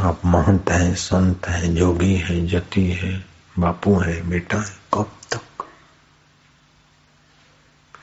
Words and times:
आप 0.00 0.20
महंत 0.24 0.70
हैं, 0.70 0.94
संत 0.94 1.46
हैं 1.46 1.74
जोगी 1.74 2.14
हैं, 2.14 2.48
जति 2.48 2.84
हैं, 2.84 3.26
बापू 3.58 3.98
हैं, 3.98 4.30
बेटा 4.30 4.58
है, 4.58 4.76
कब 4.94 5.12
तक? 5.32 5.68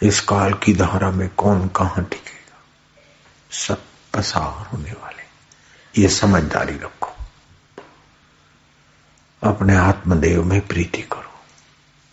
इस 0.03 0.21
काल 0.21 0.53
की 0.53 0.73
धारा 0.73 1.11
में 1.11 1.29
कौन 1.29 1.67
कहा 1.67 2.01
टिकेगा? 2.01 2.63
सब 3.51 3.81
पसार 4.13 4.67
होने 4.67 4.91
वाले। 4.91 5.23
ये 6.01 6.09
समझदारी 6.09 6.73
रखो। 6.73 7.13
अपने 9.43 9.75
आत्मदेव 9.75 10.43
में 10.43 10.67
प्रीति 10.67 11.01
करो। 11.01 11.33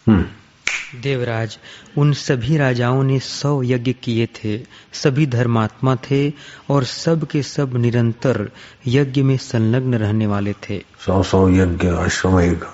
हम्म। 0.09 0.36
देवराज, 0.95 1.59
उन 1.99 2.13
सभी 2.13 2.57
राजाओं 2.57 3.03
ने 3.03 3.21
सौ 3.21 3.63
यज्ञ 3.63 3.93
किए 3.93 4.27
थे, 4.27 4.67
सभी 4.93 5.27
धर्मात्मा 5.27 5.97
थे 5.97 6.33
और 6.71 6.85
सब 6.85 7.27
के 7.27 7.43
सब 7.43 7.77
निरंतर 7.77 8.51
यज्ञ 8.87 9.23
में 9.23 9.37
संलग्न 9.37 9.95
रहने 9.95 10.27
वाले 10.27 10.53
थे। 10.53 10.85
सौ 11.07 11.23
सौ 11.23 11.49
यज्ञ 11.49 11.89
अश्वमेघ 11.89 12.65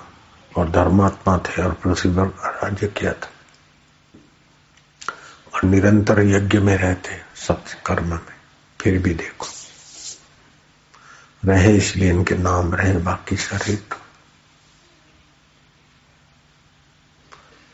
और 0.57 0.69
धर्मात्मा 0.69 1.37
थे 1.37 1.63
और 1.63 1.71
पृथ्वी 1.71 2.11
राज्य 2.45 2.87
किया 2.87 3.13
था। 3.13 3.29
और 5.55 5.63
निरंतर 5.63 6.21
यज्ञ 6.21 6.57
में 6.57 6.77
रहते 6.77 7.09
सब 7.35 7.63
कर्म 7.85 8.07
में। 8.07 8.19
फिर 8.81 8.99
भी 8.99 9.13
देखो, 9.13 9.47
रहे 11.45 11.77
इसलिए 11.77 12.09
इनके 12.09 12.35
नाम, 12.35 12.75
रहे 12.75 12.97
बाकी 12.97 13.37
शरीर 13.37 13.75
तो 13.75 13.97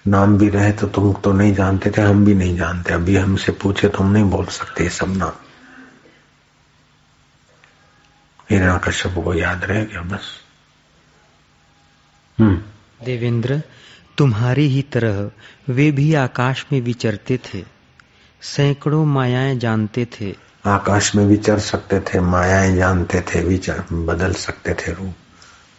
नाम 0.06 0.38
भी 0.38 0.50
रहे 0.50 0.72
तो 0.72 0.88
तुम 0.88 1.14
तो 1.14 1.32
नहीं 1.34 1.54
जानते 1.54 1.92
थे 1.92 2.02
हम 2.02 2.26
भी 2.26 2.34
नहीं 2.36 2.56
जानते। 2.58 2.94
अभी 2.94 3.16
हमसे 3.18 3.52
पूछे 3.52 3.88
तो 3.88 4.04
हम 4.04 4.12
नहीं 4.12 4.30
बोल 4.30 4.46
सकते 4.48 4.84
ये 4.84 4.90
सब 4.90 5.16
नाम। 5.18 5.32
हिरणा 8.50 8.78
कश्यप 8.78 9.24
को 9.24 9.34
याद 9.34 9.64
रहे 9.64 9.84
क्या 9.86 10.02
बस। 10.02 10.30
हम्म। 12.38 13.06
देवेंद्र 13.06 13.62
तुम्हारी 14.18 14.68
ही 14.68 14.82
तरह 14.94 15.30
वे 15.70 15.92
भी 15.92 16.14
आकाश 16.16 16.66
में 16.72 16.80
विचरते 16.82 17.38
थे। 17.46 17.64
सैकड़ों 18.42 19.06
मायाएँ 19.06 19.58
जानते 19.60 20.06
थे। 20.14 20.34
आकाश 20.66 21.14
में 21.16 21.26
विचर 21.26 21.60
सकते 21.60 22.00
थे 22.00 22.20
मायाएँ 22.22 22.76
जानते 22.76 23.22
थे 23.22 23.44
विचर 23.44 23.84
बदल 23.92 24.34
सकते 24.40 24.74
थे 24.74 24.94
रूप। 24.94 25.14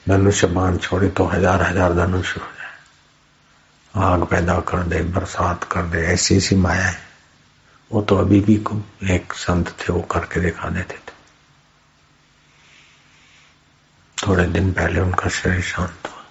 धनुष्य 0.07 0.47
बाण 0.47 0.77
छोड़े 0.77 1.09
तो 1.09 1.25
हज़ार 1.25 1.63
हज़ार 1.63 1.95
धनुष 1.97 2.37
हो 2.37 2.43
आग 3.97 4.25
पैदा 4.25 4.61
कर 4.61 4.83
दे, 4.83 5.03
बरसात 5.03 5.65
कर 5.65 5.83
दे, 5.83 5.99
ऐसी 5.99 6.37
ऐसी 6.37 6.57
मायाएँ 6.57 6.97
वो 7.93 8.03
तो 8.03 8.17
अभी 8.17 8.41
भी 8.41 8.65
एक 9.11 9.33
संत 9.33 9.69
थे, 9.69 9.93
वो 9.93 10.01
करके 10.01 10.41
दिखा 10.41 10.69
देते 10.69 10.95
थे। 10.95 11.21
थोड़े 14.27 14.47
दिन 14.47 14.73
पहले 14.73 15.01
उनका 15.01 15.29
शरीर 15.29 15.63
शांत 15.63 16.03
हुआ। 16.07 16.25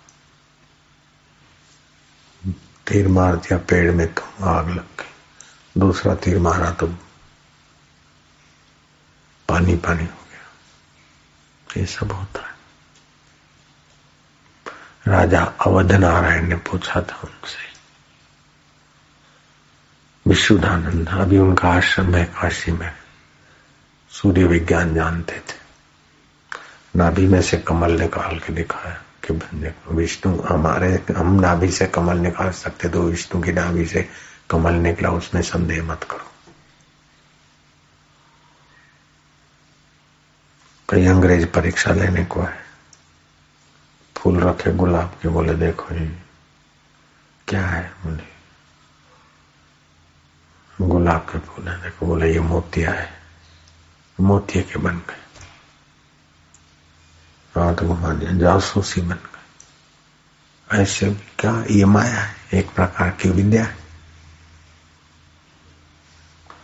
तीर 2.87 3.07
मार 3.07 3.35
दिया, 3.35 3.57
पेड़ 3.57 3.91
में 3.91 4.13
तो 4.13 4.45
आग 4.45 4.69
लग 4.69 4.83
गई। 4.83 5.13
दूसरा 5.77 6.15
तीर 6.15 6.39
मारा 6.39 6.71
तो 6.71 6.87
पानी 9.47 9.75
पानी 9.75 10.03
हो 10.03 10.25
गया। 10.29 11.81
ये 11.81 11.85
सब 11.85 12.11
होता 12.11 12.47
है। 12.47 12.58
राजा 15.09 15.43
अवध 15.43 15.91
नारायण 15.91 16.47
ने 16.47 16.55
पूछा 16.55 17.01
था 17.01 17.21
उनसे। 17.23 17.69
विशुद्धानंद 20.27 21.09
अभी 21.09 21.37
उनका 21.37 21.69
आश्रम 21.69 22.15
है 22.15 22.25
काशी 22.25 22.71
में। 22.71 22.93
सूर्य 24.09 24.43
विज्ञान 24.43 24.95
जानते 24.95 25.39
थे। 25.39 25.59
नाभि 26.95 27.27
में 27.27 27.41
से 27.41 27.57
कमल 27.57 27.91
निकाल 27.91 28.39
के 28.39 28.53
दिखाया 28.53 29.01
कि 29.31 29.73
विष्णु, 29.95 30.41
हमारे, 30.41 31.05
हम 31.17 31.39
नाभि 31.39 31.71
से 31.71 31.87
कमल 31.87 32.17
निकाल 32.17 32.51
सकते 32.51 32.89
तो 32.89 33.03
विष्णु 33.03 33.41
की 33.41 33.51
नाभि 33.51 33.85
से 33.85 34.09
कमल 34.49 34.73
निकला, 34.73 35.09
उसमें 35.09 35.41
संदेह 35.41 35.83
मत 35.83 36.03
करो। 36.03 36.31
कई 40.89 41.05
अंग्रेज़ 41.05 41.45
परीक्षा 41.45 41.91
लेने 41.91 42.25
को 42.25 42.41
है? 42.41 42.68
फूल 44.19 44.39
रखे, 44.39 44.73
गुलाब 44.73 45.17
के 45.21 45.29
बोले, 45.29 45.53
देखो 45.53 45.95
ये 45.95 46.19
क्या 47.47 47.67
है 47.67 47.93
बोले 48.03 48.39
गुलाब 50.81 51.19
के 51.19 51.39
फूल 51.39 51.67
है, 51.67 51.81
देखो, 51.81 52.05
बोले, 52.05 52.33
ये 52.33 52.39
मोतिया 52.39 52.91
है। 52.91 53.13
मोतिया 54.21 54.63
के 54.63 54.79
बन 54.79 54.97
गए। 54.97 55.19
हाथ 57.55 57.75
घुमा 57.75 58.13
दिया 58.13 58.31
जासूसी 58.31 59.01
बन 59.01 59.15
गए। 59.15 60.81
ऐसे 60.81 61.13
क्या 61.39 61.65
ये 61.71 61.85
माया 61.85 62.19
है? 62.19 62.35
एक 62.53 62.69
प्रकार 62.69 63.09
की 63.09 63.29
विद्या 63.29 63.63
है। 63.65 63.77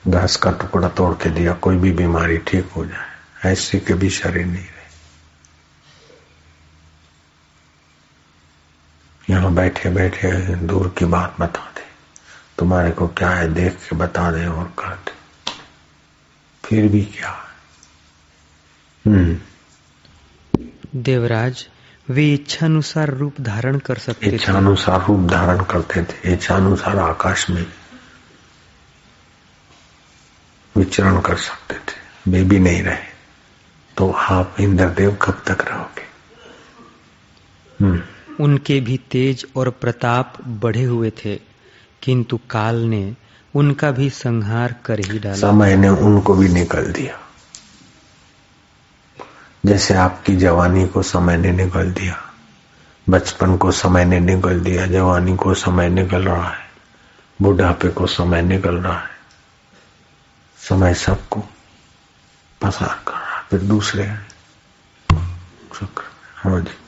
घास 0.08 0.36
का 0.36 0.52
टुकड़ा 0.52 0.90
तोड़ 0.90 1.24
के 1.24 1.30
दिया, 1.30 1.54
कोई 1.54 1.78
भी 1.78 1.92
बीमारी 1.92 2.38
ठीक 2.38 2.70
हो 2.70 2.86
जाए, 2.86 3.16
ऐसे 3.52 3.80
के 3.80 3.94
भी 3.94 4.10
शरीर 4.10 4.46
नहीं 4.46 4.66
रहे 4.66 4.76
यहाँ 9.30 9.53
बैठे 9.53 9.90
बैठे 9.90 10.56
दूर 10.56 10.96
की 10.97 11.06
बात 11.06 11.36
बता 11.40 11.72
दे। 11.75 11.86
तुम्हारे 12.58 12.91
को 12.91 13.08
क्या 13.08 13.30
है? 13.30 13.53
देख 13.53 13.74
के 13.75 13.96
बता 13.96 14.31
दे 14.31 14.46
और 14.46 14.74
कर 14.80 14.96
दे। 14.96 15.12
फिर 16.66 16.91
भी 16.91 17.06
क्या 17.06 17.41
हम्म। 19.08 19.40
देवराज 20.96 21.68
वे 22.09 22.34
इच्छानुसार 22.34 23.09
रूप 23.09 23.41
धारण 23.41 23.80
कर 23.80 23.97
सकते 23.97 24.31
थे। 24.31 24.35
इच्छानुसार 24.35 25.08
रूप 25.08 25.30
धारण 25.30 25.64
करते 25.64 26.03
थे। 26.03 26.34
इच्छानुसार 26.34 27.00
आकाश 27.00 27.50
में 27.50 27.66
विचरण 30.78 31.22
कर 31.22 31.38
सकते 31.38 31.75
थे। 31.75 32.31
वे 32.31 32.44
भी 32.44 32.59
नहीं 32.59 32.84
रहे। 32.84 33.16
तो 33.97 34.12
आप 34.12 34.56
इंद्रदेव 34.59 35.18
कब 35.22 35.44
तक 35.47 35.66
रहोगे? 35.68 36.06
हम्म। 37.85 38.02
उनके 38.40 38.79
भी 38.79 38.97
तेज 39.12 39.46
और 39.56 39.69
प्रताप 39.69 40.34
बढ़े 40.47 40.84
हुए 40.84 41.12
थे, 41.25 41.35
किंतु 42.01 42.40
काल 42.50 42.75
ने 42.75 43.16
उनका 43.53 43.91
भी 43.91 44.09
संहार 44.09 44.75
कर 44.85 45.00
ही 45.00 45.19
डाला। 45.19 45.35
समय 45.35 45.75
ने 45.75 45.90
उनको 45.90 46.34
भी 46.34 46.50
निकल 46.50 46.91
दिया। 46.91 47.19
जैसे 49.66 49.94
आपकी 49.94 50.35
जवानी 50.35 50.88
को 50.88 51.01
समय 51.03 51.38
ने 51.38 51.51
निकल 51.51 51.91
दिया, 51.91 52.22
बचपन 53.09 53.57
को 53.57 53.72
समय 53.72 54.06
ने 54.06 54.19
निकल 54.19 54.59
दिया, 54.59 54.85
जवानी 54.85 55.35
को 55.35 55.53
समय 55.53 55.90
निकल 55.90 56.23
रहा 56.23 56.50
है, 56.50 56.66
बुढ़ापे 57.40 57.90
को 57.90 58.07
समय 58.07 58.41
निकल 58.41 58.75
रहा 58.75 59.00
है, 59.00 59.13
समय 60.59 60.94
सबको 60.94 61.44
पसार 62.62 63.00
कर 63.07 63.13
रहा 63.13 63.41
फिर 63.50 63.59
दूसरे 63.59 64.06
शुक्र 65.79 66.03
हाँ 66.35 66.59
जी 66.62 66.84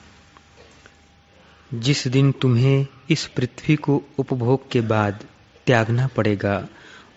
जिस 1.71 2.07
दिन 2.07 2.31
तुम्हें 2.31 2.85
इस 3.09 3.25
पृथ्वी 3.27 3.75
को 3.75 4.01
उपभोग 4.19 4.69
के 4.71 4.81
बाद 4.81 5.23
त्यागना 5.67 6.07
पड़ेगा 6.07 6.61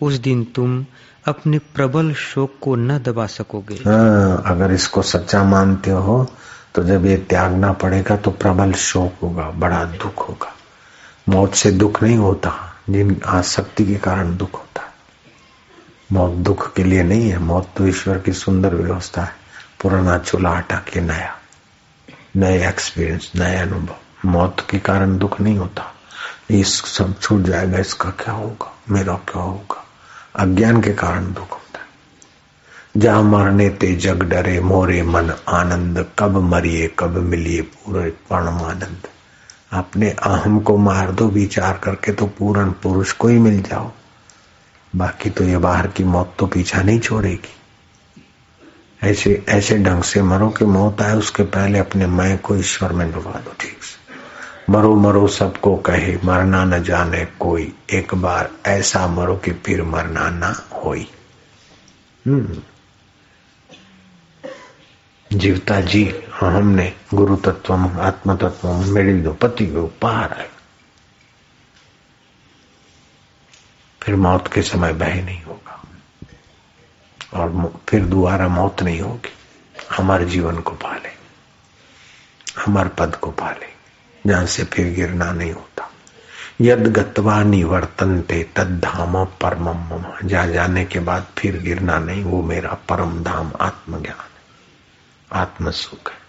उस 0.01 0.13
दिन 0.19 0.43
तुम 0.55 0.85
अपने 1.27 1.59
प्रबल 1.75 2.13
शोक 2.13 2.57
को 2.61 2.75
न 2.75 2.97
दबा 2.99 3.25
सकोगे। 3.27 3.75
हाँ, 3.75 4.43
अगर 4.45 4.71
इसको 4.71 5.01
सच्चा 5.01 5.43
मानते 5.43 5.91
हो 5.91 6.25
तो 6.75 6.83
जब 6.83 7.05
ये 7.05 7.17
त्यागना 7.29 7.71
पड़ेगा 7.73 8.15
तो 8.15 8.31
प्रबल 8.33 8.73
शोक 8.73 9.19
होगा 9.21 9.49
बड़ा 9.59 9.83
दुख 9.85 10.27
होगा। 10.29 10.53
मौत 11.29 11.55
से 11.55 11.71
दुख 11.71 12.03
नहीं 12.03 12.17
होता 12.17 12.53
जिन 12.89 13.19
आसक्ति 13.25 13.85
के 13.85 13.95
कारण 13.95 14.35
दुख 14.37 14.53
होता 14.53 14.81
है। 14.81 14.89
मौत 16.11 16.37
दुख 16.45 16.73
के 16.75 16.83
लिए 16.83 17.03
नहीं 17.03 17.29
है 17.29 17.37
मौत 17.39 17.73
तो 17.77 17.87
ईश्वर 17.87 18.17
की 18.19 18.33
सुंदर 18.33 18.75
व्यवस्था 18.75 19.23
है 19.23 19.35
पुराना 19.81 20.17
चूल्हा 20.19 20.57
हटा 20.57 20.77
के 20.87 21.01
नया 21.01 21.35
नए 22.35 22.67
एक्सपीरियंस 22.67 23.31
नए 23.35 23.57
अनुभव। 23.57 23.95
मौत 24.25 24.67
के 24.69 24.79
कारण 24.79 25.17
दुख 25.17 25.41
नहीं 25.41 25.57
होता। 25.57 25.93
इस 26.49 26.85
सब 26.85 27.19
छूट 27.19 27.41
जाएगा, 27.41 27.77
इसका 27.77 28.09
क्या 28.09 28.33
होगा? 28.33 28.77
मेरा 28.89 29.13
क्या 29.13 29.41
होगा? 29.41 29.85
अज्ञान 30.35 30.81
के 30.81 30.93
कारण 30.93 31.33
दुख 31.33 31.51
होता 31.51 31.79
है। 31.79 31.85
जा 32.97 33.21
मरने 33.21 33.69
ते 33.69 33.95
जग 33.95 34.23
डरे, 34.23 34.59
मोरे 34.59 35.03
मन 35.03 35.31
आनंद, 35.47 36.05
कब 36.19 36.37
मरिए, 36.37 36.95
कब 36.99 37.17
मिलिए 37.17 37.61
पूरे 37.61 38.09
परम 38.09 38.61
आनंद 38.61 39.07
अपने 39.71 40.09
अहम 40.09 40.59
को 40.59 40.77
मार 40.77 41.11
दो, 41.11 41.27
विचार 41.27 41.77
करके 41.83 42.11
तो 42.11 42.25
पूर्ण 42.25 42.71
पुरुष 42.71 43.11
को 43.11 43.27
ही 43.27 43.37
मिल 43.37 43.61
जाओ। 43.61 43.91
बाकी 44.95 45.29
तो 45.29 45.43
ये 45.43 45.57
बाहर 45.57 45.87
की 45.87 46.03
मौत 46.03 46.35
तो 46.39 46.45
पीछा 46.47 46.81
नहीं 46.81 46.99
छोड़ेगी। 46.99 47.55
ऐसे 49.03 49.45
ऐसे 49.49 49.77
ढंग 49.77 50.03
से 50.03 50.21
मरो 50.21 50.49
कि 50.49 50.65
मौत 50.65 51.01
आए, 51.01 51.15
उसके 51.15 51.43
पहले 51.43 51.79
अपने 51.79 52.05
मैं 52.05 52.37
को 52.37 52.55
ईश्वर 52.55 52.93
में 52.93 53.11
डुबा 53.11 53.31
दो, 53.31 53.53
ठीक 53.59 53.83
से। 53.83 54.00
मरो 54.71 54.95
मरो 54.95 55.27
सबको 55.27 55.75
कहे, 55.75 56.17
मरना 56.25 56.65
न 56.65 56.83
जाने 56.83 57.25
कोई। 57.25 57.73
एक 57.93 58.15
बार 58.15 58.51
ऐसा 58.65 59.07
मरो 59.07 59.35
कि 59.35 59.51
फिर 59.51 59.83
मरना 59.83 60.29
ना 60.29 60.65
होई। 60.73 61.11
हम्म। 62.27 62.61
जीवता 65.37 65.81
जी, 65.81 66.23
हमने 66.39 66.95
गुरु 67.13 67.35
तत्व 67.35 67.73
आत्म 68.01 68.37
तत्व 68.37 68.67
दो 69.23 69.33
पति 69.33 69.67
को 69.67 69.87
पार 69.87 70.33
है। 70.33 70.49
फिर 74.01 74.15
मौत 74.15 74.53
के 74.53 74.61
समय 74.61 74.93
भय 74.93 75.21
नहीं 75.21 75.43
होगा। 75.43 75.83
और 77.33 77.79
फिर 77.89 78.05
दोबारा 78.05 78.47
मौत 78.47 78.83
नहीं 78.83 79.01
होगी। 79.01 79.33
हमारे 79.97 80.25
जीवन 80.25 80.59
को 80.59 80.71
पाले। 80.71 81.09
हमारे 82.61 82.89
पद 82.89 83.15
को 83.15 83.31
पाले। 83.31 83.70
जहाँ 84.27 84.45
से 84.45 84.63
फिर 84.63 84.93
गिरना 84.93 85.31
नहीं 85.31 85.51
होता। 85.51 85.91
यद 86.61 86.87
गत्वा 86.87 87.43
निवर्तन 87.43 88.21
थे 88.21 88.43
तद 88.43 88.79
धाम 88.79 89.25
परम 89.25 89.69
मम। 89.69 90.27
जा 90.27 90.45
जाने 90.45 90.85
के 90.85 90.99
बाद 90.99 91.27
फिर 91.37 91.59
गिरना 91.59 91.99
नहीं, 91.99 92.23
वो 92.23 92.43
मेरा 92.43 92.69
परम 92.69 93.23
धाम 93.23 93.53
आत्मज्ञान 93.61 94.27
आत्म 95.31 95.71
सुख 95.71 96.11
है। 96.11 96.21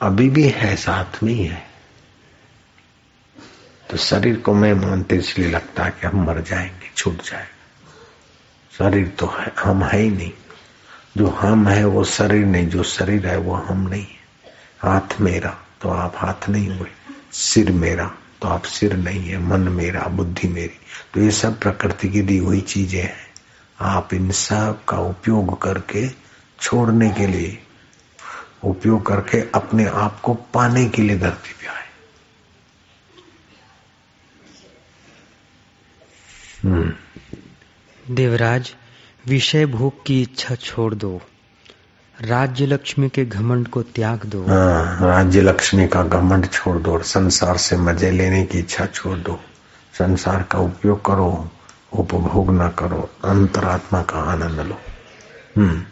अभी 0.00 0.30
भी 0.30 0.48
है, 0.48 0.76
साथ 0.76 1.22
में 1.22 1.34
ही। 1.34 1.46
है 1.46 1.70
तो 3.90 3.96
शरीर 3.96 4.36
को 4.36 4.54
मैं 4.54 4.74
मानते 4.74 5.16
इसलिए 5.16 5.50
लगता 5.50 5.84
है 5.84 5.90
कि 5.90 6.06
हम 6.06 6.24
मर 6.24 6.40
जाएँगे, 6.40 6.90
छूट 6.96 7.22
जाएगा। 7.22 7.50
शरीर 8.78 9.08
तो 9.08 9.26
है, 9.26 9.52
हम 9.58 9.82
है 9.82 9.98
ही 9.98 10.10
नहीं। 10.10 10.32
जो 11.16 11.28
हम 11.28 11.68
है, 11.68 11.84
वो 11.84 12.04
शरीर 12.04 12.46
नहीं, 12.46 12.68
जो 12.68 12.82
शरीर 12.82 13.26
है, 13.26 13.36
वो 13.36 13.54
हम 13.54 13.88
नहीं 13.88 14.06
हाथ 14.80 15.20
मेरा 15.20 15.65
तो 15.80 15.88
आप 15.88 16.12
हाथ 16.16 16.48
नहीं 16.48 16.68
हुए 16.68 16.88
सिर 17.32 17.72
मेरा 17.72 18.16
तो 18.42 18.48
आप 18.48 18.62
सिर 18.62 18.96
नहीं 18.96 19.20
है, 19.20 19.38
मन 19.38 19.60
मेरा, 19.60 20.00
बुद्धि 20.00 20.48
मेरी। 20.48 20.78
तो 21.14 21.20
ये 21.20 21.30
सब 21.30 21.60
प्रकृति 21.60 22.08
की 22.08 22.22
दी 22.22 22.38
हुई 22.38 22.60
चीज़ें 22.60 23.02
हैं। 23.02 23.26
आप 23.80 24.14
इन 24.14 24.30
सब 24.30 24.84
का 24.88 24.98
उपयोग 24.98 25.62
करके 25.62 26.08
छोड़ने 26.60 27.10
के 27.10 27.26
लिए, 27.26 27.62
उपयोग 28.64 29.06
करके 29.06 29.50
अपने 29.50 29.84
आप 29.84 30.20
को 30.20 30.34
पाने 30.34 30.88
के 30.88 31.02
लिए 31.02 31.18
धरती 31.18 31.52
पे 31.52 31.66
आए। 31.66 31.88
हम्म। 36.62 36.92
देवराज, 38.14 38.74
विषय 39.26 39.66
भोग 39.66 40.06
की 40.06 40.22
इच्छा 40.22 40.54
छोड़ 40.54 40.94
दो। 40.94 41.22
राज्य 42.20 42.66
लक्ष्मी 42.66 43.08
के 43.08 43.24
घमंड 43.24 43.68
को 43.68 43.82
त्याग 43.82 44.24
दो। 44.26 44.46
हाँ, 44.46 44.98
राज्य 45.00 45.40
लक्ष्मी 45.40 45.88
का 45.88 46.02
घमंड 46.02 46.50
छोड़ 46.50 46.78
दो 46.78 46.92
और 46.92 47.02
संसार 47.02 47.56
से 47.56 47.76
मज़े 47.76 48.10
लेने 48.10 48.44
की 48.44 48.58
इच्छा 48.58 48.86
छोड़ 48.86 49.18
दो। 49.18 49.40
संसार 49.98 50.42
का 50.42 50.58
उपयोग 50.58 51.04
करो 51.04 51.50
उपभोग 51.92 52.50
न 52.50 52.68
करो 52.68 53.10
अंतरात्मा 53.24 54.02
का 54.02 54.18
आनंद 54.18 54.60
लो। 54.60 54.80
हम्म। 55.56 55.82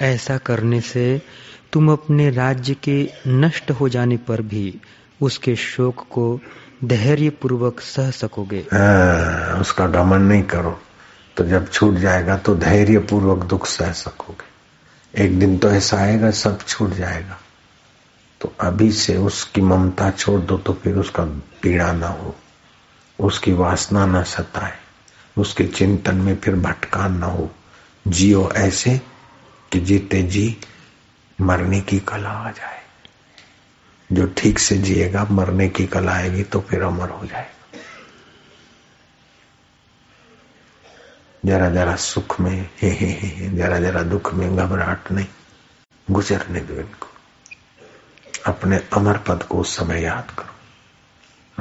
ऐसा 0.00 0.38
करने 0.38 0.80
से 0.80 1.22
तुम 1.72 1.92
अपने 1.92 2.30
राज्य 2.30 2.74
के 2.74 3.10
नष्ट 3.26 3.70
हो 3.70 3.88
जाने 3.88 4.16
पर 4.16 4.42
भी 4.42 4.80
उसके 5.22 5.56
शोक 5.56 6.06
को 6.10 6.40
धैर्य 6.84 7.30
पूर्वक 7.30 7.80
सह 7.80 8.10
सकोगे। 8.10 8.58
हाँ, 8.58 9.60
उसका 9.60 9.86
गमन 9.86 10.20
नहीं 10.20 10.42
करो। 10.42 10.80
तो 11.36 11.44
जब 11.44 11.70
छूट 11.70 11.94
जाएगा 11.94 12.36
तो 12.36 12.56
धैर्य 12.56 12.98
पूर्वक 12.98 13.44
दुख 13.44 13.66
सह 13.66 13.92
सकोगे। 13.92 14.49
एक 15.14 15.38
दिन 15.38 15.56
तो 15.58 15.70
ऐसा 15.70 15.96
आएगा, 15.96 16.30
सब 16.30 16.62
छूट 16.62 16.90
जाएगा। 16.90 17.38
तो 18.40 18.52
अभी 18.60 18.90
से 18.92 19.16
उसकी 19.16 19.60
ममता 19.60 20.10
छोड़ 20.10 20.40
दो 20.40 20.58
तो 20.58 20.72
फिर 20.72 20.96
उसका 20.96 21.24
पीड़ा 21.62 21.92
ना 21.92 22.08
हो, 22.08 22.34
उसकी 23.18 23.52
वासना 23.52 24.06
ना 24.06 24.22
सताए, 24.22 24.78
उसके 25.36 25.64
चिंतन 25.64 26.16
में 26.16 26.36
फिर 26.36 26.54
भटकान 26.56 27.18
ना 27.18 27.26
हो। 27.26 27.50
जियो 28.08 28.50
ऐसे 28.56 29.00
कि 29.72 29.80
जीते 29.80 30.22
जी 30.22 30.56
मरने 31.38 31.80
की 31.80 31.98
कला 31.98 32.30
आ 32.30 32.50
जाए। 32.50 32.78
जो 34.12 34.26
ठीक 34.36 34.58
से 34.58 34.76
जिएगा, 34.78 35.26
मरने 35.30 35.68
की 35.68 35.86
कला 35.86 36.12
आएगी 36.12 36.42
तो 36.42 36.60
फिर 36.60 36.82
अमर 36.82 37.08
हो 37.08 37.26
जाएगा। 37.26 37.59
जरा 41.44 41.70
जरा 41.70 41.96
सुख 41.96 42.40
में 42.40 42.70
हे 42.82 42.90
हे 42.90 43.06
हे, 43.06 43.28
हे 43.28 43.50
जरा 43.56 43.80
जरा 43.80 44.02
दुख 44.02 44.34
में 44.34 44.56
घबराहट 44.56 45.12
नहीं 45.12 45.26
गुजरने 46.10 46.60
दो 46.60 46.74
इनको। 46.74 47.06
अपने 48.46 48.76
अमर 48.92 49.18
पद 49.18 49.42
को 49.42 49.58
उस 49.58 49.76
समय 49.76 50.02
याद 50.02 50.30
करो। 50.30 50.50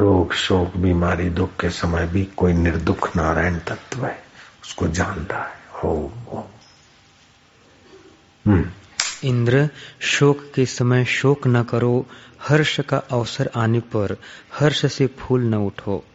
रोग 0.04 0.34
शोक 0.34 0.78
बीमारी 0.78 1.30
दुख 1.30 1.50
के 1.60 1.70
समय 1.70 2.08
भी 2.08 2.26
कोई 2.26 2.54
निर्दुख 2.54 3.16
नारायण 3.16 3.60
तत्व 3.60 4.06
है 4.06 4.24
उसको 4.64 4.88
जानता 4.88 5.38
है। 5.38 5.60
हो। 5.84 6.14
हम्म। 8.48 8.66
इंद्र 9.24 9.70
शोक 10.00 10.52
के 10.56 10.66
समय 10.66 11.06
शोक 11.06 11.48
न 11.48 11.64
करो 11.64 12.06
हर्ष 12.48 12.80
का 12.80 12.98
अवसर 12.98 13.50
आने 13.56 13.80
पर 13.80 14.18
हर्ष 14.60 14.94
से 14.94 15.08
फूल 15.08 15.42
न 15.42 15.54
उठो। 15.54 16.06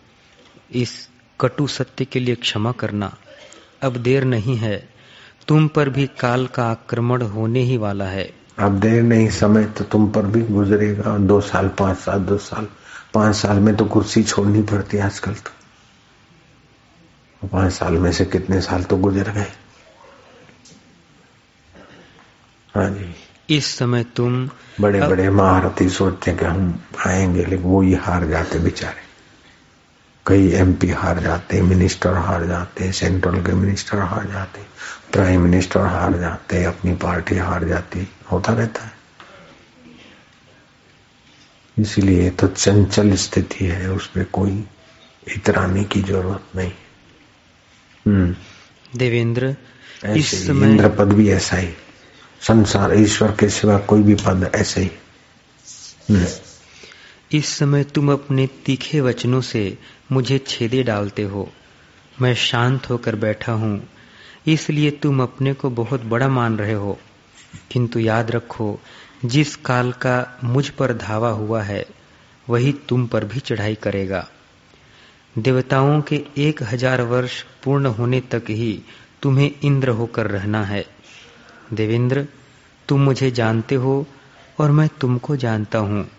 इस 0.72 1.08
कटु 1.40 1.66
सत्य 1.66 2.04
के 2.04 2.20
लिए 2.20 2.34
क्षमा 2.34 2.72
करना। 2.72 3.16
अब 3.84 3.96
देर 3.96 4.24
नहीं 4.24 4.56
है। 4.56 4.76
तुम 5.48 5.66
पर 5.68 5.88
भी 5.88 6.06
काल 6.20 6.46
का 6.46 6.64
आक्रमण 6.64 7.22
होने 7.22 7.60
ही 7.60 7.76
वाला 7.76 8.04
है। 8.04 8.32
अब 8.58 8.78
देर 8.80 9.02
नहीं 9.02 9.28
समय 9.30 9.64
तो 9.68 9.84
तुम 9.84 10.08
पर 10.10 10.26
भी 10.26 10.40
गुजरेगा। 10.42 11.16
दो 11.18 11.40
साल 11.40 11.68
पाँच 11.78 11.98
साल 11.98 12.20
दो 12.20 12.38
साल 12.38 12.68
पाँच 13.14 13.36
साल 13.36 13.58
में 13.58 13.74
तो 13.76 13.84
कुर्सी 13.84 14.22
छोड़नी 14.22 14.62
पड़ती 14.62 14.96
है 14.96 15.02
आजकल 15.02 15.34
तो। 15.34 15.50
पाँच 17.42 17.72
साल 17.72 17.98
में 17.98 18.10
से 18.12 18.24
कितने 18.24 18.60
साल 18.60 18.82
तो 18.82 18.96
गुजर 18.96 19.30
गए? 19.30 19.52
हाँ 22.74 22.88
जी। 22.90 23.14
इस 23.56 23.66
समय 23.78 24.04
तुम 24.16 24.48
बड़े 24.80 24.98
अब... 25.00 25.10
बड़े 25.10 25.30
महारथी 25.30 25.88
सोचते 25.88 26.32
कि 26.34 26.44
हम 26.44 26.80
आएँगे 27.06 27.44
लेकिन 27.44 27.62
वो 27.62 27.80
ही 27.82 27.94
हार 27.94 28.26
जाते 28.26 28.58
बेचारे। 28.58 29.03
कई 30.26 30.52
एमपी 30.52 30.90
हार 30.90 31.20
जाते 31.20 31.62
मिनिस्टर 31.62 32.14
हार 32.14 32.46
जाते 32.46 32.92
सेंट्रल 32.92 33.42
के 33.42 33.52
मिनिस्टर 33.52 33.98
हार 33.98 34.26
जाते 34.26 34.60
प्राइम 35.12 35.40
मिनिस्टर 35.40 35.80
हार 35.80 36.18
जाते 36.18 36.64
अपनी 36.64 36.94
पार्टी 36.94 37.36
हार 37.36 37.64
जाती 37.64 38.08
होता 38.32 38.52
रहता 38.52 38.84
है। 38.84 38.92
इसलिए 41.78 42.30
तो 42.30 42.48
चंचल 42.48 43.14
स्थिति 43.14 43.64
है 43.64 43.90
उसमें 43.90 44.26
कोई 44.32 44.64
इतराने 45.28 45.84
की 45.84 46.02
ज़रूरत 46.02 46.56
नहीं। 46.56 46.72
हम्म। 48.06 48.34
देवेंद्र 48.98 49.56
इस 50.16 50.46
समय 50.46 50.70
इंद्र 50.70 50.88
पद 50.88 51.12
भी 51.12 51.30
ऐसा 51.30 51.56
ही। 51.56 51.72
संसार 52.40 52.94
ईश्वर 52.94 53.36
के 53.40 53.48
सिवा 53.48 53.78
कोई 53.78 54.02
भी 54.02 54.14
पद 54.14 54.50
ऐसे 54.54 54.80
ही। 54.80 54.90
हम्म। 56.10 56.26
इस 57.32 57.48
समय 57.48 57.84
तुम 57.84 58.12
अपने 58.12 58.46
तीखे 58.46 59.00
वचनों 59.00 59.40
से 59.40 59.78
मुझे 60.12 60.38
छेदे 60.38 60.82
डालते 60.82 61.22
हो। 61.22 61.52
मैं 62.20 62.34
शांत 62.34 62.90
होकर 62.90 63.16
बैठा 63.16 63.52
हूँ। 63.52 63.88
इसलिए 64.46 64.90
तुम 64.90 65.22
अपने 65.22 65.54
को 65.54 65.70
बहुत 65.70 66.02
बड़ा 66.02 66.28
मान 66.28 66.56
रहे 66.56 66.72
हो। 66.72 66.98
किंतु 67.70 67.98
याद 67.98 68.30
रखो, 68.30 68.80
जिस 69.24 69.56
काल 69.56 69.92
का 69.92 70.38
मुझ 70.44 70.68
पर 70.68 70.92
धावा 70.92 71.28
हुआ 71.28 71.62
है, 71.62 71.86
वही 72.48 72.72
तुम 72.72 73.06
पर 73.06 73.24
भी 73.24 73.40
चढ़ाई 73.40 73.74
करेगा। 73.74 74.28
देवताओं 75.38 76.00
के 76.00 76.24
एक 76.38 76.62
हज़ार 76.62 77.02
वर्ष 77.02 77.44
पूर्ण 77.64 77.86
होने 77.86 78.20
तक 78.20 78.44
ही 78.50 78.82
तुम्हें 79.22 79.50
इंद्र 79.62 79.88
होकर 79.88 80.26
रहना 80.26 80.64
है। 80.64 80.86
देवेंद्र, 81.72 82.26
तुम 82.88 83.00
मुझे 83.00 83.30
जानते 83.30 83.74
हो 83.74 84.06
और 84.58 84.70
मैं 84.70 84.88
तुमको 85.00 85.36
जानता 85.36 85.78
हूँ। 85.78 86.10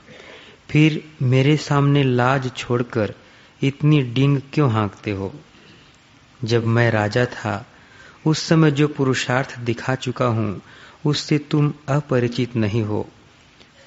फिर 0.69 1.03
मेरे 1.21 1.57
सामने 1.57 2.03
लाज 2.03 2.51
छोड़कर 2.57 3.13
इतनी 3.63 4.01
डिंग 4.01 4.41
क्यों 4.53 4.71
हाँकते 4.71 5.11
हो? 5.11 5.33
जब 6.43 6.65
मैं 6.65 6.91
राजा 6.91 7.25
था, 7.25 7.65
उस 8.25 8.39
समय 8.39 8.71
जो 8.71 8.87
पुरुषार्थ 8.87 9.59
दिखा 9.59 9.95
चुका 9.95 10.25
हूँ, 10.25 10.61
उससे 11.05 11.37
तुम 11.37 11.73
अपरिचित 11.89 12.55
नहीं 12.55 12.83
हो। 12.83 13.09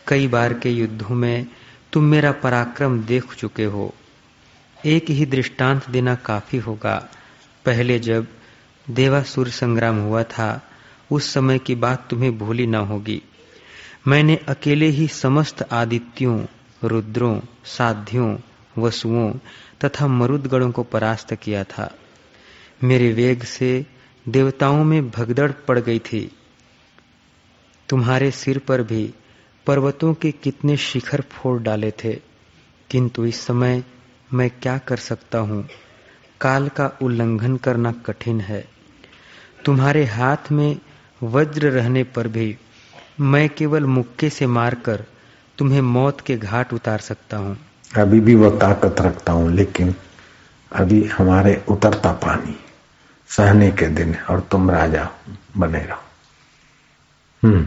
कई 0.09 0.29
बार 0.29 0.55
के 0.55 0.71
युद्धों 0.71 1.15
में 1.15 1.47
तुम 1.93 2.05
मेरा 2.05 2.33
पराक्रम 2.33 3.01
देख 3.01 3.35
चुके 3.35 3.65
हो। 3.65 3.95
एक 4.87 5.11
ही 5.11 5.27
दृष्टांत 5.27 5.91
देना 5.91 6.15
काफ़ी 6.15 6.59
होगा। 6.59 7.09
पहले 7.65 7.99
जब 7.99 8.27
देवासुर 8.91 9.49
संग्राम 9.49 9.97
हुआ 9.97 10.23
था, 10.23 10.71
उस 11.11 11.33
समय 11.33 11.59
की 11.59 11.75
बात 11.75 12.09
तुम्हें 12.11 12.39
भूली 12.39 12.67
न 12.67 12.75
होगी। 12.75 13.23
मैंने 14.09 14.37
अकेले 14.37 14.87
ही 14.87 15.09
समस्त 15.09 15.73
आदित्यों, 15.73 16.47
रुद्रों, 16.85 17.41
साध्यों 17.65 18.37
वसुओं 18.79 19.33
तथा 19.85 20.07
मरुदगणों 20.07 20.71
को 20.71 20.83
परास्त 20.83 21.35
किया 21.35 21.65
था। 21.65 21.91
मेरे 22.85 23.13
वेग 23.13 23.43
से 23.43 23.87
देवताओं 24.29 24.85
में 24.85 25.11
भगदड़ 25.11 25.51
पड़ 25.53 25.79
गई 25.79 25.99
थी। 25.99 26.31
तुम्हारे 27.89 28.31
सिर 28.31 28.59
पर 28.59 28.83
भी 28.83 29.15
पर्वतों 29.67 30.15
के 30.15 30.31
कितने 30.33 30.77
शिखर 30.77 31.21
फोड़ 31.21 31.63
डाले 31.63 31.91
थे, 31.91 32.13
किंतु 32.91 33.25
इस 33.25 33.41
समय 33.41 33.83
मैं 34.33 34.51
क्या 34.51 34.79
कर 34.79 34.97
सकता 34.97 35.39
हूँ? 35.39 35.69
काल 36.41 36.69
का 36.69 36.91
उल्लंघन 37.03 37.57
करना 37.57 37.93
कठिन 37.93 38.41
है। 38.41 38.69
तुम्हारे 39.65 40.05
हाथ 40.05 40.53
में 40.53 40.79
वज्र 41.23 41.71
रहने 41.71 42.05
पर 42.05 42.29
भी 42.29 42.57
मैं 43.21 43.49
केवल 43.49 43.85
मुक्के 43.85 44.31
से 44.31 44.47
मारकर 44.47 45.05
तुम्हें 45.59 45.81
मौत 45.81 46.21
के 46.21 46.37
घाट 46.37 46.73
उतार 46.73 46.99
सकता 46.99 47.37
हूँ। 47.37 47.57
अभी 47.97 48.21
भी 48.21 48.35
वो 48.35 48.51
ताकत 48.51 48.97
रखता 49.01 49.33
हूँ, 49.33 49.53
लेकिन 49.53 49.95
अभी 50.73 51.05
हमारे 51.05 51.65
उतरता 51.69 52.13
पानी, 52.13 52.57
सहने 53.29 53.71
के 53.71 53.87
दिन, 53.87 54.15
और 54.15 54.41
तुम 54.41 54.71
राजा 54.71 55.11
बने 55.57 55.79
रहो। 55.79 56.03
हम्म। 57.43 57.67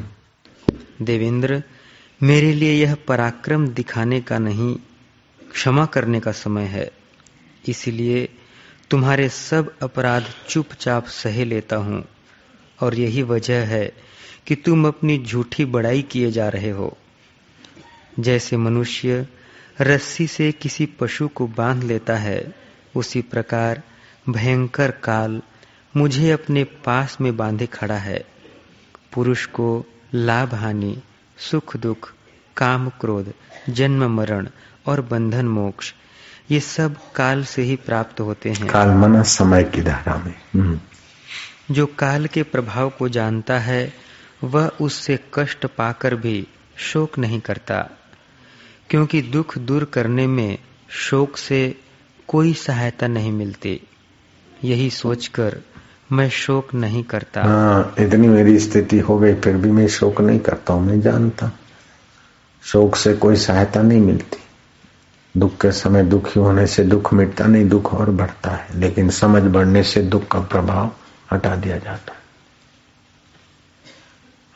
देवेंद्र, 1.05 1.63
मेरे 2.23 2.53
लिए 2.53 2.73
यह 2.73 2.97
पराक्रम 3.07 3.67
दिखाने 3.67 4.21
का 4.21 4.39
नहीं, 4.39 4.79
क्षमा 5.51 5.85
करने 5.85 6.19
का 6.19 6.31
समय 6.31 6.63
है। 6.63 6.91
इसलिए 7.67 8.29
तुम्हारे 8.89 9.29
सब 9.29 9.73
अपराध 9.81 10.25
चुपचाप 10.49 11.05
सहे 11.05 11.45
लेता 11.45 11.75
हूँ, 11.75 12.05
और 12.81 12.95
यही 12.95 13.23
वजह 13.23 13.65
है 13.65 13.93
कि 14.47 14.55
तुम 14.55 14.87
अपनी 14.87 15.17
झूठी 15.17 15.65
बड़ाई 15.65 16.01
किए 16.01 16.31
जा 16.31 16.49
रहे 16.49 16.69
हो। 16.69 16.97
जैसे 18.19 18.57
मनुष्य 18.57 19.27
रस्सी 19.81 20.27
से 20.27 20.51
किसी 20.51 20.85
पशु 20.85 21.27
को 21.27 21.47
बाँध 21.47 21.83
लेता 21.83 22.15
है। 22.15 22.55
उसी 22.95 23.21
प्रकार 23.21 23.83
भयंकर 24.29 24.91
काल 24.91 25.41
मुझे 25.97 26.31
अपने 26.31 26.63
पास 26.63 27.17
में 27.21 27.37
बांधे 27.37 27.65
खड़ा 27.65 27.97
है। 27.97 28.25
पुरुष 29.13 29.45
को 29.45 29.85
लाभ 30.13 30.53
हानि 30.53 31.01
सुख 31.37 31.77
दुख 31.77 32.13
काम 32.57 32.89
क्रोध 32.89 33.33
जन्म 33.69 34.15
मरण 34.17 34.49
और 34.85 35.01
बंधन 35.01 35.45
मोक्ष 35.45 35.93
ये 36.51 36.59
सब 36.59 36.95
काल 37.15 37.43
से 37.43 37.61
ही 37.61 37.75
प्राप्त 37.75 38.21
होते 38.21 38.49
हैं। 38.49 38.67
काल 38.67 38.89
मना 38.89 39.23
समय 39.23 39.63
की 39.63 39.81
धारा 39.81 40.17
में। 40.17 40.35
हम्म। 40.53 40.79
जो 41.73 41.85
काल 41.85 42.25
के 42.25 42.43
प्रभाव 42.43 42.89
को 42.89 43.09
जानता 43.09 43.59
है 43.59 43.93
वह 44.43 44.71
उससे 44.81 45.19
कष्ट 45.33 45.65
पाकर 45.65 46.15
भी 46.15 46.47
शोक 46.77 47.19
नहीं 47.19 47.39
करता। 47.39 47.89
क्योंकि 48.91 49.21
दुख 49.21 49.57
दूर 49.57 49.83
करने 49.83 50.27
में 50.27 50.57
शोक 50.89 51.37
से 51.37 51.75
कोई 52.27 52.53
सहायता 52.53 53.07
नहीं 53.07 53.31
मिलती। 53.31 53.81
यही 54.63 54.89
सोचकर 54.89 55.61
मैं 56.11 56.29
शोक 56.29 56.73
नहीं 56.73 57.03
करता। 57.03 57.43
हाँ 57.43 57.95
इतनी 57.99 58.27
मेरी 58.27 58.59
स्थिति 58.59 58.99
हो 58.99 59.19
गई, 59.19 59.33
फिर 59.33 59.57
भी 59.57 59.71
मैं 59.71 59.87
शोक 59.87 60.21
नहीं 60.21 60.39
करता 60.39 60.73
हूँ, 60.73 60.85
मैं 60.85 61.01
जानता। 61.01 61.51
शोक 62.63 62.95
से 62.95 63.13
कोई 63.13 63.35
सहायता 63.35 63.81
नहीं 63.81 63.99
मिलती। 63.99 64.37
दुख 65.37 65.61
के 65.61 65.71
समय 65.71 66.03
दुखी 66.03 66.39
होने 66.39 66.67
से 66.67 66.83
दुख 66.83 67.13
मिटता 67.13 67.45
नहीं, 67.45 67.69
दुख 67.69 67.93
और 67.93 68.09
बढ़ता 68.09 68.51
है। 68.51 68.79
लेकिन 68.79 69.09
समझ 69.09 69.43
बढ़ने 69.43 69.83
से 69.83 70.01
दुख 70.01 70.27
का 70.27 70.39
प्रभाव 70.39 70.91
हटा 71.33 71.55
दिया 71.55 71.77
जाता 71.77 72.13
है। 72.13 72.19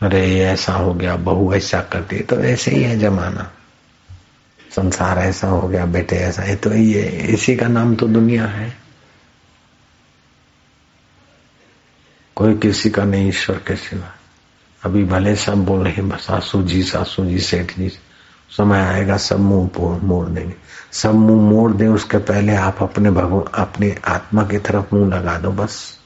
अरे, 0.02 0.40
ऐसा 0.40 0.74
हो 0.74 0.94
गया, 0.94 1.16
बहू 1.16 1.54
ऐसा 1.54 1.82
करती 1.82 2.20
तो 2.20 2.40
ऐसे 2.40 2.72
ही 2.72 2.84
है 2.84 3.00
जमाना। 3.00 3.52
संसार 4.76 5.18
ऐसा 5.18 5.48
हो 5.48 5.68
गया, 5.68 5.86
बेटे 5.86 6.16
ऐसा 6.16 6.42
है 6.42 6.56
तो 6.56 6.74
ये, 6.74 7.04
इसी 7.06 7.56
का 7.56 7.68
नाम 7.68 7.96
तो 7.96 8.08
दुनिया 8.08 8.46
है। 8.46 8.78
कोई 12.36 12.58
किसी 12.58 12.90
का 12.90 13.04
नहीं 13.04 13.30
ईश्वर 13.30 13.56
के 13.58 13.76
सिवा। 13.76 14.16
अभी 14.84 15.04
भले 15.04 15.36
सब 15.36 15.66
बोल 15.66 15.88
रहे 15.88 16.18
सासू 16.18 16.64
जी 16.64 16.84
सासू 16.84 17.26
जी, 17.26 17.40
सेठ 17.40 17.72
जी, 17.78 17.90
समय 18.50 18.80
आएगा, 18.80 19.18
सब 19.18 19.40
मुँह 19.40 20.00
मोड़ 20.04 20.28
देंगे। 20.28 20.56
सब 20.92 21.14
मुँह 21.14 21.50
मोड़ 21.50 21.72
दे, 21.72 21.88
उसके 21.88 22.18
पहले 22.18 22.56
आप 22.56 22.84
अपने 22.84 23.12
भगवान, 23.12 23.44
अपने 23.54 23.96
आत्मा 24.08 24.44
की 24.44 24.58
तरफ़ 24.58 24.96
मुँह 24.96 25.16
लगा 25.16 25.38
दो 25.40 25.52
बस। 25.52 26.00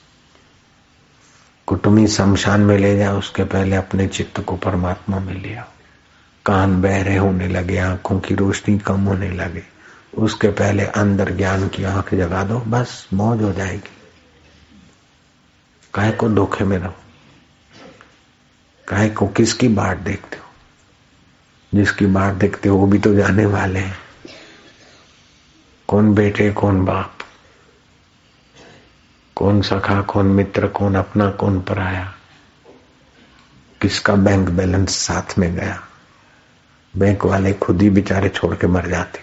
कुटुम्बी 1.68 2.08
शमशान 2.08 2.62
में 2.62 2.78
ले 2.78 2.98
जाओ, 2.98 3.20
उसके 3.20 3.44
पहले 3.44 3.76
अपने 3.76 4.08
चित्त 4.08 4.40
को 4.40 4.56
परमात्मा 4.56 5.20
में 5.20 5.34
ले 5.34 5.56
आओ। 5.56 5.66
कान 6.50 6.82
बहरे 6.82 7.18
होने 7.18 7.48
लगे, 7.48 7.78
आँखों 7.78 8.20
की 8.20 8.36
रोशनी 8.36 8.80
कम 8.80 9.02
होने 9.02 9.32
लगे। 9.32 9.64
उसके 10.18 10.48
पहले 10.48 10.86
अंदर 10.86 11.34
ज्ञान 11.34 11.68
की 11.68 11.84
आँख 11.84 12.16
जगा 12.16 12.44
दो, 12.44 12.60
बस 12.60 13.08
मौज 13.14 13.42
हो 13.42 13.52
जाएगी। 13.54 13.92
काय 15.94 16.12
को 16.12 16.30
धोखे 16.30 16.64
में 16.64 16.78
रहो? 16.78 16.96
काय 18.88 19.10
को 19.10 19.28
किसकी 19.28 19.68
बाट 19.68 19.98
देखते 19.98 20.38
हो? 20.38 20.46
जिसकी 21.76 22.06
बाट 22.06 22.34
देखते 22.34 22.70
हो 22.70 22.78
वो 22.78 22.88
भी 22.88 23.00
तो 23.00 23.16
जाने 23.16 23.46
वाले 23.46 23.80
हैं। 23.80 23.98
कौन 25.88 26.14
बेटे, 26.14 26.52
कौन 26.52 26.86
बाप? 26.86 27.18
कौन 29.36 29.62
सखा, 29.62 30.02
कौन 30.02 30.26
मित्र, 30.26 30.68
कौन 30.68 30.96
अपना, 30.96 31.30
कौन 31.30 31.62
पराया? 31.62 32.14
किसका 33.82 34.16
बैंक 34.16 34.50
बैलेंस 34.50 34.90
साथ 34.90 35.38
में 35.38 35.56
गया? 35.56 35.86
बैंक 36.98 37.26
वाले 37.26 37.54
खुद 37.54 37.82
ही 37.82 37.90
बेचारे 37.90 38.30
छोड़ 38.30 38.56
के 38.56 38.68
मर 38.68 38.88
जाते। 38.88 39.20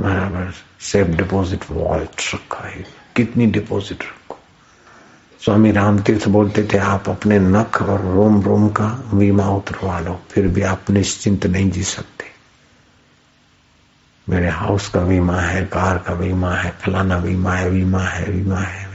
बराबर 0.00 0.54
सेफ़ 0.80 1.08
डिपॉजिट 1.08 1.60
वॉल्ट 1.70 2.34
रखा 2.34 2.68
है। 2.68 2.86
कितनी 3.16 3.46
डिपॉजिट 3.46 4.02
रखो। 4.02 4.38
स्वामी 5.44 5.72
राम 5.72 5.98
तीर्थ 5.98 6.28
बोलते 6.28 6.68
थे, 6.72 6.78
आप 6.78 7.08
अपने 7.08 7.38
नख 7.38 7.82
और 7.82 8.00
रोम 8.00 8.42
रोम 8.42 8.68
का 8.68 8.88
बीमा 9.14 9.48
उतरवा 9.48 10.00
लो, 10.00 10.20
फिर 10.30 10.48
भी 10.48 10.62
आप 10.62 10.90
निश्चिंत 10.90 11.46
नहीं 11.46 11.70
जी 11.70 11.82
सकते। 11.82 12.24
मेरे 14.28 14.48
हाउस 14.48 14.88
का 14.88 15.00
बीमा 15.00 15.40
है, 15.40 15.64
कार 15.64 15.98
का 15.98 16.14
बीमा 16.14 16.54
है, 16.54 16.70
फलाना 16.70 17.18
बीमा 17.18 17.54
है 17.54 17.70
बीमा 17.70 18.00
है 18.00 18.32
बीमा 18.32 18.58
है। 18.58 18.87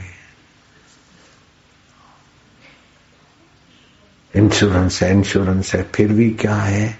इंश्योरेंस 4.36 5.02
है 5.02 5.12
इंश्योरेंस 5.12 5.74
है, 5.74 5.82
फिर 5.94 6.12
भी 6.12 6.30
क्या 6.30 6.54
है? 6.54 6.98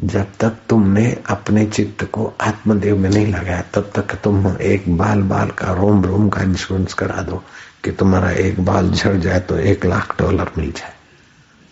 जब 0.00 0.26
तक 0.40 0.56
तुमने 0.68 1.22
अपने 1.26 1.66
चित्त 1.66 2.04
को 2.04 2.34
आत्मदेव 2.40 2.96
में 2.96 3.10
नहीं 3.10 3.26
लगाया, 3.26 3.62
तब 3.62 3.92
तक 3.96 4.14
तुम 4.24 4.56
एक 4.56 4.96
बाल 4.96 5.22
बाल 5.22 5.50
का 5.50 5.72
रोम 5.72 6.04
रोम 6.04 6.28
का 6.28 6.42
इंश्योरेंस 6.42 6.94
करा 6.94 7.22
दो 7.22 7.44
कि 7.84 7.90
तुम्हारा 7.90 8.30
एक 8.30 8.60
बाल 8.60 8.90
झड़ 8.90 9.16
जाए 9.16 9.40
तो 9.40 9.58
एक 9.58 9.86
लाख 9.86 10.18
डॉलर 10.18 10.50
मिल 10.58 10.72
जाए। 10.72 10.92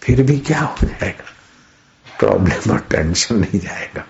फिर 0.03 0.23
भी 0.23 0.39
क्या 0.39 0.61
हो 0.61 0.87
जाएगा? 0.87 1.25
प्रॉब्लम 2.19 2.71
और 2.71 2.79
टेंशन 2.79 3.35
नहीं 3.35 3.61
जाएगा। 3.61 4.05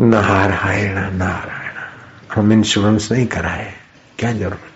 नारायण 0.00 1.14
नारायण, 1.14 1.72
हम 2.34 2.52
इंश्योरेंस 2.52 3.12
नहीं 3.12 3.26
कराए। 3.26 3.74
क्या 4.18 4.32
ज़रूरत? 4.32 4.67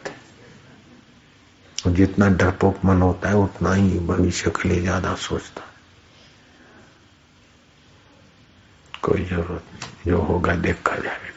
जितना 1.87 2.29
डरपोक 2.29 2.85
मन 2.85 3.03
होता 3.03 3.29
है, 3.29 3.35
उतना 3.37 3.75
ही 3.75 3.99
भविष्य 3.99 4.51
के 4.51 4.69
लिए 4.69 4.81
ज़्यादा 4.81 5.15
सोचता 5.15 5.63
है। 5.63 5.71
कोई 9.03 9.25
ज़रूरत 9.25 9.65
नहीं। 9.73 9.91
जो 10.07 10.19
होगा 10.19 10.55
देखा 10.55 10.97
जाएगा। 10.97 11.31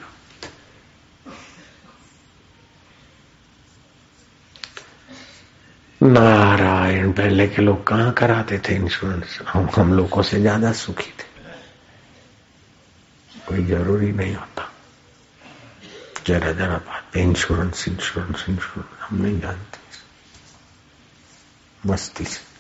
नारायण, 6.01 7.11
पहले 7.11 7.47
के 7.47 7.61
लोग 7.61 7.83
कहाँ 7.87 8.11
कराते 8.13 8.59
थे 8.59 8.75
इंश्योरेंस 8.75 9.39
हम 9.47 9.69
हम 9.75 9.93
लोगों 9.93 10.21
से 10.23 10.39
ज़्यादा 10.41 10.71
सुखी 10.71 11.11
थे। 11.11 11.33
कोई 13.47 13.65
ज़रूरी 13.65 14.11
नहीं 14.11 14.35
होता। 14.35 14.71
जरा 16.27 16.51
जरा 16.51 16.77
बात 16.77 17.17
इंश्योरेंस 17.17 17.87
इंश्योरेंस 17.87 18.45
इंश्योरेंस 18.49 18.99
हम 19.01 19.17
नहीं 19.17 19.39
जानते। 19.39 19.84
मस्ती 21.85 22.25
से। 22.25 22.55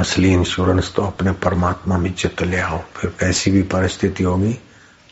असली 0.00 0.32
इंश्योरेंस 0.32 0.92
तो 0.96 1.02
अपने 1.02 1.32
परमात्मा 1.32 1.98
में 1.98 2.14
चित्त 2.14 2.42
ले 2.42 2.56
आओ, 2.56 2.82
फिर 2.96 3.10
कैसी 3.20 3.50
भी 3.50 3.62
परिस्थिति 3.62 4.24
होगी, 4.24 4.58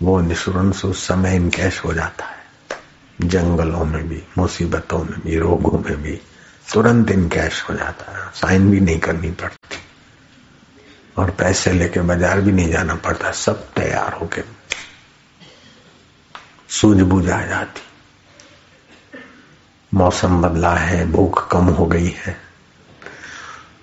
वो 0.02 0.20
इंश्योरेंस 0.20 0.84
उस 0.84 1.06
समय 1.06 1.36
इनकैश 1.36 1.84
हो 1.84 1.94
जाता 1.94 2.24
है। 2.24 2.46
जंगलों 3.20 3.84
में 3.84 4.08
भी, 4.08 4.22
मुसीबतों 4.38 5.04
में 5.04 5.20
भी, 5.20 5.38
रोगों 5.38 5.78
में 5.78 6.02
भी, 6.02 6.20
तुरंत 6.72 7.10
इनकैश 7.10 7.62
हो 7.62 7.74
जाता 7.74 8.24
है। 8.24 8.32
साइन 8.34 8.70
भी 8.70 8.80
नहीं 8.80 9.00
करनी 9.00 9.30
पड़ती। 9.30 9.75
और 11.18 11.30
पैसे 11.30 11.72
लेके 11.72 12.00
बाज़ार 12.00 12.40
भी 12.40 12.52
नहीं 12.52 12.70
जाना 12.70 12.94
पड़ता, 12.94 13.30
सब 13.30 13.68
तैयार 13.72 14.12
होके। 14.12 14.42
सूझबूझ 16.68 17.30
आ 17.30 17.46
जाती। 17.46 17.82
मौसम 19.94 20.42
बदला 20.42 20.74
है, 20.74 21.12
भूख 21.12 21.50
कम 21.52 21.64
हो 21.64 21.86
गई 21.86 22.14
है। 22.18 22.36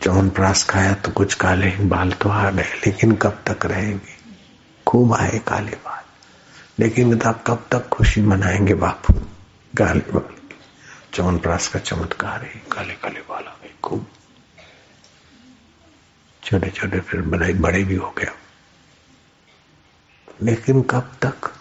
चौन 0.02 0.30
प्रास 0.30 0.64
खाया 0.64 0.94
तो 0.94 1.12
कुछ 1.12 1.34
काले 1.34 1.70
बाल 1.70 2.12
तो 2.12 2.30
आ 2.30 2.50
गए, 2.50 2.64
लेकिन 2.64 3.12
कब 3.12 3.44
तक 3.48 3.66
रहेंगे? 3.66 4.16
खूब 4.88 5.14
आए 5.14 5.40
काले 5.48 5.72
बाल। 5.72 6.02
लेकिन 6.80 7.22
आप 7.22 7.44
कब 7.48 7.66
तक 7.72 7.90
खुशी 7.90 8.22
मनाएँगे 8.22 8.74
बापू? 8.74 9.14
काले 9.78 10.12
बाल। 10.12 10.36
चौन 11.14 11.38
प्रास 11.38 11.68
का 11.68 11.80
चमत्कार 11.80 12.42
है 12.42 12.62
काले 12.72 12.94
काले 12.94 13.20
बाल 13.20 13.44
आ 13.44 13.56
गए, 13.64 13.72
खूब। 13.84 14.08
छोटे 16.44 16.70
छोटे 16.70 17.00
फिर 17.00 17.22
बड़े 17.22 17.54
बड़े 17.54 17.84
भी 17.84 17.96
हो 17.96 18.14
गया। 18.18 18.34
लेकिन 20.42 20.82
कब 20.82 21.12
तक? 21.22 21.54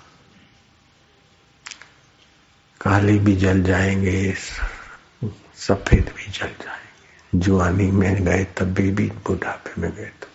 काली 2.80 3.18
भी 3.18 3.36
जल 3.36 3.62
जाएँगे 3.62 4.34
सफ़ेद 5.56 6.12
भी 6.16 6.24
जल 6.24 6.46
जाएँगे। 6.46 7.38
जुआनी 7.38 7.90
में 7.90 8.24
गए 8.24 8.44
तब 8.44 8.64
भी, 8.64 8.90
भी 8.90 9.06
बुढ़ापे 9.08 9.80
में 9.80 9.94
गए 9.94 10.06
तो। 10.06 10.26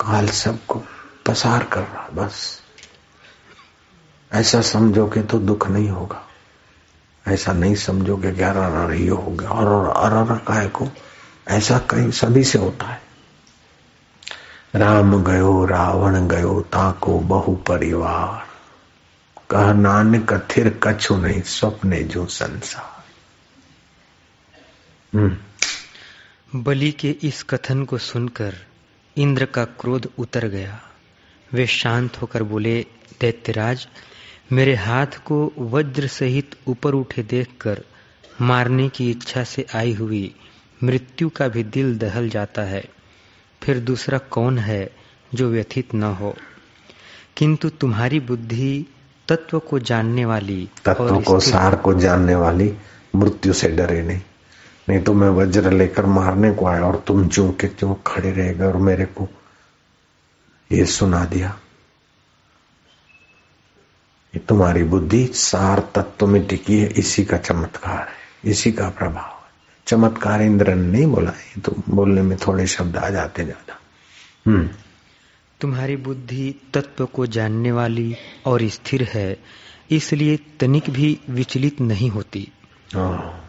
काल 0.00 0.28
सबको 0.28 0.84
पसार 1.26 1.64
कर 1.64 1.80
रहा 1.80 2.08
बस। 2.08 2.62
ऐसा 4.32 4.60
समझोगे 4.60 5.22
तो 5.22 5.38
दुख 5.38 5.68
नहीं 5.68 5.88
होगा। 5.88 6.28
ऐसा 7.28 7.52
नहीं 7.52 7.74
समझोगे 7.74 8.32
कि 8.32 8.42
अर 8.42 8.92
ये 8.92 9.08
हो 9.08 9.30
गया। 9.30 9.50
और 9.50 9.88
अर 9.88 10.38
काय 10.38 10.68
को 10.68 10.88
ऐसा 11.48 11.78
कहीं 11.78 12.10
सभी 12.10 12.44
से 12.44 12.58
होता 12.58 12.86
है। 12.86 13.05
राम 14.76 15.24
गयो, 15.24 15.64
रावण 15.64 16.28
गयो, 16.28 16.60
ताको 16.60 17.18
बहु 17.18 17.54
परिवार। 17.56 18.46
कह 19.50 19.72
नानक, 19.72 20.32
थिर 20.32 20.80
कछु 20.82 21.16
नहीं, 21.16 21.42
स्वप्ने 21.42 22.02
जो 22.02 22.26
संसार। 22.26 23.04
हम्म। 25.18 25.36
बलि 26.62 26.92
के 26.92 27.10
इस 27.10 27.42
कथन 27.42 27.84
को 27.84 27.98
सुनकर 27.98 28.54
इंद्र 29.16 29.46
का 29.46 29.64
क्रोध 29.64 30.10
उतर 30.18 30.46
गया। 30.46 30.80
वे 31.52 31.66
शांत 31.66 32.22
होकर 32.22 32.42
बोले, 32.42 32.86
दैत्यराज, 33.20 33.88
मेरे 34.52 34.74
हाथ 34.74 35.06
को 35.06 35.52
वज्र 35.58 36.06
सहित 36.06 36.54
ऊपर 36.66 36.92
उठे 36.92 37.22
देखकर 37.22 37.82
मारने 38.40 38.88
की 38.88 39.10
इच्छा 39.10 39.44
से 39.44 39.66
आई 39.74 39.94
हुई 39.94 40.34
मृत्यु 40.84 41.28
का 41.28 41.48
भी 41.48 41.64
दिल 41.64 41.98
दहल 41.98 42.28
जाता 42.28 42.62
है। 42.62 42.95
फिर 43.62 43.80
दूसरा 43.80 44.18
कौन 44.18 44.58
है 44.58 44.90
जो 45.34 45.50
व्यथित 45.50 45.94
न 45.94 46.02
हो? 46.02 46.36
किंतु 47.36 47.68
तुम्हारी 47.68 48.20
बुद्धि 48.20 48.86
तत्व 49.28 49.58
को 49.58 49.78
जानने 49.78 50.24
वाली 50.24 50.70
तत्व 50.84 51.20
को 51.20 51.40
सार 51.40 51.76
को 51.76 51.94
जानने 51.94 52.34
वाली 52.34 52.74
मृत्यु 53.16 53.52
से 53.52 53.68
डरे 53.68 54.02
नहीं। 54.02 54.20
नहीं 54.88 55.00
तो 55.00 55.14
मैं 55.14 55.28
वज्र 55.28 55.70
लेकर 55.70 56.06
मारने 56.06 56.52
को 56.52 56.66
आया 56.66 56.84
और 56.84 57.04
तुम 57.06 57.28
जो 57.28 57.52
के 57.52 57.68
क्यों 57.68 57.94
खड़े 58.06 58.30
रह 58.30 58.52
गए 58.52 58.64
और 58.64 58.76
मेरे 58.76 59.04
को 59.04 59.28
ये 60.72 60.86
सुना 60.86 61.24
दिया। 61.24 61.58
ये 64.34 64.38
तुम्हारी 64.38 64.82
बुद्धि 64.82 65.30
सार 65.34 65.80
तत्व 65.94 66.26
में 66.26 66.46
टिकी 66.46 66.78
है 66.78 66.88
इसी 66.88 67.24
का 67.24 67.36
चमत्कार 67.36 67.98
है 67.98 68.50
इसी 68.50 68.72
का 68.72 68.88
प्रभाव। 68.88 69.35
चमत्कार 69.86 70.42
इंद्र 70.42 70.74
ने 70.74 70.92
नहीं 70.92 71.06
बोला 71.06 71.30
ये 71.30 71.60
तो 71.60 71.74
बोलने 71.88 72.22
में 72.22 72.36
थोड़े 72.38 72.66
शब्द 72.66 72.96
आ 72.96 73.08
जाते 73.10 73.44
ज़्यादा। 73.44 73.78
हम्म। 74.46 74.68
तुम्हारी 75.60 75.96
बुद्धि 75.96 76.54
तत्व 76.74 77.06
को 77.06 77.26
जानने 77.26 77.72
वाली 77.72 78.16
और 78.46 78.68
स्थिर 78.68 79.02
है 79.02 79.36
इसलिए 79.90 80.38
तनिक 80.60 80.90
भी 80.90 81.18
विचलित 81.30 81.80
नहीं 81.80 82.10
होती। 82.10 82.48
हाँ। 82.94 83.42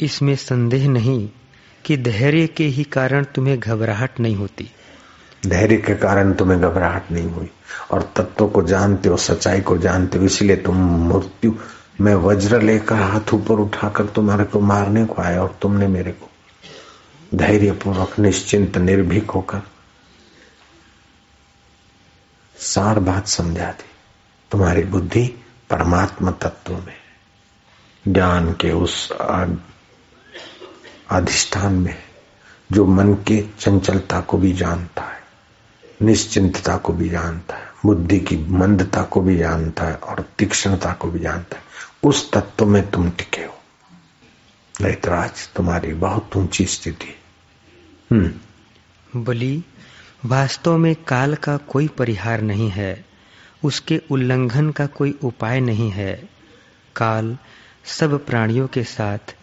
इसमें 0.00 0.34
संदेह 0.36 0.88
नहीं 0.88 1.28
कि 1.84 1.96
धैर्य 1.96 2.46
के 2.46 2.64
ही 2.64 2.84
कारण 2.84 3.24
तुम्हें 3.24 3.58
घबराहट 3.60 4.20
नहीं 4.20 4.36
होती। 4.36 4.70
धैर्य 5.46 5.76
के 5.76 5.94
कारण 5.94 6.32
तुम्हें 6.32 6.60
घबराहट 6.60 7.10
नहीं 7.12 7.30
हुई। 7.30 7.50
और 7.90 8.12
तत्व 8.16 8.46
को 8.48 8.62
जानते 8.62 9.08
हो 9.08 9.16
सच्चाई 9.16 9.60
को 9.60 9.78
जानते 9.78 10.18
हो 10.18 10.24
इसलिए 10.24 10.56
तुम 10.56 10.76
मृत्यु 11.08 11.54
में 12.00 12.14
वज्र 12.14 12.60
लेकर 12.62 12.94
हाथ 12.94 13.34
ऊपर 13.34 13.54
उठाकर 13.54 14.06
तुम्हारे 14.06 14.44
को 14.44 14.60
मारने 14.60 15.04
को 15.04 15.22
आया 15.22 15.42
और 15.42 15.58
तुमने 15.62 15.86
मेरे 15.86 16.12
को 16.12 16.30
धैर्य 17.34 17.72
पूर्वक 17.72 18.18
निश्चिंत, 18.18 18.78
निर्भीक 18.78 19.30
होकर 19.30 19.62
सार 22.56 22.98
बात 22.98 23.26
समझा 23.26 23.70
दी। 23.70 23.90
तुम्हारी 24.50 24.82
बुद्धि 24.84 25.26
परमात्मा 25.70 26.30
तत्व 26.30 26.72
में, 26.76 26.96
ज्ञान 28.08 28.52
के 28.52 28.72
उस 28.72 29.10
अधिष्ठान 31.10 31.72
में, 31.72 31.96
जो 32.72 32.86
मन 32.86 33.14
के 33.14 33.44
चंचलता 33.60 34.20
को 34.20 34.38
भी 34.38 34.52
जानता 34.52 35.02
है, 35.02 35.22
निश्चिंतता 36.02 36.76
को 36.76 36.92
भी 36.92 37.08
जानता 37.08 37.56
है, 37.56 37.68
बुद्धि 37.86 38.20
की 38.20 38.36
मंदता 38.36 39.02
को 39.02 39.20
भी 39.20 39.36
जानता 39.36 39.84
है 39.84 39.94
और 39.94 40.24
तीक्ष्णता 40.38 40.92
को 40.92 41.10
भी 41.10 41.18
जानता 41.18 41.56
है। 41.56 41.73
उस 42.04 42.32
तत्व 42.32 42.66
में 42.66 42.90
तुम 42.90 43.10
टिके 43.10 43.40
हो। 43.40 43.58
लैतराज 44.80 45.48
तुम्हारी 45.56 45.94
बहुत 45.94 46.36
ऊँची 46.36 46.64
स्थिति। 46.64 47.18
हम्म। 48.10 49.24
बलि, 49.24 49.62
वास्तव 50.24 50.78
में 50.78 50.94
काल 50.94 51.34
का 51.34 51.56
कोई 51.56 51.88
परिहार 51.88 52.40
नहीं 52.40 52.70
है। 52.70 53.04
उसके 53.64 54.02
उल्लंघन 54.10 54.70
का 54.70 54.86
कोई 54.86 55.18
उपाय 55.24 55.60
नहीं 55.60 55.90
है। 55.90 56.28
काल 56.96 57.38
सब 57.84 58.26
प्राणियों 58.26 58.68
के 58.68 58.84
साथ 58.84 59.36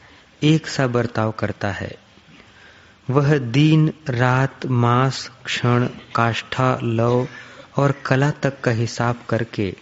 एक 0.43 0.67
सा 0.67 0.87
बर्ताव 0.87 1.31
करता 1.31 1.71
है। 1.71 1.95
वह 3.09 3.37
दिन, 3.37 3.93
रात, 4.09 4.65
मास, 4.65 5.31
क्षण, 5.45 5.87
काष्ठा, 6.15 6.79
लव 6.83 7.27
और 7.77 7.91
कला 8.05 8.31
तक 8.31 8.61
का 8.61 8.71
हिसाब 8.71 9.23
करके 9.29 9.75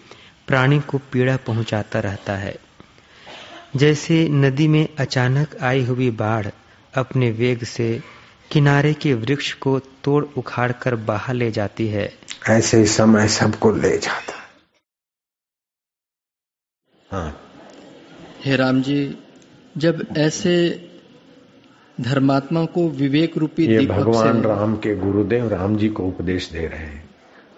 प्राणी 0.47 0.79
को 0.79 0.97
पीड़ा 0.97 1.37
पहुंचाता 1.37 1.99
रहता 1.99 2.33
है। 2.33 2.55
जैसे 3.75 4.29
नदी 4.29 4.67
में 4.67 4.89
अचानक 4.99 5.55
आई 5.61 5.83
हुई 5.83 6.11
बाढ़ 6.11 6.47
अपने 6.95 7.31
वेग 7.31 7.63
से 7.63 8.01
किनारे 8.51 8.93
के 8.93 9.13
वृक्ष 9.13 9.53
को 9.53 9.79
तोड़ 9.79 10.25
उखाड़ 10.37 10.71
कर 10.71 10.95
बाहर 10.95 11.35
ले 11.35 11.51
जाती 11.51 11.87
है। 11.87 12.13
ऐसे 12.49 12.77
ही 12.77 12.85
समय 12.85 13.27
सबको 13.27 13.71
ले 13.71 13.97
जाता 13.97 14.33
हाँ। 17.11 17.51
हे। 18.45 18.55
राम 18.55 18.81
जी 18.81 19.17
जब 19.77 20.07
ऐसे 20.17 20.85
धर्मात्मा 22.01 22.65
को 22.65 22.89
विवेक 22.89 23.37
रूपी 23.37 23.65
ये 23.65 23.85
भगवान 23.85 24.41
राम 24.41 24.75
के 24.75 24.95
गुरुदेव 24.95 25.47
राम 25.47 25.77
जी 25.77 25.89
को 25.89 26.03
उपदेश 26.03 26.49
दे 26.49 26.67
रहे 26.67 26.79
हैं। 26.79 27.08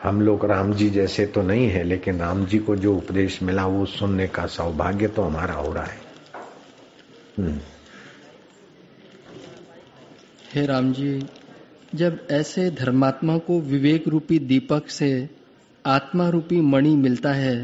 हम 0.03 0.21
लोग 0.21 0.45
राम 0.45 0.71
जी 0.73 0.89
जैसे 0.89 1.25
तो 1.25 1.41
नहीं 1.41 1.67
है, 1.67 1.83
लेकिन 1.83 2.19
राम 2.19 2.45
जी 2.45 2.57
को 2.59 2.75
जो 2.75 2.95
उपदेश 2.97 3.41
मिला 3.43 3.65
वो 3.67 3.85
सुनने 3.87 4.27
का 4.27 4.45
सौभाग्य 4.47 5.07
तो 5.07 5.21
हमारा 5.21 5.53
हो 5.53 5.73
रहा 5.73 5.83
है 5.83 5.99
हम्म। 7.37 7.59
हे 10.53 10.65
राम 10.65 10.91
जी 10.93 11.21
जब 11.95 12.27
ऐसे 12.31 12.69
धर्मात्मा 12.71 13.37
को 13.37 13.59
विवेक 13.61 14.07
रूपी 14.07 14.39
दीपक 14.41 14.87
से 14.89 15.11
आत्मा 15.85 16.27
रूपी 16.29 16.59
मणि 16.61 16.95
मिलता 16.95 17.33
है, 17.33 17.57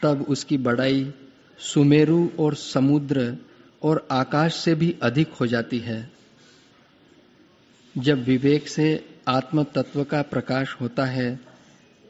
तब 0.00 0.24
उसकी 0.28 0.58
बड़ाई 0.58 1.12
सुमेरु 1.58 2.26
और 2.38 2.54
समुद्र 2.54 3.36
और 3.82 4.06
आकाश 4.10 4.54
से 4.54 4.74
भी 4.74 4.94
अधिक 5.02 5.32
हो 5.32 5.46
जाती 5.46 5.78
है 5.78 6.00
जब 7.94 8.24
विवेक 8.24 8.68
से 8.68 8.88
आत्म 9.28 9.62
तत्व 9.74 10.02
का 10.04 10.22
प्रकाश 10.24 10.76
होता 10.80 11.04
है 11.06 11.28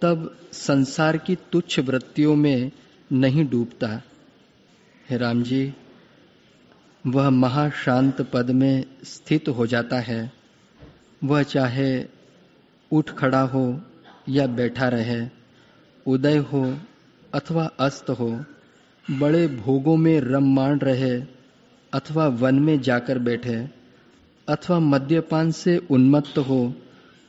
तब 0.02 0.36
संसार 0.52 1.16
की 1.16 1.34
तुच्छ 1.52 1.80
वृत्तियों 1.80 2.36
में 2.36 2.70
नहीं 3.12 3.48
डूबता। 3.48 4.02
हे 5.10 5.16
राम 5.16 5.42
जी 5.42 5.74
वह 7.06 7.30
महाशांत 7.30 8.22
पद 8.32 8.50
में 8.50 8.84
स्थित 9.04 9.48
हो 9.48 9.66
जाता 9.66 10.00
है। 10.00 10.32
वह 11.24 11.42
चाहे 11.42 12.04
उठ 12.92 13.10
खड़ा 13.10 13.40
हो 13.40 13.80
या 14.28 14.46
बैठा 14.46 14.88
रहे, 14.88 15.28
उदय 16.06 16.36
हो 16.36 16.78
अथवा 17.34 17.64
अस्त 17.80 18.10
हो, 18.10 18.44
बड़े 19.10 19.46
भोगों 19.46 19.96
में 19.96 20.20
रम 20.20 20.54
मान 20.54 20.78
रहे 20.78 21.20
अथवा 21.92 22.26
वन 22.26 22.54
में 22.54 22.80
जाकर 22.80 23.18
बैठे, 23.18 23.68
अथवा 24.48 24.78
मद्यपान 24.78 25.50
से 25.50 25.76
उन्मत्त 25.90 26.38
हो 26.38 26.74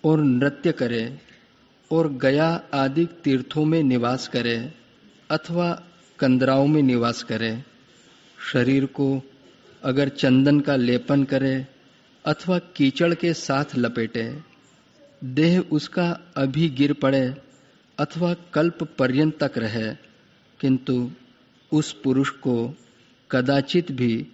और 0.05 0.21
नृत्य 0.21 0.71
करे। 0.71 1.19
और 1.91 2.13
गया 2.13 2.61
आदि 2.73 3.05
तीर्थों 3.05 3.65
में 3.65 3.83
निवास 3.83 4.27
करे, 4.27 4.73
अथवा 5.31 5.83
कंदराओं 6.19 6.67
में 6.67 6.81
निवास 6.81 7.23
करे। 7.23 7.63
शरीर 8.53 8.85
को 8.85 9.21
अगर 9.83 10.09
चंदन 10.09 10.59
का 10.59 10.75
लेपन 10.75 11.23
करे, 11.23 11.67
अथवा 12.25 12.59
कीचड़ 12.59 13.13
के 13.13 13.33
साथ 13.33 13.65
लपेटे, 13.75 14.39
देह 15.23 15.59
उसका 15.59 16.19
अभी 16.37 16.69
गिर 16.69 16.93
पड़े, 16.93 17.33
अथवा 17.99 18.33
कल्प 18.33 18.83
पर्यंत 18.83 19.43
तक 19.43 19.57
रहे, 19.57 19.95
किंतु 20.59 21.11
उस 21.71 21.93
पुरुष 21.93 22.29
को 22.29 22.75
कदाचित 23.31 23.91
भी 23.91 24.27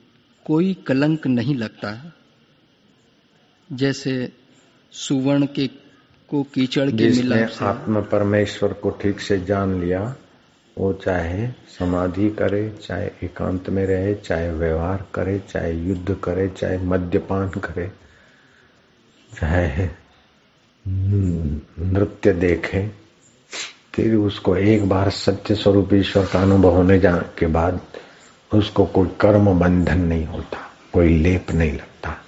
कोई 0.45 0.73
कलंक 0.73 1.27
नहीं 1.27 1.55
लगता। 1.55 2.13
जैसे 3.71 4.33
सुवर्ण 4.91 5.45
के 5.45 5.67
को 6.29 6.43
कीचड़ 6.43 6.89
के 6.91 7.09
मिलाप 7.09 7.49
से। 7.49 7.65
आत्मा 7.65 8.01
परमेश्वर 8.01 8.73
को 8.73 8.89
ठीक 8.89 9.19
से 9.19 9.39
जान 9.39 9.79
लिया 9.81 10.15
वो 10.77 10.93
चाहे 10.93 11.47
समाधि 11.79 12.29
करे 12.29 12.69
चाहे 12.69 13.11
एकांत 13.23 13.69
में 13.69 13.85
रहे 13.85 14.13
चाहे 14.15 14.51
व्यवहार 14.51 15.05
करे 15.13 15.39
चाहे 15.39 15.71
युद्ध 15.73 16.17
करे 16.23 16.47
चाहे 16.49 16.77
मद्यपान 16.77 17.49
करे 17.49 17.91
चाहे 19.39 19.89
नृत्य 21.79 22.33
देखे 22.33 22.87
फिर 23.93 24.15
उसको 24.15 24.55
एक 24.55 24.89
बार 24.89 25.09
सत्य 25.09 25.55
स्वरूप 25.55 25.93
ईश्वर 25.93 26.25
का 26.25 26.41
अनुभव 26.41 26.69
होने 26.69 26.99
जा 26.99 27.17
के 27.17 27.47
बाद 27.47 27.81
उसको 28.53 28.85
कोई 28.85 29.07
कर्म 29.07 29.59
बंधन 29.59 29.99
नहीं 29.99 30.25
होता 30.25 30.57
कोई 30.93 31.17
लेप 31.17 31.51
नहीं 31.51 31.73
लगता। 31.73 32.23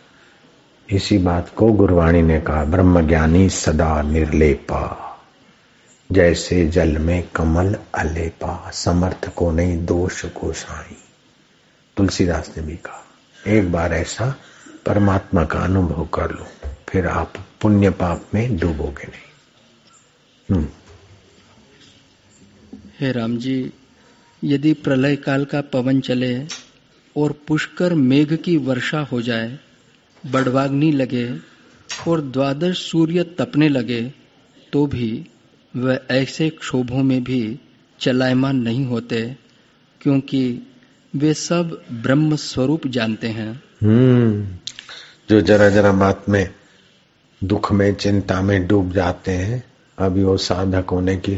इसी 0.91 1.17
बात 1.17 1.52
को 1.56 1.71
गुरवाणी 1.73 2.21
ने 2.21 2.41
कहा 2.41 2.65
ब्रह्म 2.65 3.08
ज्ञानी 3.08 3.49
सदा 3.49 4.02
निर्लेपा। 4.02 5.06
जैसे 6.12 6.67
जल 6.67 6.97
में 6.97 7.28
कमल 7.36 7.75
अलेपा, 7.95 8.71
समर्थ 8.73 9.34
को 9.36 9.52
नहीं, 9.52 9.86
दोष 9.86 10.25
को 10.25 10.54
साई। 10.54 10.95
तुलसीदास 11.97 12.54
ने 12.58 12.63
भी 12.63 12.75
कहा, 12.75 13.06
एक 13.47 13.71
बार 13.71 13.93
ऐसा 13.93 14.36
परमात्मा 14.86 15.45
का 15.45 15.60
अनुभव 15.60 16.06
कर 16.06 16.32
लो, 16.32 16.69
फिर 16.89 17.08
आप 17.08 17.34
पुण्य 17.62 17.89
पाप 17.89 18.25
में 18.34 18.58
डूबोगे 18.58 19.08
नहीं। 19.08 19.30
हम्म। 20.56 20.67
हे 22.99 23.12
राम 23.12 23.38
जी, 23.38 23.73
यदि 24.43 24.73
प्रलय 24.73 25.15
काल 25.15 25.45
का 25.45 25.62
पवन 25.62 26.02
चले 26.02 26.47
और 27.17 27.36
पुष्कर 27.47 27.93
मेघ 27.93 28.36
की 28.36 28.58
वर्षा 28.58 28.99
हो 28.99 29.21
जाए 29.21 29.60
बड़वाग्नि 30.25 30.91
लगे 30.91 31.27
और 32.08 32.21
द्वादश 32.21 32.82
सूर्य 32.91 33.23
तपने 33.23 33.69
लगे 33.69 34.01
तो 34.73 34.86
भी 34.88 35.25
वह 35.75 35.99
ऐसे 36.12 36.49
क्षोभों 36.49 37.03
में 37.03 37.23
भी 37.23 37.60
चलायमान 37.99 38.55
नहीं 38.55 38.86
होते, 38.86 39.38
क्योंकि 40.01 40.67
वे 41.15 41.34
सब 41.34 41.82
ब्रह्म 41.91 42.36
स्वरूप 42.36 42.88
जानते 42.88 43.27
हैं। 43.27 43.51
हम्म 43.82 44.58
जो 45.29 45.41
जरा 45.41 45.69
जरा 45.69 45.91
बात 45.91 46.29
में, 46.29 46.49
दुख 47.43 47.71
में, 47.71 47.93
चिंता 47.93 48.41
में 48.41 48.67
डूब 48.67 48.91
जाते 48.91 49.32
हैं, 49.32 49.63
अभी 49.97 50.23
वो 50.23 50.38
साधक 50.38 50.89
होने 50.89 51.15
की 51.17 51.38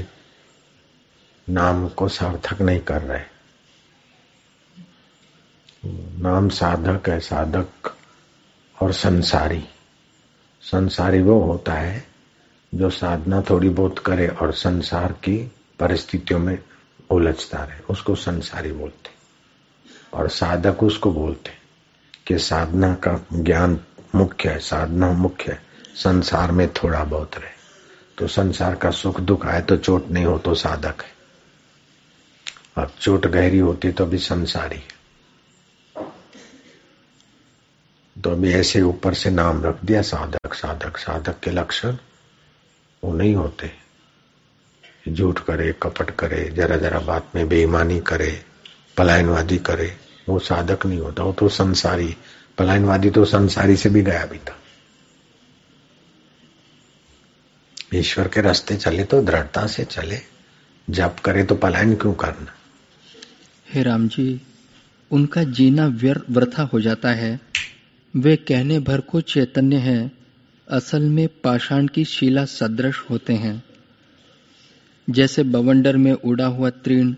नाम 1.50 1.88
को 1.88 2.08
सार्थक 2.08 2.62
नहीं 2.62 2.80
कर 2.80 3.02
रहे। 3.02 3.24
नाम 6.22 6.50
साधक 6.50 7.10
है, 7.10 7.20
साधक। 7.20 7.96
और 8.82 8.94
संसारी। 8.94 9.64
संसारी 10.62 11.22
वो 11.22 11.40
होता 11.40 11.74
है 11.74 12.04
जो 12.76 12.90
साधना 12.90 13.42
थोड़ी 13.42 13.70
बहुत 13.70 14.00
करे 14.00 14.28
और 14.28 14.52
संसार 14.54 15.12
की 15.12 15.52
परिस्थितियों 15.80 16.40
में 16.40 16.58
उलझता 17.10 17.64
रहे। 17.64 17.80
उसको 17.90 18.16
संसारी 18.16 18.72
बोलते 18.72 19.10
और 20.18 20.30
साधक 20.30 20.84
उसको 20.84 21.12
बोलते 21.12 21.52
कि 22.28 22.38
साधना 22.40 22.94
का 22.96 23.20
ज्ञान 23.34 23.80
मुख्य 24.16 24.50
है, 24.50 24.60
साधना 24.60 25.12
मुख्य 25.12 25.52
है। 25.52 25.62
संसार 25.96 26.52
में 26.52 26.68
थोड़ा 26.74 27.04
बहुत 27.04 27.36
रहे। 27.36 27.60
तो 28.18 28.28
संसार 28.28 28.76
का 28.76 28.92
सुख 28.92 29.20
दुख 29.20 29.46
आए 29.46 29.62
तो 29.62 29.78
चोट 29.78 30.10
नहीं 30.10 30.26
हो 30.26 30.38
तो 30.38 30.54
साधक 30.56 31.02
है। 31.04 31.12
अब 32.78 32.92
चोट 33.02 33.28
गहरी 33.28 33.60
होती 33.60 33.92
तो 33.92 34.06
अभी 34.06 34.18
संसारी 34.18 34.76
है। 34.76 35.01
तो 38.24 38.32
अभी 38.32 38.54
ऐसे 38.54 38.82
ऊपर 38.82 39.14
से 39.14 39.30
नाम 39.30 39.64
रख 39.64 39.86
दिया, 39.86 40.02
साधक 40.02 40.54
साधक 40.54 40.98
साधक 40.98 41.40
के 41.40 41.52
लक्षण। 41.52 41.98
वो 43.04 43.14
नहीं 43.14 43.36
होते। 43.36 43.72
झूठ 45.10 45.40
करे, 45.40 45.76
कपट 45.84 46.12
करे, 46.12 46.50
जरा 46.50 46.78
जरा 46.78 47.00
बात 47.00 47.32
में 47.36 47.50
बेईमानी 47.50 48.00
करे, 48.00 48.46
पलायनवादी 48.98 49.58
करे, 49.58 49.98
वो 50.30 50.40
साधक 50.40 50.86
नहीं 50.86 51.00
होता। 51.00 51.24
वो 51.24 51.34
तो 51.34 51.50
संसारी, 51.50 52.18
पलायनवादी 52.58 53.10
तो 53.10 53.26
संसारी 53.26 53.76
से 53.76 53.90
भी 53.90 54.02
गया 54.02 54.26
भी 54.26 54.38
था। 54.38 54.58
ईश्वर 57.96 58.28
के 58.28 58.42
रास्ते 58.42 58.76
चले 58.76 59.04
तो 59.04 59.22
दृढ़ता 59.22 59.68
से 59.68 59.84
चले। 59.84 60.20
जप 60.90 61.16
करे 61.26 61.44
तो 61.44 61.56
पलायन 61.56 61.96
क्यों 61.96 62.14
करना? 62.14 62.54
हे 63.74 63.84
राम 63.84 64.08
जी, 64.08 64.42
उनका 65.12 65.44
जीना 65.44 65.88
व्यर्था 65.88 66.64
हो 66.64 66.82
जाता 66.82 67.10
है। 67.10 67.51
वे 68.16 68.36
कहने 68.36 68.80
भर 68.80 69.02
को 69.02 69.22
चैतन्य 69.22 69.76
है, 69.76 70.12
असल 70.70 71.02
में 71.02 71.30
पाषाण 71.44 71.88
की 71.88 72.06
शिला 72.06 72.46
सदृश 72.46 73.00
होते 73.10 73.34
हैं। 73.34 73.64
जैसे 75.10 75.44
बवंडर 75.44 75.98
में 75.98 76.14
उड़ा 76.14 76.46
हुआ 76.46 76.70
तृण 76.70 77.16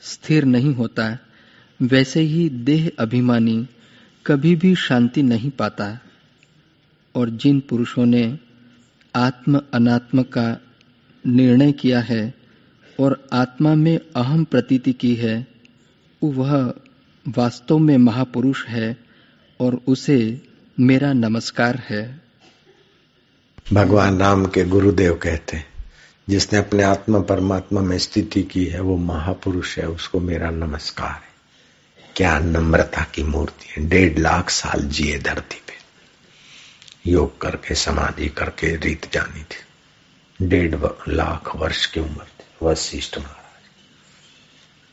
स्थिर 0.00 0.44
नहीं 0.44 0.74
होता, 0.74 1.18
वैसे 1.82 2.20
ही 2.20 2.48
देह 2.48 2.92
अभिमानी 2.98 3.66
कभी 4.26 4.56
भी 4.56 4.74
शांति 4.74 5.22
नहीं 5.22 5.50
पाता। 5.50 5.98
और 7.14 7.30
जिन 7.30 7.60
पुरुषों 7.60 8.06
ने 8.06 8.38
आत्म 9.16 9.62
अनात्म 9.74 10.22
का 10.22 10.56
निर्णय 11.26 11.72
किया 11.72 12.00
है 12.00 12.34
और 13.00 13.28
आत्मा 13.32 13.74
में 13.74 14.00
अहम 14.16 14.44
प्रतीति 14.44 14.92
की 14.92 15.14
है, 15.14 15.46
वह 16.24 16.74
वास्तव 17.28 17.78
में 17.78 17.98
महापुरुष 17.98 18.66
है। 18.66 19.07
और 19.60 19.80
उसे 19.88 20.42
मेरा 20.80 21.12
नमस्कार 21.12 21.76
है। 21.76 22.20
भगवान 23.72 24.18
राम 24.18 24.46
के 24.46 24.64
गुरुदेव 24.64 25.14
कहते 25.14 25.56
हैं, 25.56 25.66
जिसने 26.28 26.58
अपने 26.58 26.82
आत्मा 26.82 27.20
परमात्मा 27.20 27.80
में 27.80 27.98
स्थिति 27.98 28.42
की 28.42 28.64
है, 28.64 28.80
वो 28.80 28.96
महापुरुष 28.96 29.78
है, 29.78 29.88
उसको 29.88 30.20
मेरा 30.20 30.50
नमस्कार 30.50 31.10
है। 31.10 32.12
क्या 32.16 32.38
नम्रता 32.38 33.06
की 33.14 33.22
मूर्ति 33.22 33.66
है, 33.70 33.88
डेढ़ 33.88 34.18
लाख 34.18 34.50
साल 34.50 34.80
जिए 34.80 35.18
धरती 35.18 35.60
पे। 35.66 37.10
योग 37.10 37.40
करके, 37.40 37.74
समाधि 37.74 38.28
करके, 38.28 38.76
रीत 38.76 39.12
जानी 39.12 39.42
थी। 39.42 40.46
डेढ़ 40.46 40.74
लाख 41.08 41.56
वर्ष 41.56 41.86
की 41.86 42.00
उम्र 42.00 42.24
थी, 42.24 42.66
वशिष्ठ 42.66 43.18
महाराज 43.18 43.36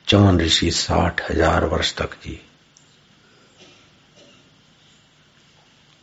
चौन 0.08 0.40
ऋषि 0.40 0.72
साठ 0.72 1.32
हज़ार 1.32 1.66
वर्ष 1.66 1.96
तक 1.96 2.14
जी 2.24 2.40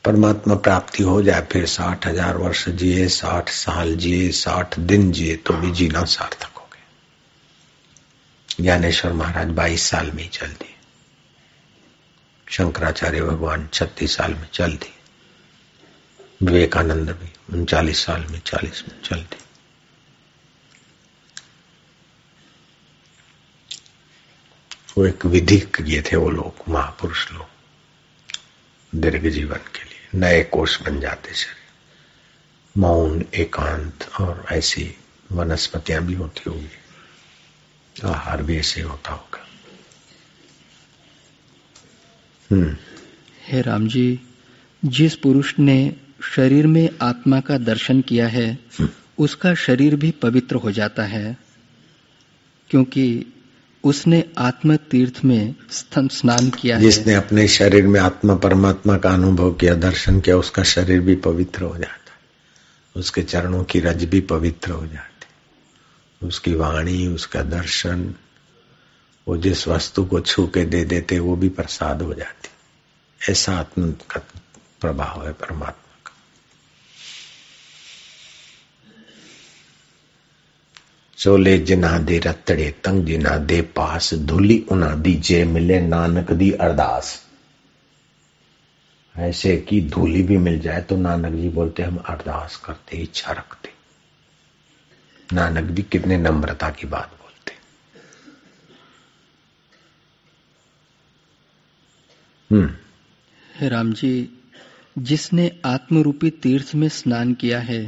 परमात्मा 0.05 0.55
प्राप्ति 0.57 1.03
हो 1.03 1.21
जाए, 1.23 1.43
फिर 1.53 1.67
साठ 1.67 2.07
हज़ार 2.07 2.37
वर्ष 2.37 2.69
जिए, 2.69 3.07
साठ 3.09 3.49
साल 3.49 3.95
जिए, 3.97 4.31
साठ 4.33 4.79
दिन 4.79 5.11
जिए 5.13 5.37
तो 5.37 5.55
भी 5.55 5.71
जीना 5.71 6.05
सार्थक 6.05 6.59
हो 6.59 6.69
गया। 6.73 8.63
ज्ञानेश्वर 8.63 9.13
महाराज 9.13 9.51
बाईस 9.51 9.83
साल 9.83 10.11
में 10.13 10.23
ही 10.23 10.29
चल 10.29 10.47
दिए। 10.47 10.75
शंकराचार्य 12.47 13.21
भगवान 13.23 13.69
छत्तीस 13.73 14.17
साल 14.17 14.35
में 14.35 14.49
चल 14.53 14.73
दिए। 14.73 15.01
विवेकानंद 16.41 17.11
भी 17.13 17.31
उनचालीस 17.53 18.05
साल 18.05 18.27
में, 18.31 18.41
चालीस 18.41 18.85
में 18.89 19.01
चलते 19.03 19.37
वो 24.97 25.07
एक 25.07 25.25
विधि 25.27 25.59
किए 25.77 26.03
थे 26.03 26.17
वो 26.17 26.31
लोग, 26.31 26.55
महापुरुष 26.69 27.31
लोग, 27.33 27.47
दीर्घ 28.93 29.27
जीवन 29.27 29.57
के 29.75 29.85
लिए। 29.85 29.92
नए 30.15 30.43
कोष 30.43 30.83
बन 30.83 31.01
जाते 31.01 31.35
शरीर 31.35 31.63
मौन 32.79 33.25
एकांत 33.35 34.09
और 34.21 34.47
ऐसी 34.53 34.95
वनस्पतियाँ 35.33 36.03
भी 36.03 36.15
होती 36.15 36.51
होगी। 36.51 36.69
आहार 38.05 38.43
भी 38.43 38.59
ऐसे 38.59 38.81
होता 38.81 39.13
होगा। 39.13 39.47
हम्म। 42.51 42.77
हे 43.49 43.63
राम 43.63 43.89
जी 43.89 44.21
जिस 44.85 45.17
पुरुष 45.17 45.59
ने 45.59 45.97
शरीर 46.37 46.67
में 46.67 46.89
आत्मा 47.03 47.41
का 47.41 47.59
दर्शन 47.59 48.01
किया 48.01 48.29
है 48.29 48.59
उसका 49.19 49.55
शरीर 49.55 49.97
भी 49.97 50.11
पवित्र 50.11 50.57
हो 50.57 50.71
जाता 50.71 51.03
है 51.03 51.37
क्योंकि 52.71 53.27
उसने 53.85 54.25
आत्म 54.39 54.77
तीर्थ 54.77 55.25
में 55.25 55.55
स्नान 55.71 56.51
किया 56.51 56.79
जिसने 56.79 57.15
अपने 57.15 57.49
शरीर 57.49 57.87
में 57.87 58.01
आत्मा, 58.01 58.35
परमात्मा 58.35 58.99
का 58.99 59.11
अनुभव 59.11 59.53
किया, 59.53 59.75
दर्शन 59.75 60.21
किया, 60.21 60.37
उसका 60.37 60.63
शरीर 60.63 61.01
भी 61.01 61.17
पवित्र 61.17 61.63
हो 61.63 61.79
जाता। 61.79 62.13
उसके 62.97 63.23
चरणों 63.23 63.65
की 63.65 63.81
रज 63.81 64.05
भी 64.05 64.21
पवित्र 64.21 64.71
हो 64.71 64.87
जाती। 64.87 65.27
उसकी 66.27 66.55
वाणी, 66.55 67.07
उसका 67.07 67.43
दर्शन, 67.43 68.15
वो 69.29 69.37
जिस 69.37 69.69
वस्तु 69.69 70.05
को 70.05 70.21
छू 70.21 70.47
के 70.47 70.65
दे 70.65 70.85
देते, 70.85 71.19
वो 71.19 71.37
भी 71.37 71.49
प्रसाद 71.49 72.03
हो 72.03 72.15
जाती। 72.15 72.49
ऐसा 73.33 73.53
आत्म 73.53 73.91
का 73.91 74.21
प्रभाव 74.81 75.27
है 75.27 75.33
परमात्मा 75.33 75.82
चोले 81.23 81.59
जिना 81.59 81.99
दे 81.99 82.19
रतड़े 82.19 82.71
तंग 82.85 83.05
जिना 83.07 83.37
दे 83.47 83.61
पास 83.77 84.15
धुली 84.27 84.59
उना 84.71 84.95
दी 84.97 85.15
जे 85.21 85.45
मिले 85.45 85.79
नानक 85.81 86.33
दी 86.33 86.51
अरदास 86.61 87.11
ऐसे 89.15 89.57
की 89.59 89.81
धूली 89.89 90.23
भी 90.23 90.37
मिल 90.39 90.59
जाए 90.61 90.81
तो 90.81 90.97
नानक 90.97 91.35
जी 91.35 91.49
बोलते 91.49 91.83
हम 91.83 91.97
अरदास 92.07 92.57
करते 92.57 92.97
इच्छा 92.97 93.33
रखते 93.33 93.71
नानक 95.29 95.71
भी 95.71 95.83
कितने 95.83 96.17
नम्रता 96.17 96.71
की 96.71 96.87
बात 96.89 97.17
बोलते 97.21 97.55
हम्म 102.51 103.69
राम 103.69 103.93
जी 103.93 104.15
जिसने 104.99 105.51
आत्मरूपी 105.67 106.31
तीर्थ 106.43 106.75
में 106.75 106.89
स्नान 106.89 107.35
किया 107.35 107.61
है 107.63 107.83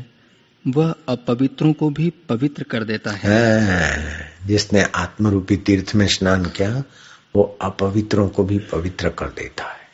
वह 0.66 0.94
अपवित्रों 1.08 1.72
को 1.72 1.90
भी 1.90 2.10
पवित्र 2.10 2.62
कर 2.62 2.84
देता 2.84 3.10
है। 3.10 4.36
जिसने 4.46 4.82
आत्मरूपी 4.82 5.56
तीर्थ 5.56 5.94
में 5.94 6.06
स्नान 6.06 6.44
किया, 6.44 6.82
वो 7.36 7.58
अपवित्रों 7.62 8.28
को 8.28 8.44
भी 8.44 8.58
पवित्र 8.58 9.10
कर 9.10 9.28
देता 9.28 9.64
है। 9.64 9.88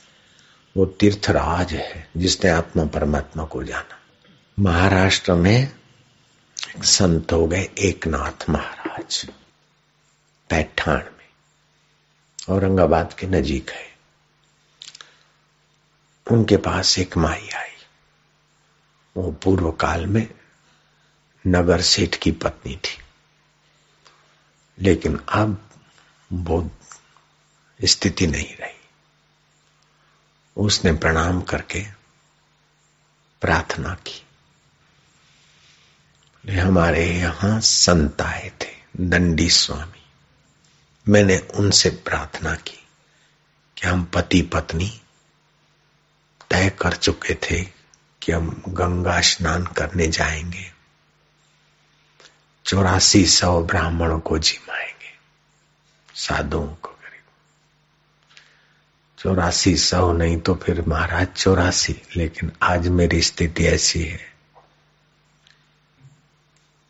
वो 0.77 0.87
तीर्थ 0.87 1.31
राज 1.31 1.73
है, 1.73 2.11
जिसने 2.17 2.51
आत्मा 2.51 2.85
परमात्मा 2.85 3.45
को 3.45 3.65
जाना। 3.65 3.99
महाराष्ट्र 4.59 5.35
में 5.35 5.73
संत 6.83 7.33
हो 7.33 7.47
गए 7.47 7.69
एकनाथ 7.79 8.51
महाराज, 8.51 9.29
पैठान 10.51 11.05
में। 11.19 11.29
औरंगाबाद 12.49 13.13
के 13.13 13.27
नजीक 13.27 13.71
है। 13.71 13.91
उनके 16.31 16.57
पास 16.57 16.99
एक 16.99 17.17
माई 17.17 17.49
आई। 17.49 17.87
वो 19.17 19.33
पूर्व 19.33 19.71
काल 19.71 20.07
में 20.07 20.40
नगर 21.47 21.81
सेठ 21.81 22.17
की 22.17 22.33
पत्नी 22.33 22.77
थी। 22.77 23.03
लेकिन 24.79 25.21
अब 25.29 25.71
बहुत 26.33 26.79
स्थिति 27.85 28.27
नहीं 28.27 28.57
रही। 28.57 28.81
उसने 30.57 30.93
प्रणाम 30.93 31.41
करके 31.41 31.87
प्रार्थना 33.41 33.95
की। 33.95 34.27
हमारे 36.59 37.19
यहाँ 37.19 37.61
संत 37.61 38.23
आए 38.23 38.53
थे, 38.63 38.75
दंडी 39.01 39.51
स्वामी। 39.51 40.05
मैंने 41.09 41.39
उनसे 41.39 41.91
प्रार्थना 41.91 42.55
की 42.55 42.87
कि 43.77 43.87
हम 43.87 44.05
पति 44.05 44.43
पत्नी 44.43 45.01
तय 46.51 46.71
कर 46.71 46.97
चुके 46.97 47.35
थे 47.35 47.65
कि 48.23 48.33
हम 48.33 48.63
गंगा 48.69 49.21
स्नान 49.21 49.67
करने 49.67 50.07
जाएँगे। 50.07 50.80
चौरासी 52.65 53.27
सौ 53.27 53.63
ब्राह्मणों 53.63 54.21
को 54.21 54.39
जिमाएँगे, 54.39 55.19
साधुओं 56.15 56.69
को 56.69 56.91
चौरासी 59.19 59.77
सौ 59.77 60.13
नहीं 60.13 60.41
तो 60.41 60.55
फिर 60.55 60.85
महाराज 60.89 61.29
चौरासी, 61.29 62.03
लेकिन 62.17 62.53
आज 62.63 62.89
मेरी 62.89 63.23
स्थिति 63.23 63.67
ऐसी 63.67 64.03
है 64.05 64.33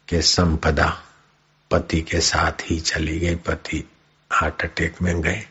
कि 0.08 0.22
संपदा 0.22 1.02
पति 1.70 2.02
के 2.02 2.20
साथ 2.20 2.52
ही 2.62 2.80
चली 2.80 3.18
गई, 3.18 3.34
पति 3.34 3.84
हार्ट 4.32 4.62
अटैक 4.62 5.02
में 5.02 5.22
गए। 5.22 5.46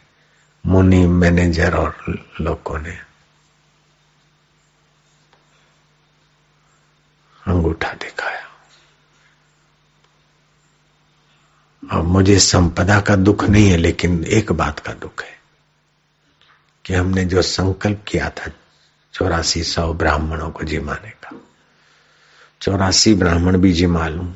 मुनि 0.66 1.08
मैनेजर 1.08 1.76
और 1.76 1.96
लोगों 2.42 2.80
ने 2.80 2.98
अंगूठा 7.48 7.94
दिखाया। 7.94 8.39
अब 11.84 12.06
मुझे 12.06 12.38
संपदा 12.40 13.00
का 13.02 13.16
दुख 13.16 13.44
नहीं 13.44 13.70
है, 13.70 13.78
लेकिन 13.78 14.24
एक 14.24 14.52
बात 14.52 14.80
का 14.80 14.94
दुख 14.94 15.24
है 15.24 15.38
कि 16.86 16.94
हमने 16.94 17.26
जो 17.26 17.42
संकल्प 17.42 18.04
किया 18.08 18.30
था 18.30 18.52
चौरासी 19.14 19.64
सौ 19.64 19.94
ब्राह्मणों 19.94 20.50
को 20.52 20.64
जिमाने 20.64 21.10
का, 21.10 21.40
चौरासी 22.62 23.14
ब्राह्मण 23.16 23.58
भी 23.58 23.74
जिमा 23.74 24.08
लू 24.08 24.28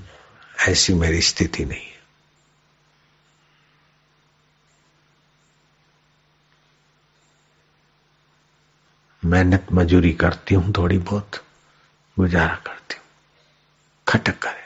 ऐसी 0.70 0.94
मेरी 0.94 1.22
स्थिति 1.22 1.66
नहीं 1.66 1.80
है। 1.80 1.92
मेहनत 9.24 9.68
मजूरी 9.74 10.12
करती 10.14 10.56
हूँ, 10.56 10.74
थोड़ी 10.78 10.98
बहुत, 10.98 11.44
गुजारा 12.18 12.56
करती 12.66 12.96
हूँ, 12.96 13.06
खटक 14.08 14.40
करे। 14.40 14.63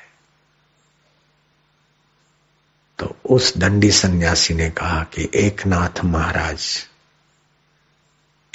तो 3.00 3.16
उस 3.26 3.58
दंडी 3.58 3.92
सन्यासी 3.92 4.54
ने 4.54 4.70
कहा 4.70 5.04
कि 5.04 5.30
एक 5.36 5.66
नाथ 5.66 6.04
महाराज, 6.06 6.88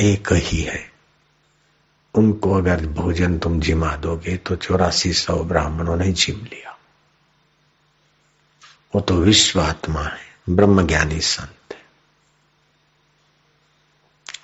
एक 0.00 0.32
ही 0.32 0.62
है। 0.62 0.92
उनको 2.14 2.54
अगर 2.54 2.86
भोजन 2.86 3.38
तुम 3.38 3.60
जिमा 3.60 3.96
दोगे 3.96 4.36
तो 4.36 4.56
चौरासी 4.56 5.12
सौ 5.12 5.44
ब्राह्मणों 5.44 5.96
ने 5.96 6.12
जिम 6.12 6.44
लिया। 6.44 6.78
वो 8.94 9.00
तो 9.00 9.14
विश्व 9.14 9.60
आत्मा 9.60 10.02
है 10.02 10.26
ब्रह्म 10.50 10.86
ज्ञानी 10.86 11.20
संत 11.20 11.74
है। 11.74 11.82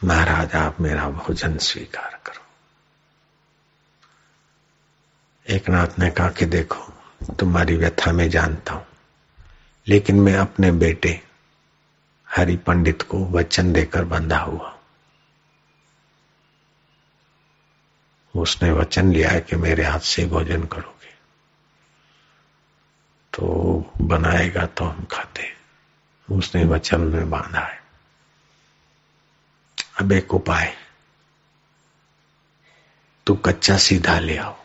महाराज, 0.05 0.55
आप 0.55 0.81
मेरा 0.81 1.09
भोजन 1.11 1.59
स्वीकार 1.59 2.21
करो। 2.27 2.47
एक 5.47 5.69
नाथ 5.69 5.99
ने 5.99 6.11
कहा 6.11 6.29
कि 6.29 6.47
देखो, 6.47 6.93
तुम्हारी 7.39 7.77
व्यथा 7.77 8.13
में 8.13 8.31
जानता 8.31 8.73
हूँ। 8.73 8.88
लेकिन 9.89 10.21
मैं 10.21 10.37
अपने 10.37 10.73
बेटे 10.73 11.23
हरि 12.37 12.57
पंडित 12.57 13.03
को 13.03 13.27
वचन 13.27 13.73
देकर 13.73 14.05
बंधा 14.05 14.39
हुआ। 14.39 14.79
उसने 18.37 18.71
वचन 18.71 19.13
लिया 19.13 19.31
है 19.31 19.41
कि 19.41 19.57
मेरे 19.57 19.85
हाथ 19.85 20.01
से 20.01 20.27
भोजन 20.27 20.65
करोगे। 20.65 21.11
तो 23.33 23.93
बनाएगा 24.01 24.67
तो 24.67 24.85
हम 24.85 25.05
खाते। 25.05 25.57
उसने 26.31 26.65
वचन 26.65 27.01
में 27.01 27.31
बांधा 27.31 27.61
है। 27.61 27.83
अब 30.01 30.13
एक 30.13 30.35
उपाय। 30.35 30.77
तू 33.27 33.35
कच्चा 33.35 33.79
सीधा 33.79 34.19
ले 34.19 34.37
आओ। 34.37 34.65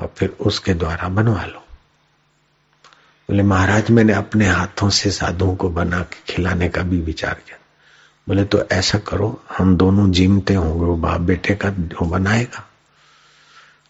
और 0.00 0.14
फिर 0.18 0.30
उसके 0.30 0.74
द्वारा 0.74 1.08
बनवा 1.08 1.44
लो। 1.44 1.65
बोले, 3.30 3.42
महाराज, 3.42 3.90
मैंने 3.90 4.12
अपने 4.12 4.46
हाथों 4.46 4.90
से 4.90 5.10
साधुओं 5.10 5.56
को 5.56 5.68
बना 5.70 6.02
के 6.02 6.32
खिलाने 6.32 6.68
का 6.68 6.82
भी 6.82 7.00
विचार 7.00 7.34
किया। 7.34 7.58
बोले 8.28 8.44
तो 8.44 8.62
ऐसा 8.72 8.98
करो, 8.98 9.44
हम 9.58 9.76
दोनों 9.76 10.10
जीमते 10.10 10.54
होंगे, 10.54 10.84
वो 10.84 10.96
बाप 10.96 11.20
बेटे 11.20 11.54
का 11.54 11.70
जो 11.70 12.04
बनाएगा। 12.04 12.70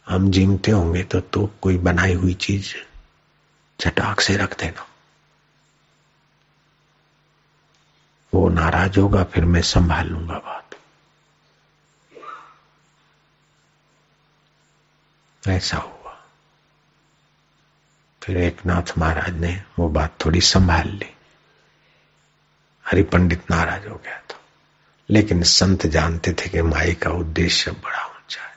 हम 0.08 0.30
जीमते 0.30 0.70
होंगे 0.70 1.02
तो 1.02 1.20
तू 1.20 1.50
कोई 1.62 1.78
बनाई 1.78 2.14
हुई 2.14 2.34
चीज़ 2.34 2.74
चटाक 3.80 4.20
से 4.20 4.36
रख 4.36 4.58
देना 4.58 4.86
वो 8.34 8.48
नाराज़ 8.48 9.00
होगा, 9.00 9.24
फिर 9.24 9.44
मैं 9.44 9.62
संभाल 9.62 10.06
लूँगा 10.06 10.34
बात। 10.34 10.70
ऐसा 15.48 15.76
हुआ। 15.76 15.95
फिर 18.26 18.36
एक 18.36 18.66
नाथ 18.66 18.98
महाराज 18.98 19.36
ने 19.40 19.64
वो 19.78 19.88
बात 19.88 20.24
थोड़ी 20.24 20.40
संभाल 20.40 20.88
ली। 20.88 21.14
हरि 22.86 23.02
पंडित 23.02 23.50
नाराज़ 23.50 23.88
हो 23.88 23.96
गया 23.96 24.18
था। 24.18 24.40
लेकिन 25.10 25.42
संत 25.42 25.86
जानते 25.86 26.32
थे 26.32 26.48
कि 26.48 26.62
माई 26.62 26.94
का 26.94 27.10
उद्देश्य 27.10 27.70
बड़ा 27.70 28.06
ऊँचा 28.06 28.42
है। 28.42 28.56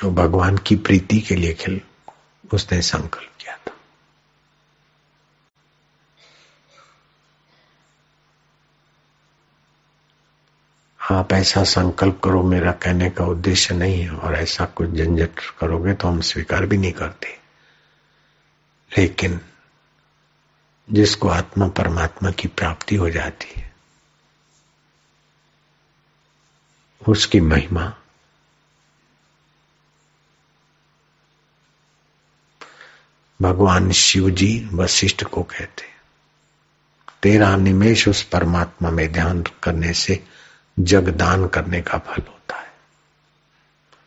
तो 0.00 0.10
भगवान 0.10 0.58
की 0.58 0.76
प्रीति 0.76 1.20
के 1.20 1.34
लिए 1.34 1.54
खिल 1.54 1.80
उसने 2.52 2.82
संकल्प 2.82 3.32
किया 3.40 3.56
था 3.56 3.72
आप 11.10 11.32
ऐसा 11.32 11.62
संकल्प 11.64 12.20
करो, 12.24 12.42
मेरा 12.42 12.72
कहने 12.72 13.10
का 13.10 13.24
उद्देश्य 13.24 13.74
नहीं 13.74 14.00
है, 14.02 14.10
और 14.10 14.34
ऐसा 14.34 14.64
कुछ 14.66 14.90
झंझट 14.90 15.40
करोगे 15.58 15.94
तो 15.94 16.08
हम 16.08 16.20
स्वीकार 16.20 16.66
भी 16.66 16.76
नहीं 16.76 16.92
करते। 16.92 17.38
लेकिन 18.98 19.40
जिसको 20.90 21.28
आत्मा 21.28 21.68
परमात्मा 21.68 22.30
की 22.30 22.48
प्राप्ति 22.48 22.96
हो 22.96 23.10
जाती 23.10 23.60
है, 23.60 23.74
उसकी 27.08 27.40
महिमा 27.40 27.92
भगवान 33.40 33.90
शिव 33.92 34.30
जी 34.30 34.68
वशिष्ठ 34.72 35.24
को 35.24 35.42
कहते 35.42 35.84
तेरा 37.22 37.56
निमेश 37.56 38.08
उस 38.08 38.22
परमात्मा 38.22 38.90
में 38.90 39.12
ध्यान 39.12 39.42
करने 39.62 39.92
से 39.92 40.24
जगदान 40.78 41.48
करने 41.48 41.82
का 41.82 41.98
फल 41.98 42.22
होता 42.28 42.56
है। 42.56 42.72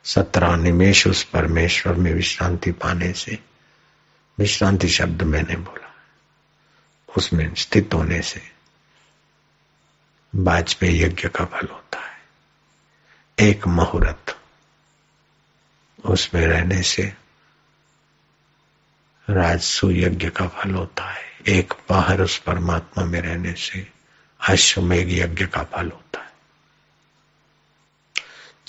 सत्रह 0.04 0.56
निमेश 0.56 1.08
उस 1.08 1.24
परमेश्वर 1.24 1.94
में 1.94 2.14
विश्रांति 2.14 2.72
पाने 2.72 3.14
से, 3.14 3.40
विश्रांति 4.40 4.88
शब्द 4.88 5.22
मैंने 5.22 5.56
बोला 5.56 5.96
उसमें 7.18 7.56
स्थित 7.56 7.90
होने 7.94 8.22
से 8.22 8.52
वाजपेयी 10.36 11.04
यज्ञ 11.04 11.30
का 11.30 11.46
फल 11.46 11.68
होता 11.68 12.00
है। 12.00 12.20
एक 13.40 13.68
मुहूर्त 13.68 14.38
उसमें 16.06 16.48
रहने 16.48 16.84
से 16.84 17.14
राजसु 19.30 19.92
यज्ञ 19.92 20.30
का 20.30 20.48
फल 20.48 20.72
होता 20.72 21.10
है। 21.10 21.24
एक 21.48 21.74
पहर 21.90 22.22
उस 22.22 22.38
परमात्मा 22.38 23.06
में 23.06 23.22
रहने 23.22 23.54
से 23.54 23.88
अश्वमेघ 24.50 25.12
यज्ञ 25.12 25.46
का 25.46 25.64
फल 25.64 25.90
होता 25.90 26.22
है। 26.22 26.29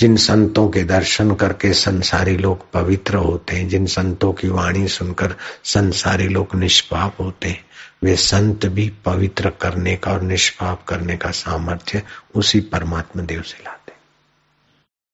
जिन 0.00 0.16
संतों 0.16 0.68
के 0.68 0.82
दर्शन 0.84 1.34
करके 1.34 1.72
संसारी 1.72 2.36
लोग 2.36 2.70
पवित्र 2.70 3.14
होते 3.14 3.56
हैं, 3.56 3.68
जिन 3.68 3.86
संतों 3.86 4.32
की 4.32 4.48
वाणी 4.48 4.88
सुनकर 4.88 5.36
संसारी 5.64 6.28
लोग 6.28 6.54
निष्पाप 6.54 7.20
होते 7.20 7.48
हैं, 7.48 7.64
वे 8.04 8.16
संत 8.16 8.66
भी 8.66 8.92
पवित्र 9.04 9.50
करने 9.50 9.96
का 9.96 10.12
और 10.12 10.22
निष्पाप 10.22 10.84
करने 10.84 11.16
का 11.16 11.30
सामर्थ्य 11.30 12.02
उसी 12.34 12.60
परमात्मा 12.60 13.22
देव 13.22 13.42
से 13.42 13.62
लाते 13.64 13.92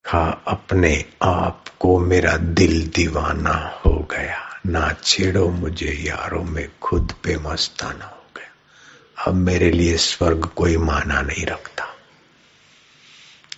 खा 0.05 0.43
अपने 0.47 1.05
आप 1.23 1.65
को 1.81 1.99
मेरा 1.99 2.37
दिल 2.37 2.87
दीवाना 2.87 3.81
हो 3.87 4.09
गया, 4.11 4.61
ना 4.67 4.95
छेड़ो 5.05 5.49
मुझे 5.49 5.93
यारों 5.93 6.45
में 6.45 6.69
खुद 6.83 7.13
पे 7.25 7.37
मस्ताना 7.37 8.05
हो 8.05 8.25
गया। 8.37 9.25
अब 9.27 9.35
मेरे 9.35 9.71
लिए 9.71 9.97
स्वर्ग 9.97 10.45
कोई 10.45 10.77
माना 10.77 11.23
नहीं 11.23 11.47
रखता। 11.47 11.96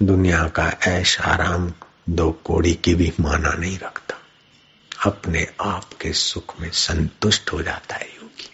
दुनिया 0.02 0.48
का 0.48 0.72
ऐश 0.82 1.20
आराम 1.20 1.72
दो 2.08 2.30
कोड़ी 2.30 2.74
की 2.74 2.94
भी 2.94 3.12
माना 3.20 3.52
नहीं 3.52 3.78
रखता। 3.78 4.14
अपने 5.06 5.46
आप 5.60 5.90
के 6.00 6.12
सुख 6.12 6.60
में 6.60 6.70
संतुष्ट 6.70 7.52
हो 7.52 7.62
जाता 7.62 7.94
है 7.94 8.14
योगी। 8.16 8.50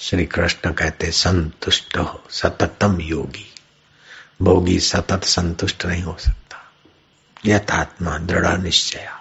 श्री 0.00 0.26
कृष्ण 0.26 0.72
कहते, 0.72 1.10
संतुष्ट 1.10 1.96
हो, 1.96 2.24
सततम 2.30 3.00
योगी। 3.00 3.54
भोगी 4.42 4.80
सतत 4.80 5.24
संतुष्ट 5.24 5.86
नहीं 5.86 6.02
हो 6.02 6.16
सकता। 6.20 6.72
यथात्मा, 7.46 8.18
दृढ़, 8.18 8.58
निश्चया। 8.58 9.20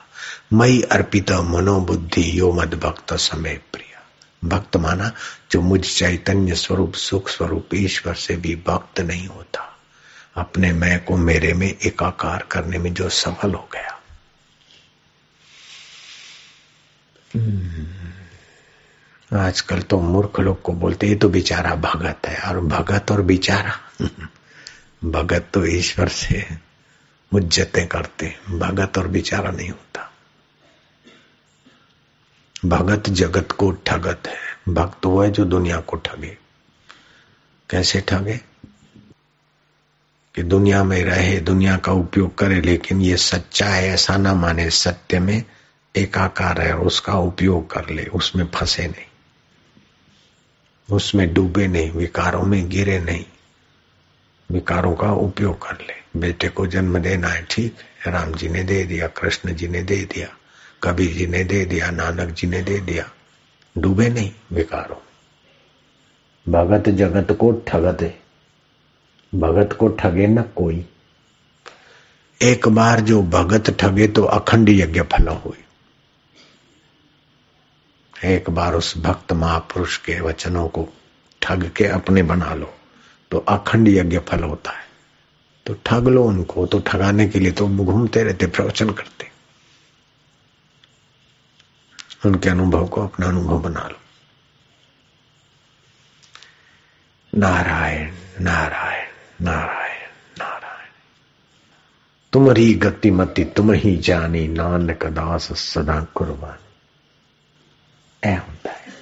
मई 0.54 0.82
अर्पित 0.82 1.32
मनोबुद्धि, 1.32 2.40
यो 2.40 2.52
मद 2.52 2.74
भक्त 2.74 3.14
समय 3.14 3.62
प्रिय। 3.74 4.00
भक्त 4.46 4.78
माना, 4.78 5.12
जो 5.52 5.62
मुझ 5.62 5.82
चैतन्य 5.82 6.56
स्वरूप, 6.56 6.94
सुख 6.94 7.30
स्वरूप, 7.30 7.70
ईश्वर 7.74 8.14
से 8.14 8.36
भी 8.36 8.56
भक्त 8.56 9.00
नहीं 9.00 9.28
होता। 9.28 9.70
अपने 10.36 10.72
मैं 10.72 11.06
को 11.06 11.18
मेरे 11.18 11.54
में 11.54 11.68
एकाकार 11.68 12.48
करने 12.52 12.78
में 12.78 12.94
जो 12.94 13.10
सफल 13.10 13.54
हो 13.54 13.70
गया। 13.74 14.00
हम्म। 17.36 19.38
आजकल 19.38 19.82
तो 19.82 20.00
मूर्ख 20.00 20.40
लोग 20.40 20.62
को 20.62 20.74
बोलते 20.74 21.08
ये 21.08 21.16
तो 21.16 21.30
बेचारा 21.30 21.76
भगत 21.76 22.28
है 22.28 22.50
और 22.50 22.60
भगत 22.60 23.12
और 23.12 23.22
बेचारा 23.22 23.80
भगत 25.06 25.50
तो 25.54 25.66
ईश्वर 25.66 26.08
से 26.08 26.46
मुज्जतें 27.34 27.88
करते 27.88 28.36
भगत 28.50 28.98
और 28.98 29.08
बेचारा 29.08 29.52
नहीं 29.52 29.70
होता। 29.70 30.12
भगत 32.66 33.10
जगत 33.10 33.52
को 33.52 33.72
ठगत 33.72 34.24
है, 34.28 34.74
भक्त 34.74 35.06
वो 35.06 35.24
है 35.24 35.32
जो 35.32 35.46
दुनिया 35.46 35.80
को 35.80 35.98
ठगे। 35.98 36.38
कैसे 37.70 38.02
ठगे? 38.02 38.53
कि 40.36 40.44
दुनिया 40.44 40.84
में 40.84 41.04
रहे, 41.04 41.40
दुनिया 41.40 41.78
का 41.78 41.92
उपयोग 41.92 42.38
करे, 42.38 42.62
लेकिन 42.62 43.02
ये 43.02 43.18
सच्चा 43.18 43.66
है, 43.66 43.90
ऐसा 43.90 44.18
ना 44.18 44.34
माने 44.34 44.70
सत्य 44.70 45.20
में 45.20 45.44
एकाकार 45.96 46.62
है, 46.62 46.78
उसका 46.78 47.14
उपयोग 47.14 47.72
कर 47.72 47.90
ले, 47.90 48.06
उसमें 48.06 48.46
फंसे 48.46 48.88
नहीं। 48.88 49.06
उसमें 50.96 51.34
डूबे 51.34 51.68
नहीं, 51.68 51.92
विकारों 51.92 52.44
में 52.44 52.70
गिरे 52.70 53.00
नहीं। 53.00 53.26
विकारों 54.52 54.96
का 54.96 55.12
उपयोग 55.12 55.68
कर 55.68 55.74
ले। 55.74 56.20
बेटे 56.20 56.50
को 56.50 56.68
जन्म 56.68 57.00
देना 57.00 57.28
है, 57.28 57.48
ठीक 57.50 57.76
है, 58.06 58.12
राम 58.12 58.34
जी 58.34 58.50
ने 58.50 58.64
दे 58.64 58.84
दिया, 58.84 59.08
कृष्ण 59.08 59.54
जी 59.54 59.68
ने 59.68 59.84
दे 59.84 59.98
दिया, 59.98 60.28
कबीर 60.84 61.14
जी 61.14 61.28
ने 61.28 61.44
दे 61.44 61.66
दिया, 61.66 61.92
नानक 61.92 62.30
जी 62.30 62.48
ने 62.48 62.62
दे 62.62 62.80
दिया। 62.80 63.12
डूबे 63.78 64.10
नहीं 64.10 64.32
विकारों 64.52 64.98
भगत 66.52 66.90
जगत 66.90 67.32
को 67.32 67.52
ठगते 67.68 68.23
भगत 69.36 69.78
को 69.80 69.88
ठगे 69.88 70.28
न 70.28 70.42
कोई। 70.56 70.86
एक 72.42 72.68
बार 72.68 73.00
जो 73.00 73.22
भगत 73.24 73.70
ठगे 73.80 74.08
तो 74.08 74.24
अखंड 74.24 74.70
यज्ञ 74.70 75.02
फल 75.02 75.28
हुई 75.28 75.58
एक 78.26 78.50
बार 78.50 78.74
उस 78.74 78.98
भक्त 78.98 79.34
महापुरुष 79.34 79.98
के 79.98 80.20
वचनों 80.22 80.68
को 80.68 80.88
ठग 81.42 81.72
के 81.76 81.86
अपने 81.88 82.24
बना 82.24 82.54
लो 82.54 82.74
तो 83.32 83.38
अखंड 83.38 83.88
यज्ञ 83.88 84.20
फल 84.20 84.44
होता 84.44 84.72
है। 84.72 84.84
तो 85.66 85.74
ठग 85.86 86.08
लो 86.08 86.24
उनको 86.24 86.66
तो 86.66 86.80
ठगाने 86.80 87.28
के 87.28 87.40
लिए 87.40 87.52
तो 87.52 87.68
घूमते 87.68 88.24
रहते, 88.24 88.48
प्रवचन 88.48 88.90
करते। 88.90 89.32
उनके 92.26 92.50
अनुभव 92.50 92.88
को 92.88 93.04
अपना 93.04 93.28
अनुभव 93.28 93.60
बना 93.60 93.88
लो। 93.88 94.00
नारायण 97.34 98.14
नारायण। 98.42 99.03
नारायण 99.44 100.10
नारायण। 100.40 100.90
तुम्हारी 102.34 102.74
गतिमति 102.74 103.44
तुम 103.44 103.72
ही 103.72 103.98
जानी, 103.98 104.48
नानक 104.48 105.06
दास 105.06 105.44
सदा 105.44 106.08
कुर्बानी। 106.16 106.70
ऐ 108.30 108.36
होता 108.36 108.72
है। 108.72 108.94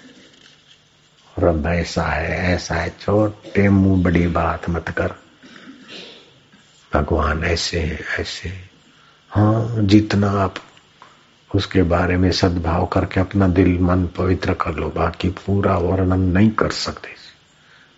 रब 1.40 1.68
ऐसा 1.68 2.04
है 2.04 2.54
ऐसा 2.54 2.76
है, 2.76 2.90
छोटे 2.90 3.70
मुँह 3.70 4.04
बड़ी 4.04 4.28
बात 4.28 4.70
मत 4.70 4.90
कर। 4.90 5.14
भगवान 6.94 7.44
ऐसे 7.44 7.80
है 7.80 8.00
ऐसे 8.20 8.50
है। 8.50 8.70
हाँ 9.30 9.76
जितना 9.80 10.32
आप 10.32 10.56
उसके 11.56 11.84
बारे 11.84 12.18
में 12.18 12.32
सद्भाव 12.32 12.86
करके 12.86 13.20
अपना 13.20 13.48
दिल, 13.48 13.80
मन 13.80 14.06
पवित्र 14.06 14.54
कर 14.54 14.72
लो, 14.72 14.90
बाकी 14.90 15.30
पूरा 15.30 15.78
वर्णन 15.78 16.20
नहीं 16.20 16.50
कर 16.50 16.72
सकते। 16.72 17.31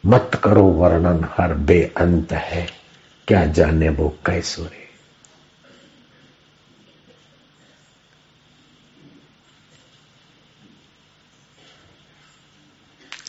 मत 0.06 0.32
करो 0.44 0.64
वर्णन, 0.64 1.28
हर 1.38 1.54
बेअंत 1.54 2.32
है। 2.32 2.68
क्या 3.28 3.46
जाने 3.46 3.90
वो 3.90 4.10
कैसुरे 4.26 4.82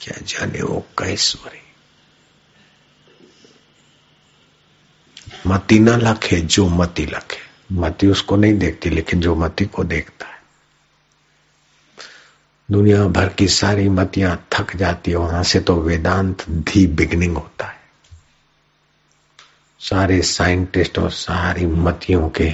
क्या 0.03 0.19
जाने 0.27 0.63
वो 0.63 0.81
कैसुरे 0.99 1.63
मती 5.47 5.79
ना 5.79 5.97
लखे, 5.97 6.41
जो 6.41 6.69
मती 6.69 7.07
लखे। 7.07 7.41
मती 7.73 8.07
उसको 8.07 8.37
नहीं 8.37 8.59
देखती, 8.59 8.91
लेकिन 8.91 9.21
जो 9.21 9.35
मती 9.35 9.65
को 9.65 9.85
देखता 9.85 10.27
है। 10.27 10.34
दुनिया 12.69 13.05
भर 13.07 13.29
की 13.29 13.47
सारी 13.49 13.89
मतियाँ 13.89 14.37
थक 14.53 14.75
जाती 14.77 15.11
है, 15.11 15.17
वहाँ 15.17 15.43
से 15.43 15.61
तो 15.61 15.75
वेदांत 15.77 16.49
दी 16.49 16.87
बिगनिंग 16.87 17.37
होता 17.37 17.67
है। 17.67 17.83
सारे 19.81 20.21
साइंटिस्ट 20.23 20.99
और 20.99 21.11
सारी 21.11 21.67
मतियों 21.67 22.29
के 22.31 22.49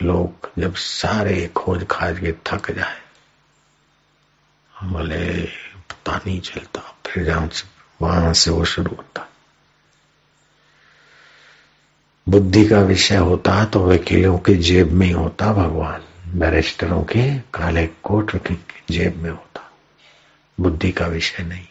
लोग 0.00 0.50
जब 0.58 0.74
सारे 0.74 1.46
खोज 1.56 1.86
खाज 1.90 2.18
के 2.18 2.32
थक 2.46 2.70
जाए, 2.70 2.98
बोले, 4.72 5.42
पता 5.90 6.16
नहीं 6.16 6.40
चलता, 6.40 6.80
फिर 7.06 7.24
जहाँ 7.24 7.48
से, 7.48 7.68
वहाँ 8.00 8.32
से 8.34 8.50
वो 8.50 8.64
शुरू 8.64 8.96
होता 8.96 9.28
बुद्धि 12.26 12.64
का 12.68 12.80
विषय 12.80 13.16
होता 13.16 13.64
तो 13.64 13.80
वकीलों 13.86 14.38
के 14.38 14.54
जेब 14.54 14.90
में 14.92 15.06
ही 15.06 15.12
होता 15.12 15.52
भगवान। 15.52 16.02
बैरिस्टरों 16.26 17.02
के 17.04 17.22
काले 17.54 17.86
कोट 17.86 18.36
की 18.36 18.56
जेब 18.90 19.16
में 19.16 19.30
होता। 19.30 19.70
बुद्धि 20.58 20.90
का 20.92 21.06
विषय 21.06 21.42
नहीं 21.42 21.66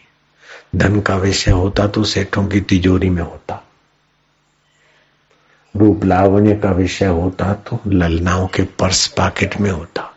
धन 0.76 1.00
का 1.00 1.16
विषय 1.16 1.50
होता 1.50 1.86
तो 1.88 2.04
सेठों 2.04 2.46
की 2.46 2.60
तिजोरी 2.60 3.10
में 3.10 3.22
होता। 3.22 3.62
रूप 5.74 6.04
लावण्य 6.04 6.56
का 6.56 6.70
विषय 6.70 7.06
होता 7.06 7.52
तो 7.54 7.80
ललनाओं 7.86 8.46
के 8.46 8.62
पर्स 8.62 9.06
पॉकेट 9.06 9.56
में 9.60 9.70
होता। 9.70 10.12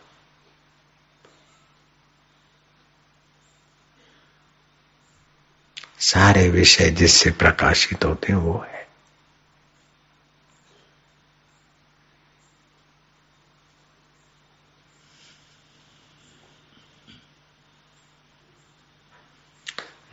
सारे 6.00 6.50
विषय 6.50 6.90
जिससे 6.90 7.32
प्रकाशित 7.32 8.06
होते 8.06 8.34
हैं 8.34 8.40
वो 8.40 8.66
है। 8.68 8.79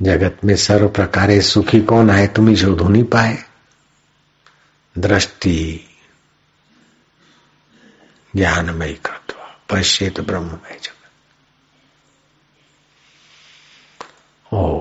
जगत 0.03 0.45
में 0.45 0.57
सर्व 0.57 0.89
प्रकारे 0.89 1.41
सुखी 1.41 1.81
कौन 1.81 2.11
आए? 2.11 2.27
तुम्हें 2.27 2.57
शोधो 2.57 2.89
नहीं 2.89 3.05
पाए। 3.05 3.45
दृष्टि 4.99 5.81
ज्ञानमय 8.37 8.93
कृत्वा, 8.93 9.61
पश्येत 9.71 10.21
ब्रह्ममय 10.21 10.81
जगत। 10.83 10.93
ओ 14.53 14.81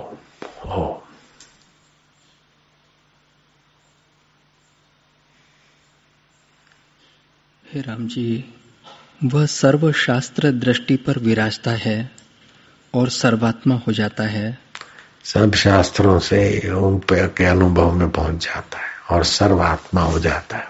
हे 7.74 7.82
राम 7.82 8.08
जी 8.08 8.54
वह 9.24 9.46
सर्वशास्त्र 9.46 10.52
दृष्टि 10.52 10.96
पर 10.96 11.20
विराजता 11.20 11.72
है 11.72 12.12
और 12.94 13.10
सर्वात्मा 13.10 13.76
हो 13.76 13.92
जाता 13.92 14.24
है। 14.24 14.65
सब 15.26 15.54
शास्त्रों 15.54 16.20
से 16.20 16.70
उन 16.72 17.02
के 17.12 17.46
अनुभव 17.46 17.92
में 17.92 18.10
पहुँच 18.10 18.46
जाता 18.46 18.78
है 18.78 18.90
और 19.10 19.24
सर्वात्मा 19.24 20.02
हो 20.02 20.20
जाता 20.20 20.58
है 20.58 20.68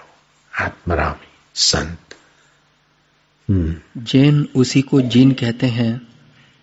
आत्मरामी, 0.60 1.26
संत। 1.54 1.98
हम्म। 3.50 4.04
जैन 4.04 4.48
उसी 4.54 4.82
को 4.82 5.00
जीन 5.00 5.32
कहते 5.32 5.66
हैं 5.66 6.08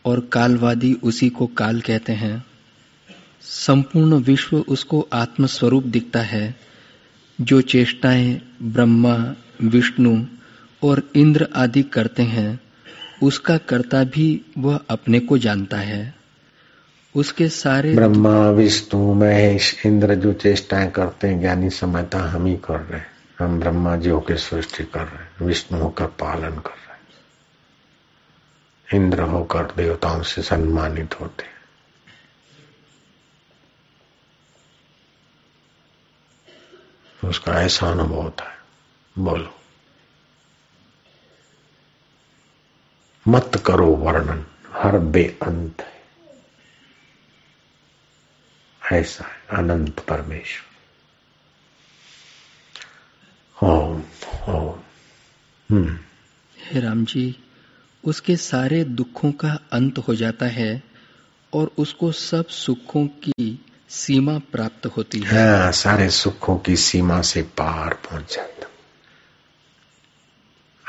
और 0.06 0.20
कालवादी 0.20 0.94
उसी 0.94 1.30
को 1.30 1.48
काल 1.48 1.82
कहते 1.82 2.14
हैं। 2.14 2.46
संपूर्ण 3.42 4.16
विश्व 4.16 4.58
उसको 4.58 5.08
आत्मस्वरूप 5.14 5.84
दिखता 5.84 6.22
है, 6.22 6.56
जो 7.42 7.62
चेष्टाएँ 7.62 8.58
ब्रह्मा, 8.62 9.34
विष्णु 9.62 10.26
और 10.84 11.12
इंद्र 11.16 11.48
आदि 11.56 11.84
करते 11.84 12.24
हैं, 12.24 12.60
उसका 13.24 13.58
कर्ता 13.58 14.04
भी 14.04 14.42
वह 14.58 14.80
अपने 14.90 15.20
को 15.20 15.38
जानता 15.38 15.78
है। 15.78 16.23
उसके 17.16 17.50
सारे 17.50 17.96
ब्रह्मा, 17.96 18.50
विष्णु, 18.50 19.14
महेश, 19.14 19.86
इंद्र 19.86 20.16
जो 20.16 20.34
चेष्टाएँ 20.34 20.92
करते 20.92 21.28
हैं, 21.28 21.40
ज्ञानी 21.40 21.70
समझता 21.70 22.20
हम 22.20 22.46
ही 22.46 22.58
कर 22.58 22.80
रहे 22.80 23.00
हैं। 23.00 23.12
हम 23.40 23.60
ब्रह्मा 23.60 23.96
जी 23.96 24.10
होकर 24.10 24.38
सृष्टि 24.38 24.84
कर 24.84 25.08
रहे 25.08 25.24
हैं, 25.24 25.46
विष्णु 25.46 25.80
होकर 25.80 26.06
पालन 26.06 26.50
कर 26.50 26.70
रहे 26.70 26.94
हैं। 26.94 26.94
इंद्र 28.94 29.22
होकर 29.22 29.64
देवताओं 29.64 30.24
से 30.24 30.42
सम्मानित 30.42 31.22
होते 31.22 31.44
हैं। 31.44 31.54
उसका 37.30 37.62
ऐसा 37.62 37.92
अनुभव 37.92 38.22
होता 38.22 38.44
है। 38.44 38.58
बोलो। 39.20 39.56
मत 43.28 43.64
करो 43.66 43.88
वर्णन, 43.88 44.46
हर 44.74 44.98
बेअंत 44.98 45.82
है। 45.82 45.93
ऐसा 48.94 49.26
है? 49.26 49.60
अनंत 49.60 50.00
परमेश्वर। 50.00 50.74
ओम 53.68 54.04
ओम। 54.50 54.80
हम्म। 55.72 56.00
हे 56.60 56.80
राम 56.80 57.06
जी 57.06 57.40
उसके 58.04 58.38
सारे 58.38 58.84
दुखों 58.84 59.32
का 59.32 59.60
अंत 59.72 59.98
हो 59.98 60.16
जाता 60.16 60.46
है 60.46 60.84
और 61.54 61.72
उसको 61.78 62.12
सब 62.12 62.48
सुखों 62.48 63.08
की 63.08 63.66
सीमा 63.90 64.38
प्राप्त 64.38 64.86
होती 64.86 65.20
है। 65.20 65.58
हाँ, 65.58 65.72
सारे 65.72 66.10
सुखों 66.10 66.58
की 66.58 66.76
सीमा 66.76 67.22
से 67.22 67.42
पार 67.42 67.94
पहुँच 67.94 68.36
जाता। 68.36 68.70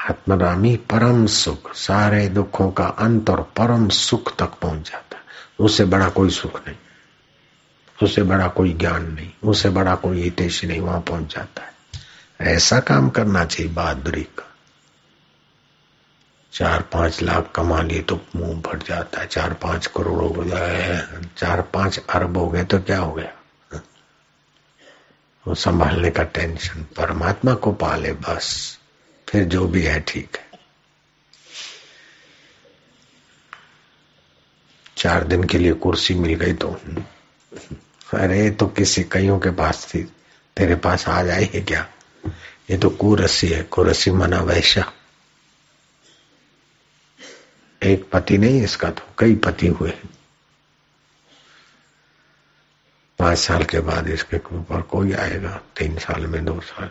आत्मरामी 0.02 0.76
परम 0.76 1.26
सुख 1.26 1.74
सारे 1.74 2.28
दुखों 2.28 2.70
का 2.70 2.86
अंत 2.86 3.30
और 3.30 3.42
परम 3.42 3.88
सुख 3.88 4.36
तक 4.36 4.46
पहुँच 4.46 4.90
जाता। 4.90 5.16
है 5.16 5.22
उससे 5.58 5.84
बड़ा 5.84 6.08
कोई 6.08 6.30
सुख 6.30 6.68
नहीं। 6.68 6.76
उससे 7.98 8.22
बड़ा 8.22 8.48
कोई 8.48 8.72
ज्ञान 8.72 9.12
नहीं 9.12 9.30
उससे 9.42 9.70
बड़ा 9.70 9.94
कोई 9.94 10.22
हितेश 10.22 10.64
नहीं, 10.64 10.80
वहाँ 10.80 11.00
पहुँच 11.00 11.34
जाता 11.34 11.62
है। 11.62 11.72
ऐसा 12.54 12.78
काम 12.80 13.08
करना 13.10 13.44
चाहिए 13.44 13.72
बहादुरी 13.72 14.22
का। 14.22 14.50
चार 16.52 16.82
पाँच 16.92 17.22
लाख 17.22 17.50
कमा 17.54 17.80
लिए 17.82 18.02
तो 18.02 18.20
मुँह 18.36 18.60
फट 18.60 18.82
जाता 18.86 19.20
है, 19.20 19.26
चार 19.26 19.54
पाँच 19.54 19.86
करोड़ 19.86 20.22
हो 20.36 20.44
जाए 20.44 21.06
चार 21.36 21.62
पाँच 21.74 21.98
अरब 21.98 22.36
हो 22.36 22.48
गए 22.48 22.64
तो 22.64 22.78
क्या 22.78 22.98
हो 22.98 23.12
गया? 23.12 23.32
वो 25.46 25.54
संभालने 25.54 26.10
का 26.10 26.22
टेंशन, 26.22 26.82
परमात्मा 26.96 27.54
को 27.54 27.72
पाले 27.72 28.12
बस, 28.12 28.78
फिर 29.28 29.44
जो 29.44 29.66
भी 29.68 29.82
है 29.82 29.98
ठीक 30.00 30.36
है। 30.36 30.58
चार 34.96 35.24
दिन 35.24 35.44
के 35.44 35.58
लिए 35.58 35.72
कुर्सी 35.72 36.14
मिल 36.14 36.34
गई 36.34 36.52
तो 36.52 36.68
अरे 38.14 38.50
तो 38.50 38.66
किसी 38.66 39.02
कईयों 39.04 39.38
के 39.38 39.50
पास 39.50 39.86
थी। 39.94 40.02
तेरे 40.56 40.74
पास 40.74 41.08
आ 41.08 41.22
जाए 41.22 41.46
क्या? 41.46 41.86
ये 42.70 42.78
तो 42.78 42.90
कुरसी 42.90 43.48
है 43.48 43.62
कुरसी 43.62 44.10
मना 44.10 44.40
वैश्या। 44.40 44.92
एक 47.82 48.10
पति 48.10 48.38
नहीं 48.38 48.62
इसका 48.62 48.90
तो 48.90 49.02
कई 49.18 49.34
पति 49.34 49.66
हुए 49.66 49.92
पाँच 53.18 53.38
साल 53.38 53.64
के 53.64 53.80
बाद 53.80 54.08
इसके 54.08 54.36
ऊपर 54.36 54.82
कोई 54.82 55.12
आएगा 55.12 55.60
तीन 55.76 55.98
साल 55.98 56.26
में 56.26 56.44
दो 56.44 56.60
साल। 56.60 56.90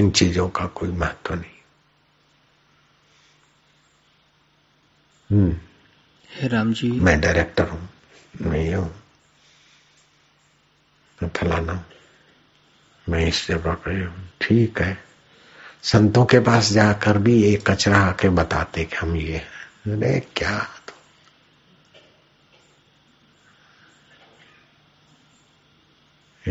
इन 0.00 0.10
चीज़ों 0.10 0.48
का 0.48 0.66
कोई 0.66 0.88
महत्व 0.88 1.34
नहीं। 1.34 1.58
हम्म। 5.30 6.48
राम 6.48 6.72
जी। 6.72 6.90
मैं 6.90 7.20
डायरेक्टर 7.20 7.68
हूँ। 7.68 7.88
मैं 8.42 8.60
ये 8.60 8.74
हूँ। 8.74 8.94
मैं 11.22 11.30
फलाना 11.36 11.72
हूँ। 11.72 11.84
मैं 13.08 13.26
इस 13.26 13.48
जगह 13.48 13.72
पे 13.72 14.06
ठीक 14.40 14.80
है। 14.80 15.04
संतों 15.82 16.24
के 16.24 16.40
पास 16.40 16.72
जाकर 16.72 17.18
भी 17.18 17.42
ये 17.42 17.56
कचरा 17.66 17.98
आके 17.98 18.28
बताते 18.28 18.84
कि 18.84 18.96
हम 18.96 19.16
ये 19.16 19.38
अरे 19.86 20.28
क्या 20.36 20.58
तो। 20.58 20.92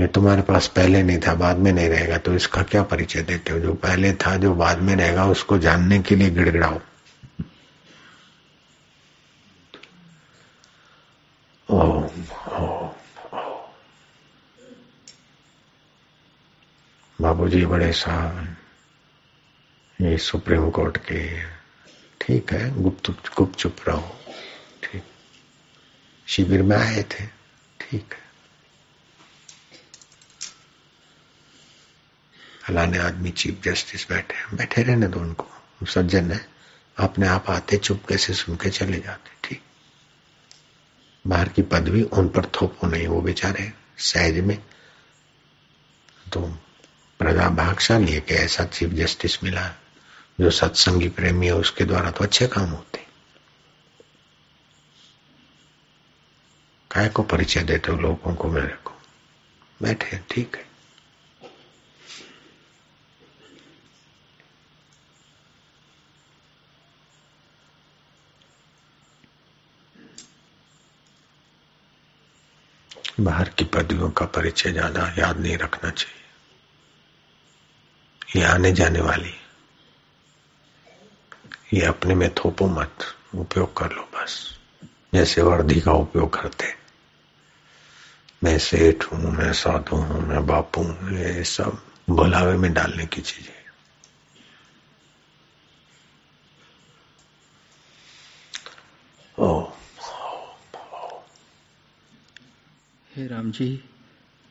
ये 0.01 0.07
तुम्हारे 0.07 0.41
पास 0.41 0.67
पहले 0.67 1.03
नहीं 1.03 1.19
था, 1.19 1.33
बाद 1.33 1.57
में 1.57 1.71
नहीं 1.71 1.89
रहेगा 1.89 2.17
तो 2.17 2.33
इसका 2.33 2.63
क्या 2.63 2.83
परिचय 2.83 3.21
देते 3.21 3.53
हो? 3.53 3.59
जो 3.59 3.73
पहले 3.73 4.13
था, 4.13 4.37
जो 4.37 4.55
बाद 4.55 4.79
में 4.79 4.95
रहेगा, 4.95 5.25
उसको 5.25 5.57
जानने 5.57 5.99
के 5.99 6.15
लिए 6.15 6.29
गिड़गिड़ाओ। 6.29 6.79
ओम 11.69 12.03
ओम 12.51 12.89
बाबूजी 17.19 17.65
बड़े 17.65 17.91
साहब 17.93 18.55
ये 19.99 20.17
सुप्रीम 20.17 20.69
कोर्ट 20.69 20.97
के, 20.97 21.19
ठीक 22.21 22.53
है, 22.53 22.81
गुप्त 22.83 23.09
गुप्त 23.37 23.57
चुप 23.57 23.75
रहो, 23.87 24.15
ठीक। 24.83 25.03
शिविर 26.27 26.61
में 26.63 26.75
आए 26.77 27.03
थे, 27.03 27.25
ठीक 27.79 28.13
है। 28.13 28.27
फलाने 32.63 32.97
आदमी 32.97 33.31
चीफ 33.31 33.61
जस्टिस 33.63 34.09
बैठे 34.09 34.55
बैठे 34.57 34.83
रहने 34.83 35.07
दो 35.07 35.19
उनको, 35.19 35.47
सज्जन 35.85 36.31
है। 36.31 36.45
अपने 36.97 37.27
आप 37.27 37.49
आते 37.49 37.77
चुप, 37.77 38.05
कैसे 38.09 38.33
सुन 38.33 38.55
के 38.55 38.69
चले 38.69 38.99
जाते, 38.99 39.31
ठीक। 39.43 39.61
बाहर 41.27 41.49
की 41.49 41.61
पदवी 41.61 42.03
उन 42.03 42.29
पर 42.29 42.45
थोपो 42.45 42.87
नहीं, 42.87 43.07
वो 43.07 43.21
बेचारे 43.21 43.73
सहज 43.97 44.39
में 44.39 44.63
तो 46.33 46.41
प्रजा 47.19 47.49
भागशाली 47.49 48.11
है 48.11 48.21
कि 48.21 48.33
ऐसा 48.33 48.63
चीफ 48.65 48.89
जस्टिस 48.89 49.43
मिला, 49.43 49.69
जो 50.39 50.49
सत्संगी 50.49 51.09
प्रेमी 51.09 51.45
है, 51.45 51.55
उसके 51.55 51.85
द्वारा 51.85 52.11
तो 52.11 52.23
अच्छे 52.23 52.47
काम 52.47 52.69
होते। 52.69 53.05
काय 56.91 57.09
को 57.09 57.23
परिचय 57.23 57.61
देते 57.61 57.91
हो 57.91 57.97
लोगों 57.97 58.35
को 58.35 58.47
मेरे 58.47 58.77
को? 58.85 58.91
बैठे, 59.81 60.19
ठीक 60.31 60.55
है। 60.55 60.68
बाहर 73.19 73.49
की 73.49 73.65
पदवियों 73.65 74.09
का 74.09 74.25
परिचय 74.25 74.71
ज़्यादा 74.71 75.13
याद 75.17 75.39
नहीं 75.39 75.57
रखना 75.57 75.89
चाहिए। 75.89 76.17
ये 78.35 78.43
आने 78.45 78.71
जाने 78.71 79.01
वाली। 79.01 79.33
ये 81.73 81.85
अपने 81.85 82.15
में 82.15 82.29
थोपो 82.29 82.67
मत, 82.67 82.97
उपयोग 83.35 83.77
कर 83.77 83.91
लो 83.91 84.01
बस। 84.01 84.59
जैसे 85.13 85.41
वर्दी 85.41 85.79
का 85.81 85.91
उपयोग 85.91 86.41
करते 86.41 86.73
मैं 88.43 88.57
सेठ 88.59 89.03
हूँ, 89.03 89.31
मैं 89.31 89.53
साधु 89.53 89.95
हूँ, 89.95 90.27
मैं 90.27 90.45
बापू 90.47 90.81
हूँ, 90.81 91.11
ये 91.11 91.43
सब 91.43 91.81
बुलावे 92.09 92.57
में 92.57 92.73
डालने 92.73 93.05
की 93.05 93.21
चीज़ें। 93.21 93.58
हे 103.19 103.27
राम 103.27 103.51
जी 103.51 103.83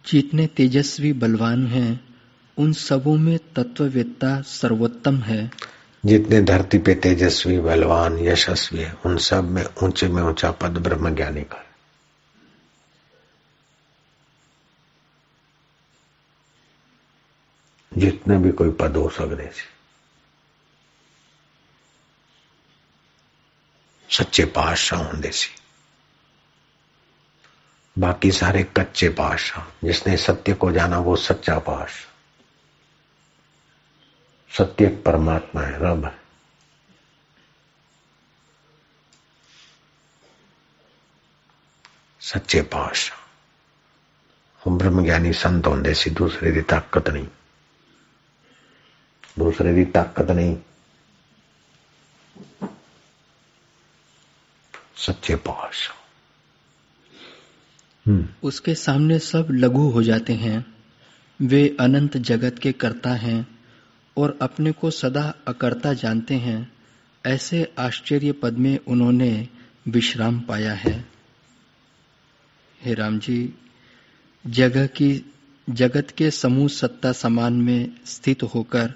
जितने 0.07 0.47
तेजस्वी 0.47 1.13
बलवान 1.13 1.67
हैं, 1.67 2.15
उन 2.59 2.73
सबों 2.73 3.17
में 3.17 3.39
तत्ववेत्ता 3.39 4.41
सर्वोत्तम 4.41 5.19
है। 5.19 5.51
जितने 6.07 6.43
धरती 6.43 6.79
पे 6.79 6.95
तेजस्वी, 6.95 7.59
बलवान, 7.59 8.19
यशस्वी 8.19 8.79
है, 8.79 8.93
उन 9.07 9.17
सब 9.19 9.45
में 9.45 9.65
ऊँचे 9.83 10.09
में 10.09 10.23
ऊँचा 10.23 10.51
पद 10.51 10.79
ब्रह्म 10.79 11.15
ज्ञानी 11.15 11.43
का 11.43 11.65
जितने 17.99 18.39
भी 18.39 18.53
कोई 18.53 18.71
पद 18.71 18.97
हो 18.97 19.09
सकते 19.09 19.53
सच्चे 24.11 24.45
पातशाह 24.45 25.03
होंगे। 25.03 25.31
सी 25.31 25.68
बाकी 27.99 28.33
सारे 28.33 28.65
कच्चे 28.65 29.09
पातशाह 29.09 29.65
जिसने 29.85 30.17
सत्य 30.17 30.55
को 30.55 30.73
जाना 30.73 30.99
वो 30.99 31.17
सच्चा 31.17 31.59
पाश 31.59 32.09
सत्य 34.59 34.87
परमात्मा 34.87 35.63
है, 35.63 35.77
रब 35.77 36.05
है। 36.05 36.21
सच्चे 42.21 42.63
पातशाह 42.63 43.19
हम 44.65 44.79
ब्रह्म 44.79 45.05
ज्ञानी 45.05 45.33
संत 45.33 45.67
होंगे 45.67 45.95
सी 45.95 46.11
दूसरे 46.11 46.53
की 46.53 46.61
ताकत 46.61 47.09
नहीं। 47.09 47.29
दूसरे 49.39 49.75
की 49.75 49.91
ताकत 49.91 50.31
नहीं। 50.31 50.59
सच्चे 54.97 55.35
हम्म। 55.35 55.98
उसके 58.43 58.75
सामने 58.75 59.19
सब 59.19 59.49
लघु 59.51 59.91
हो 59.91 60.03
जाते 60.03 60.33
हैं। 60.33 60.67
वे 61.43 61.77
अनंत 61.81 62.17
जगत 62.17 62.59
के 62.59 62.73
कर्ता 62.73 63.11
हैं 63.11 63.59
और 64.17 64.39
अपने 64.43 64.73
को 64.73 64.91
सदा 64.91 65.35
अकर्ता 65.49 65.93
जानते 65.93 66.35
हैं। 66.35 66.73
ऐसे 67.27 67.73
आश्चर्य 67.79 68.33
पद 68.33 68.53
में 68.53 68.79
उन्होंने 68.79 69.49
विश्राम 69.89 70.41
पाया 70.41 70.75
है। 70.75 71.09
हे 72.83 72.95
राम 72.95 73.19
जी 73.19 73.55
जगह 74.47 74.87
की, 74.87 75.33
जगत 75.71 76.15
के 76.17 76.31
समूह 76.31 76.69
सत्ता 76.69 77.13
समान 77.13 77.53
में 77.53 77.91
स्थित 78.07 78.43
होकर 78.43 78.95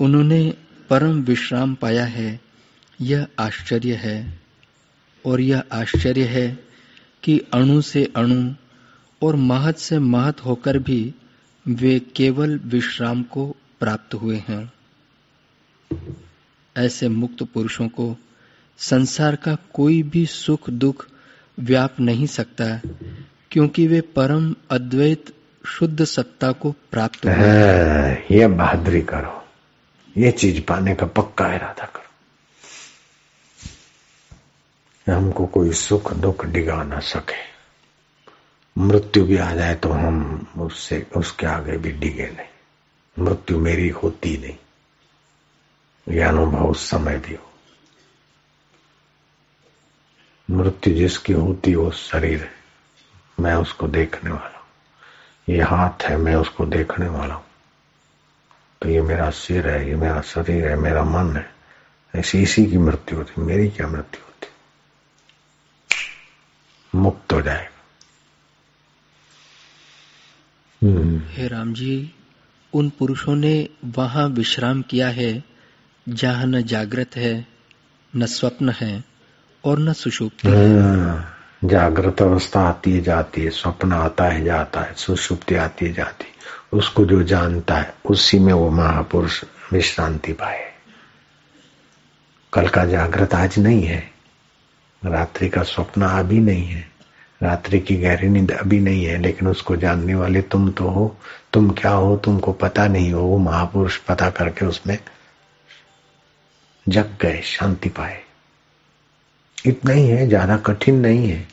उन्होंने 0.00 0.54
परम 0.90 1.22
विश्राम 1.22 1.74
पाया 1.74 2.04
है। 2.04 2.40
यह 3.00 3.26
आश्चर्य 3.38 3.94
है 3.94 4.40
और 5.26 5.40
यह 5.40 5.64
आश्चर्य 5.72 6.24
है 6.24 6.71
कि 7.22 7.40
अणु 7.54 7.80
से 7.80 8.12
अणु 8.16 8.52
और 9.22 9.36
महत 9.36 9.76
से 9.76 9.98
महत 9.98 10.44
होकर 10.44 10.78
भी 10.78 11.14
वे 11.68 12.00
केवल 12.00 12.60
विश्राम 12.64 13.22
को 13.22 13.56
प्राप्त 13.80 14.14
हुए 14.14 14.42
हैं। 14.48 14.72
ऐसे 16.76 17.08
मुक्त 17.08 17.42
पुरुषों 17.42 17.88
को 17.88 18.16
संसार 18.78 19.36
का 19.36 19.56
कोई 19.72 20.02
भी 20.02 20.26
सुख 20.26 20.70
दुख 20.70 21.06
व्याप 21.58 22.00
नहीं 22.00 22.26
सकता 22.26 22.80
क्योंकि 23.50 23.86
वे 23.86 24.00
परम 24.00 24.54
अद्वैत 24.70 25.32
शुद्ध 25.66 26.04
सत्ता 26.04 26.52
को 26.52 26.74
प्राप्त 26.90 27.26
हुए 27.26 27.34
हाँ, 27.34 28.16
ये 28.30 28.46
बहादुरी 28.46 29.02
करो। 29.02 29.44
ये 30.18 30.30
चीज़ 30.30 30.60
पाने 30.60 30.94
का 30.94 31.06
पक्का 31.06 31.54
इरादा 31.54 31.86
करो। 31.86 32.01
हमको 35.10 35.46
कोई 35.46 35.72
सुख 35.72 36.12
दुख 36.12 36.44
डिगा 36.44 36.82
ना 36.82 37.00
सके। 37.00 37.52
मृत्यु 38.78 39.24
भी 39.24 39.36
आ 39.36 39.54
जाए 39.54 39.74
तो 39.74 39.88
हम 39.88 40.46
उससे, 40.58 41.06
उसके 41.16 41.46
आगे 41.46 41.76
भी 41.76 41.92
डिगे 41.92 42.26
नहीं। 42.26 43.24
मृत्यु 43.24 43.58
मेरी 43.58 43.88
होती 43.88 44.38
नहीं। 44.38 44.56
यह 46.14 46.28
अनुभव 46.28 46.70
उस 46.70 46.90
समय 46.90 47.18
भी 47.18 47.34
हो। 47.34 47.52
मृत्यु 50.50 50.94
जिसकी 50.94 51.32
होती 51.32 51.74
वो 51.74 51.90
शरीर 51.90 52.42
है। 52.42 52.52
मैं 53.40 53.54
उसको 53.54 53.88
देखने 53.88 54.30
वाला 54.30 54.58
हूँ। 54.58 54.66
ये 55.48 55.62
हाथ 55.62 56.02
है, 56.02 56.16
मैं 56.16 56.34
उसको 56.34 56.66
देखने 56.66 57.08
वाला 57.08 57.34
हूँ। 57.34 57.44
तो 58.82 58.88
ये 58.88 59.02
मेरा 59.02 59.30
सिर 59.30 59.68
है, 59.68 59.88
ये 59.88 59.96
मेरा 59.96 60.20
शरीर 60.20 60.68
है, 60.68 60.76
मेरा 60.76 61.04
मन 61.04 61.36
है। 61.36 61.54
ऐसी, 62.14 62.42
इसी 62.42 62.66
की 62.66 62.78
मृत्यु 62.78 63.18
होती 63.18 63.40
मेरी 63.40 63.68
क्या 63.68 63.88
मृत्यु 63.88 64.31
मुक्त 66.94 67.32
हो 67.32 67.42
जाएगा 67.42 67.68
हम्म। 70.82 71.22
हे 71.28 71.48
राम 71.48 71.74
जी 71.74 72.12
उन 72.72 72.90
पुरुषों 72.90 73.34
ने 73.34 73.68
वहाँ 73.84 74.28
विश्राम 74.28 74.82
किया 74.82 75.08
है 75.08 75.44
जहाँ 76.08 76.46
न 76.46 76.62
जागृत 76.62 77.16
है 77.16 77.46
न 78.16 78.26
स्वप्न 78.26 78.70
है 78.70 79.04
और 79.64 79.78
न 79.78 79.92
सुषुप्ति 79.92 80.48
हाँ, 80.48 81.34
जागृत 81.64 82.22
अवस्था 82.22 82.60
आती 82.60 82.92
है 82.92 83.00
जाती 83.00 83.42
है। 83.42 83.50
स्वप्न 83.50 83.92
आता 83.92 84.24
है 84.24 84.44
जाता 84.44 84.80
है। 84.80 84.94
सुषुप्ति 84.94 85.54
आती 85.54 85.86
है 85.86 85.92
जाती 85.92 86.24
है। 86.24 86.32
उसको 86.78 87.04
जो 87.04 87.22
जानता 87.22 87.76
है 87.76 87.94
उसी 88.04 88.38
में 88.38 88.52
वो 88.52 88.70
महापुरुष 88.70 89.44
विश्रांति 89.72 90.32
पाए। 90.32 90.72
कल 92.52 92.68
का 92.68 92.84
जागृत 92.84 93.34
आज 93.34 93.58
नहीं 93.58 93.82
है। 93.82 94.10
रात्रि 95.04 95.48
का 95.48 95.62
स्वप्न 95.62 96.02
अभी 96.02 96.40
नहीं 96.40 96.64
है। 96.64 96.92
रात्रि 97.42 97.80
की 97.80 97.96
गहरी 97.96 98.28
नींद 98.28 98.52
अभी 98.52 98.80
नहीं 98.80 99.04
है, 99.04 99.18
लेकिन 99.18 99.48
उसको 99.48 99.76
जानने 99.76 100.14
वाले 100.14 100.42
तुम 100.42 100.70
तो 100.70 100.84
हो। 100.84 101.16
तुम 101.52 101.70
क्या 101.70 101.90
हो, 101.90 102.16
तुमको 102.16 102.52
पता 102.52 102.86
नहीं 102.86 103.12
हो, 103.12 103.22
वो 103.22 103.38
महापुरुष 103.38 103.96
पता 103.98 104.30
करके 104.30 104.66
उसमें 104.66 104.98
जग 106.88 107.16
गए, 107.20 107.40
शांति 107.42 107.88
पाए। 107.88 108.22
इतना 109.66 109.92
ही 109.92 110.06
है 110.06 110.28
ज़्यादा 110.28 110.56
कठिन 110.56 111.00
नहीं 111.00 111.30
है। 111.30 111.48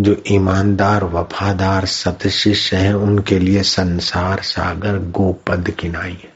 जो 0.00 0.22
ईमानदार, 0.30 1.04
वफादार 1.04 1.86
सतशिष्य 1.86 2.76
हैं, 2.76 2.94
उनके 2.94 3.38
लिए 3.38 3.62
संसार, 3.62 4.40
सागर, 4.42 4.98
गोपद 4.98 5.70
किनाई 5.70 6.18
है। 6.24 6.32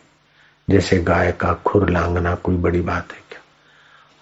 जैसे 0.70 0.98
गाय 0.98 1.32
का 1.32 1.54
खुर 1.54 1.90
लांगना 1.90 2.34
कोई 2.34 2.56
बड़ी 2.56 2.80
बात 2.80 3.12
है। 3.12 3.21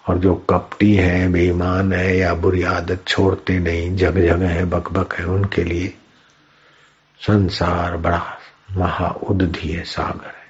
और 0.09 0.17
जो 0.17 0.35
कपटी 0.35 0.95
है, 0.95 1.29
बेईमान 1.29 1.93
है 1.93 2.17
या 2.17 2.33
बुरी 2.33 2.63
आदत 2.63 3.03
छोड़ते 3.07 3.59
नहीं 3.59 3.95
जग 3.95 4.17
जग 4.17 4.41
है, 4.41 4.65
बकबक 4.65 5.13
है, 5.13 5.25
उनके 5.25 5.63
लिए 5.63 5.93
संसार 7.21 7.97
बड़ा 7.97 8.37
महा 8.71 9.07
उदधी 9.07 9.69
है 9.69 9.83
सागर 9.83 10.27
है। 10.27 10.41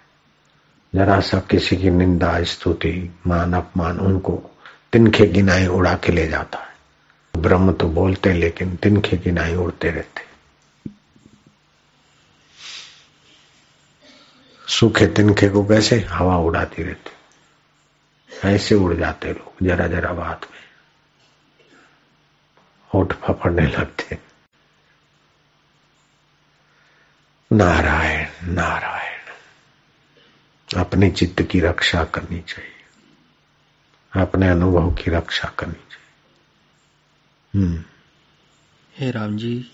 जरा 0.96 1.20
सा 1.20 1.40
किसी 1.40 1.78
की 1.78 1.90
निंदा, 1.90 2.44
स्तुति, 2.44 3.12
मान 3.28 3.54
अपमान 3.54 4.00
उनको 4.00 4.52
तिनखे 4.94 5.26
गिनाई 5.26 5.68
उड़ा 5.68 5.96
के 5.96 6.12
ले 6.12 6.28
जाता 6.28 6.60
है। 6.60 6.72
ब्रह्म 7.42 7.74
तो 7.74 7.88
बोलते 7.88 8.34
लेकिन 8.34 8.76
तिनखे 8.76 9.18
गिनाई 9.18 9.56
उड़ते 9.56 9.90
रहते 9.90 10.22
सूखे 14.68 15.08
तिनखे 15.08 15.50
को 15.50 15.64
कैसे? 15.64 16.00
हवा 16.00 16.38
उड़ाती 16.38 16.84
रहती 16.84 17.12
ऐसे 18.46 18.76
उड़ 18.76 18.94
जाते 18.94 19.34
लोग, 19.34 19.54
जरा 19.64 19.88
जरा 19.88 20.14
बात 20.14 20.42
में। 20.52 20.62
होठ 22.94 23.14
फफड़ने 23.14 23.68
लगते। 23.68 24.18
नारायण 27.54 28.54
नारायण, 28.54 29.20
अपने 30.78 31.12
चित्त 31.12 31.42
की 31.42 31.60
रक्षा 31.60 32.04
करनी 32.04 32.40
चाहिए। 32.40 32.72
अपने 34.22 34.50
अनुभव 34.50 34.92
की 34.92 35.12
रक्षा 35.12 35.54
करनी 35.60 35.74
चाहिए। 35.74 36.12
हम्म। 37.56 37.84
हे 38.98 39.12
राम 39.12 39.38
जी 39.38 39.72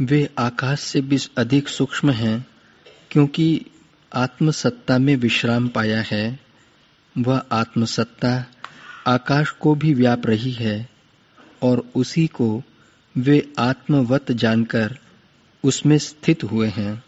वे 0.00 0.30
आकाश 0.38 0.80
से 0.80 1.00
भी 1.00 1.18
अधिक 1.38 1.68
सूक्ष्म 1.68 2.10
हैं, 2.10 2.46
क्योंकि 3.10 3.66
आत्मसत्ता 4.14 4.98
में 4.98 5.16
विश्राम 5.16 5.68
पाया 5.68 6.02
है। 6.02 6.47
वह 7.18 7.42
आत्मसत्ता 7.52 8.46
आकाश 9.06 9.50
को 9.50 9.74
भी 9.74 9.94
व्याप 9.94 10.26
रही 10.26 10.52
है 10.52 10.88
और 11.62 11.84
उसी 11.96 12.26
को 12.26 12.62
वे 13.18 13.52
आत्मवत 13.58 14.32
जानकर 14.32 14.98
उसमें 15.64 15.98
स्थित 15.98 16.44
हुए 16.44 16.68
हैं। 16.68 17.02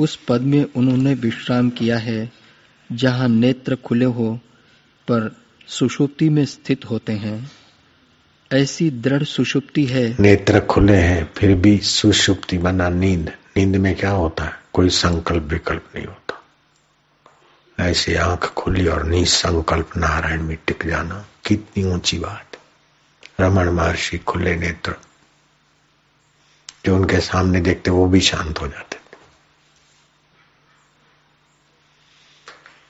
उस 0.00 0.18
पद 0.28 0.40
में 0.40 0.66
उन्होंने 0.76 1.14
विश्राम 1.14 1.70
किया 1.70 1.98
है 1.98 2.32
जहाँ 2.92 3.28
नेत्र 3.28 3.76
खुले 3.76 4.04
हो 4.04 4.40
पर 5.08 5.36
सुषुप्ति 5.68 6.28
में 6.28 6.44
स्थित 6.44 6.84
होते 6.84 7.12
हैं। 7.12 7.50
ऐसी 8.52 8.90
दृढ़ 8.90 9.22
सुषुप्ति 9.22 9.84
है। 9.84 10.16
नेत्र 10.20 10.60
खुले 10.60 10.96
हैं, 10.96 11.32
फिर 11.36 11.56
भी 11.56 11.78
सुषुप्ति 11.78 12.58
बना 12.58 12.88
नींद। 12.88 13.32
नींद 13.56 13.76
में 13.76 13.96
क्या 13.96 14.10
होता 14.10 14.44
है? 14.44 14.52
कोई 14.72 14.88
संकल्प 14.88 15.42
विकल्प 15.42 15.84
नहीं 15.96 16.06
होता। 16.06 16.23
ऐसी 17.80 18.14
आँख 18.14 18.44
खुली 18.44 18.86
और 18.86 19.04
निसंकल्प 19.04 19.96
नारायण 19.96 20.42
में 20.42 20.58
टिक 20.66 20.86
जाना 20.86 21.26
कितनी 21.46 21.84
ऊँची 21.84 22.18
बात। 22.18 22.56
रमन 23.40 23.68
महर्षि 23.68 24.18
खुले 24.18 24.56
नेत्र, 24.56 24.94
जो 26.84 26.96
उनके 26.96 27.20
सामने 27.20 27.60
देखते 27.60 27.90
वो 27.90 28.06
भी 28.06 28.20
शांत 28.20 28.60
हो 28.60 28.68
जाते 28.68 28.94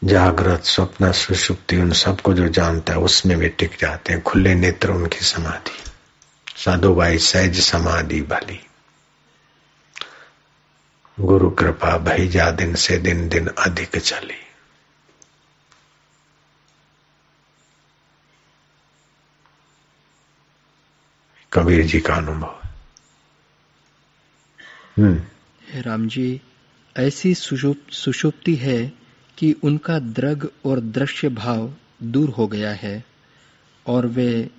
जागृत, 0.04 0.64
स्वप्न, 0.64 1.12
सुषुप्ति, 1.12 1.76
उन 1.76 1.92
सबको 1.92 2.34
जो 2.34 2.48
जानता 2.48 2.92
है, 2.92 2.98
उसमें 2.98 3.36
वे 3.36 3.48
टिक 3.48 3.76
जाते 3.80 4.12
हैं। 4.12 4.22
खुले 4.22 4.54
नेत्र 4.54 4.90
उनकी 4.90 5.18
समाधि। 5.18 5.90
साधु 6.56 6.94
भाई, 6.94 7.18
सहज 7.18 7.60
समाधि 7.60 8.22
भली। 8.22 8.66
गुरु 11.20 11.50
कृपा 11.50 11.98
भई 11.98 12.28
जा 12.28 12.50
दिन 12.50 12.74
से 12.74 12.98
दिन 12.98 13.28
दिन 13.28 13.46
अधिक 13.46 13.98
चली। 13.98 14.43
कबीर 21.54 21.84
जी 21.86 22.00
का 22.00 22.14
अनुभव 22.14 22.60
हम्म। 24.98 25.80
राम 25.80 26.06
जी 26.08 26.40
ऐसी 26.96 27.34
सुषुप्ति 27.34 28.54
है 28.54 28.92
कि 29.38 29.52
उनका 29.62 29.98
द्रग 29.98 30.50
और 30.64 30.80
दृश्य 30.80 31.28
भाव 31.28 31.74
दूर 32.02 32.30
हो 32.30 32.46
गया 32.46 32.72
है 32.72 33.04
और 33.86 34.06
वे 34.06 34.50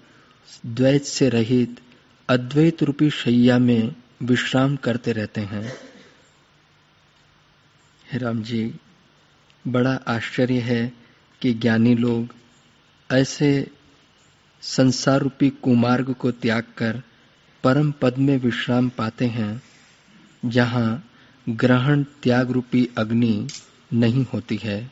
द्वैत 0.66 1.04
से 1.04 1.30
रहित 1.30 1.80
अद्वैत 2.30 2.84
रूपी 2.84 3.10
शैया 3.10 3.60
में 3.60 3.96
विश्राम 4.24 4.76
करते 4.76 5.12
रहते 5.12 5.41
हैं। 5.41 5.74
राम 8.16 8.41
जी 8.43 8.64
बड़ा 9.68 9.93
आश्चर्य 10.08 10.60
है 10.60 10.93
कि 11.41 11.54
ज्ञानी 11.54 11.96
लोग 11.96 12.34
ऐसे 13.10 13.68
संसार 14.66 15.20
रूपी 15.22 15.49
कुमार्ग 15.49 16.13
को 16.13 16.32
त्याग 16.32 16.63
कर 16.78 17.01
परम 17.63 17.91
पद 17.91 18.18
में 18.18 18.38
विश्राम 18.38 18.89
पाते 18.89 19.26
हैं 19.26 19.61
जहाँ 20.45 21.09
ग्रहण 21.49 22.03
त्याग 22.03 22.51
रूपी 22.51 22.89
अग्नि 22.97 23.47
नहीं 23.93 24.26
होती 24.34 24.59
है। 24.63 24.91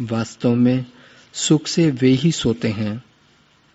वास्तव 0.00 0.54
में 0.54 0.86
सुख 1.32 1.66
से 1.66 1.90
वे 1.90 2.08
ही 2.08 2.32
सोते 2.32 2.68
हैं 2.68 3.02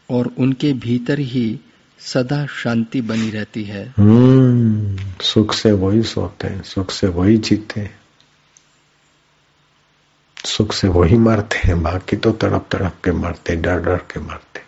और 0.10 0.28
उनके 0.38 0.74
भीतर 0.74 1.20
ही 1.20 1.60
सदा 2.00 2.46
शांति 2.46 3.02
बनी 3.02 3.30
रहती 3.30 3.64
है। 3.64 3.94
हम्म, 3.98 4.98
सुख 5.22 5.54
से 5.54 5.72
वही 5.72 6.04
सोते 6.04 6.48
हैं 6.48 6.64
सुख 6.64 6.92
से 6.92 7.08
वही 7.08 7.38
जीते 7.38 7.82
हैं। 7.82 8.00
सुख 10.46 10.74
से 10.74 10.88
वही 10.88 11.18
मरते 11.18 11.58
हैं 11.58 11.82
बाकी 11.84 12.18
तो 12.18 12.32
तड़प 12.32 12.68
तड़प 12.72 12.94
के 13.06 13.12
मरते 13.12 13.56
डर 13.56 13.80
डर 13.80 13.98
के 13.98 14.20
मरते 14.20 14.63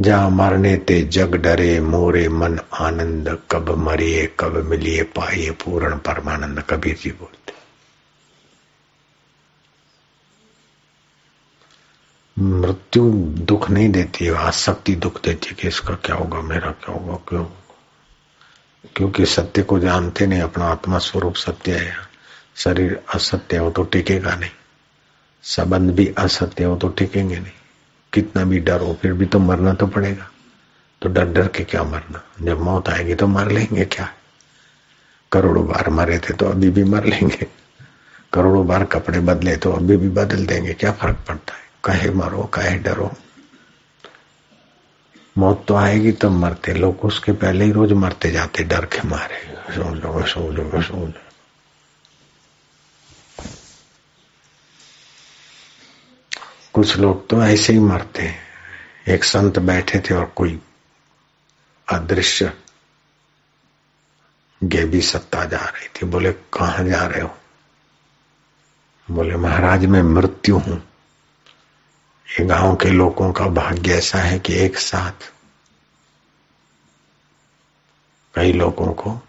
जा 0.00 0.28
मरने 0.28 0.76
ते 0.76 1.02
जग 1.02 1.34
डरे, 1.34 1.80
मोरे 1.80 2.28
मन 2.28 2.58
आनंद, 2.72 3.42
कब 3.50 3.70
मरिए, 3.70 4.36
कब 4.40 4.56
मिलिए 4.56 5.02
पाइए 5.02 5.50
पूर्ण 5.50 5.98
परमानंद, 5.98 6.60
कबीर 6.60 6.96
जी 6.96 7.10
बोलते। 7.10 7.52
मृत्यु 12.38 13.10
दुख 13.44 13.70
नहीं 13.70 13.88
देती 13.88 14.24
है, 14.24 14.34
आसक्ति 14.34 14.94
दुख 14.94 15.22
देती 15.22 15.48
है 15.48 15.54
कि 15.54 15.68
इसका 15.68 15.94
क्या 15.94 16.16
होगा, 16.16 16.40
मेरा 16.40 16.70
क्या 16.70 16.94
होगा, 16.94 17.16
क्यों 17.28 17.44
क्योंकि 18.96 19.26
सत्य 19.26 19.62
को 19.62 19.78
जानते 19.78 20.26
नहीं, 20.26 20.40
अपना 20.40 20.64
आत्मा 20.64 20.98
स्वरूप 20.98 21.34
सत्य 21.34 21.72
है। 21.72 21.94
शरीर 22.56 23.00
असत्य 23.14 23.56
हो 23.56 23.70
तो 23.70 23.82
टिकेगा 23.82 24.34
नहीं। 24.36 24.50
संबंध 25.42 25.90
भी 25.90 26.14
असत्य 26.18 26.64
हो 26.64 26.76
तो 26.76 26.88
टिकेंगे 26.88 27.38
नहीं। 27.40 27.52
कितना 28.16 28.44
भी 28.44 28.58
डर 28.60 28.80
हो 28.80 28.94
फिर 29.02 29.12
भी 29.12 29.26
तो 29.26 29.38
मरना 29.38 29.72
तो 29.74 29.86
पड़ेगा। 29.86 30.30
तो 31.02 31.08
डर 31.08 31.24
डर 31.26 31.48
के 31.48 31.64
क्या 31.64 31.82
मरना? 31.84 32.22
जब 32.42 32.60
मौत 32.60 32.88
आएगी 32.88 33.14
तो 33.14 33.26
मर 33.26 33.50
लेंगे 33.50 33.84
क्या? 33.84 34.08
करोड़ों 35.32 35.66
बार 35.66 35.90
मरे 35.90 36.18
थे 36.18 36.34
तो 36.34 36.46
अभी 36.46 36.70
भी 36.70 36.84
मर 36.84 37.04
लेंगे। 37.04 37.46
करोड़ों 38.32 38.66
बार 38.66 38.84
कपड़े 38.84 39.20
बदले 39.20 39.56
तो 39.56 39.72
अभी 39.72 39.96
भी 39.96 40.08
बदल 40.08 40.46
देंगे। 40.46 40.72
क्या 40.72 40.92
फ़र्क 40.92 41.16
पड़ता 41.28 41.54
है? 41.54 41.64
कहे 41.84 42.10
मरो, 42.10 42.42
कहे 42.54 42.76
डरो। 42.78 43.10
मौत 45.36 45.64
तो 45.68 45.74
आएगी 45.74 46.12
तब 46.12 46.18
तो 46.18 46.30
मरते। 46.30 46.74
लोग 46.74 47.04
उसके 47.04 47.32
पहले 47.32 47.64
ही 47.64 47.72
रोज 47.72 47.92
मरते 47.92 48.30
जाते, 48.30 48.64
डर 48.64 48.84
के 48.84 49.08
मारे। 49.08 49.44
सो 49.74 49.94
लो 49.94 50.26
सो 50.26 50.50
लो 50.50 50.82
सो 50.82 51.06
लो 51.06 51.25
कुछ 56.76 56.96
लोग 56.96 57.28
तो 57.28 57.42
ऐसे 57.42 57.72
ही 57.72 57.78
मरते 57.78 58.22
हैं। 58.22 58.38
एक 59.08 59.24
संत 59.24 59.58
बैठे 59.58 60.00
थे 60.00 60.14
और 60.14 60.24
कोई 60.24 60.60
अदृश्य 61.92 62.52
गेबी 64.64 65.00
सत्ता 65.00 65.44
जा 65.44 65.58
रही 65.58 65.88
थी। 65.88 66.06
बोले, 66.06 66.32
कहा 66.32 66.82
जा 66.82 67.06
रहे 67.06 67.20
हो? 67.20 67.36
बोले, 69.10 69.36
महाराज, 69.36 69.86
मैं 69.86 70.02
मृत्यु 70.02 70.58
हूँ। 70.58 70.88
ये 72.40 72.46
गाँव 72.46 72.76
के 72.76 72.88
लोगों 72.88 73.32
का 73.32 73.46
भाग्य 73.46 73.94
ऐसा 73.94 74.18
है 74.18 74.38
कि 74.38 74.54
एक 74.54 74.78
साथ 74.78 75.32
कई 78.34 78.52
लोगों 78.52 78.92
को 78.92 79.20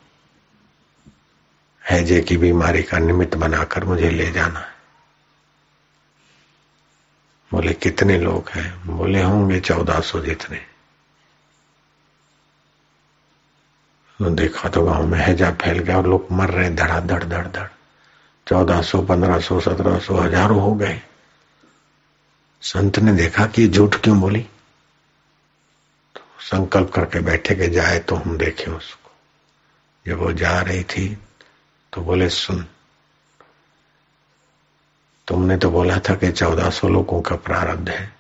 हैजे 1.89 2.22
की 2.22 2.38
बीमारी 2.38 2.84
का 2.84 2.98
निमित्त 2.98 3.36
बनाकर 3.36 3.84
मुझे 3.84 4.10
ले 4.10 4.32
जाना 4.32 4.60
है। 4.60 4.76
बोले, 7.52 7.74
कितने 7.74 8.18
लोग 8.18 8.50
हैं? 8.50 8.98
बोले, 8.98 9.22
होंगे 9.24 9.60
चौदह 9.60 10.00
सौ 10.00 10.20
जितने. 10.20 10.58
तो 14.20 14.30
देखा 14.30 14.70
तो 14.70 14.82
गाँव 14.82 15.06
में 15.08 15.20
हैजा 15.20 15.52
फैल 15.52 15.80
गया 15.80 15.98
और 15.98 16.08
लोग 16.08 16.28
मर 16.32 16.50
रहे 16.50 16.70
धड़ा 16.70 17.00
धड़ 17.00 17.24
धड़ 17.24 17.48
धड़ 17.48 17.68
चौदह 18.48 18.82
सौ, 18.82 19.02
पंद्रह 19.02 19.39
सौ, 19.39 19.60
सत्रह 19.60 20.00
सौ, 20.00 20.16
हज़ारों 20.16 20.62
हो 20.62 20.74
गए। 20.76 21.02
संत 22.62 23.00
ने 23.00 23.14
देखा 23.14 23.45
कि 23.45 23.68
झूठ 23.68 23.95
क्यों 23.95 24.20
बोली? 24.22 24.41
तो 26.16 26.22
संकल्प 26.41 26.91
करके 26.91 27.20
बैठे 27.20 27.56
के 27.56 27.68
जाए 27.68 28.00
तो 28.00 28.16
हम 28.16 28.38
देखें 28.38 28.72
उसको। 28.72 29.12
जब 30.06 30.18
वो 30.18 30.32
जा 30.34 30.62
रही 30.62 30.84
थी 30.84 31.18
तो 31.93 32.02
बोले, 32.02 32.30
सुन 32.30 32.66
तुमने 35.28 35.57
तो 35.57 35.69
बोला 35.71 35.97
था 35.99 36.15
कि 36.15 36.32
चौदह 36.32 36.69
सौ 36.69 36.88
लोगों 36.89 37.21
का 37.21 37.36
प्रारब्ध 37.38 37.89
है। 37.89 38.11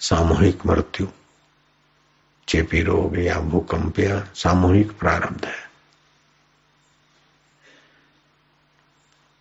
सामूहिक 0.00 0.66
मृत्यु, 0.66 1.06
चेपी 2.48 2.82
रोग 2.82 3.18
या 3.18 3.38
भूकंप 3.40 3.98
या 3.98 4.20
सामूहिक 4.34 4.92
प्रारब्ध 4.98 5.44
है। 5.44 5.70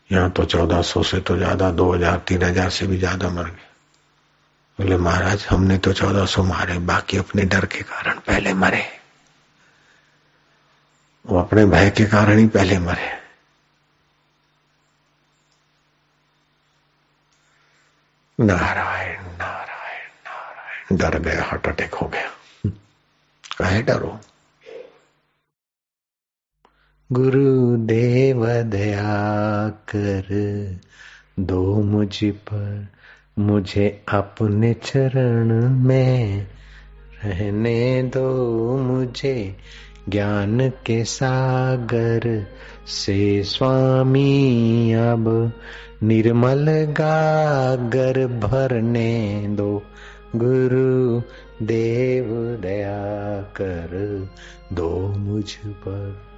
यहाँ 0.09 0.29
तो 0.29 0.45
चौदह 0.45 0.81
सौ 0.83 1.03
से 1.03 1.19
तो 1.19 1.37
ज़्यादा, 1.37 1.69
दो 1.71 1.91
हज़ार, 1.93 2.17
तीन 2.27 2.43
हज़ार 2.43 2.69
से 2.69 2.87
भी 2.87 2.97
ज़्यादा 2.97 3.29
मर 3.29 3.45
गए। 3.45 3.69
बोले, 4.79 4.97
महाराज, 4.97 5.45
हमने 5.49 5.77
तो 5.77 5.93
चौदह 5.93 6.25
सौ 6.25 6.43
मारे, 6.43 6.77
बाकी 6.79 7.17
अपने 7.17 7.43
डर 7.45 7.65
के 7.65 7.81
कारण 7.83 8.19
पहले 8.27 8.53
मरे 8.55 8.85
वो 11.25 11.39
अपने 11.39 11.65
भय 11.65 11.89
के 11.89 12.05
कारण 12.05 12.37
ही 12.37 12.47
पहले 12.49 12.79
मरे 12.79 13.20
नारायण 18.41 19.21
नारायण 19.21 20.09
नारायण। 20.27 20.97
डर 20.97 21.19
गया 21.19 21.43
हार्ट 21.43 21.67
अटैक 21.67 21.93
हो 21.93 22.07
गया। 22.07 22.31
कहे 23.57 23.81
डरो। 23.81 24.19
गुरु 27.11 27.77
देव 27.77 28.47
दया 28.61 29.69
कर, 29.69 30.23
दो 31.39 31.81
मुझ 31.81 32.23
पर। 32.23 32.87
मुझे 33.39 34.05
अपने 34.09 34.73
चरण 34.73 35.69
में 35.69 36.47
रहने 37.23 38.03
दो, 38.03 38.77
मुझे 38.77 39.57
ज्ञान 40.09 40.69
के 40.69 41.05
सागर 41.05 42.47
से। 42.87 43.43
स्वामी, 43.43 44.93
अब 44.93 45.53
निर्मल 46.03 46.65
गागर 46.69 48.27
भरने 48.27 49.47
दो। 49.47 49.83
गुरु 50.35 51.21
देव 51.65 52.57
दया 52.61 53.41
कर 53.41 54.29
दो 54.73 54.89
मुझ 55.07 55.55
पर। 55.55 56.31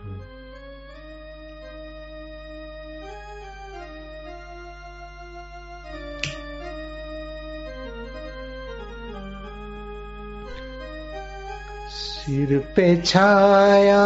सिर 11.89 12.59
पे 12.75 13.01
छाया 13.01 14.03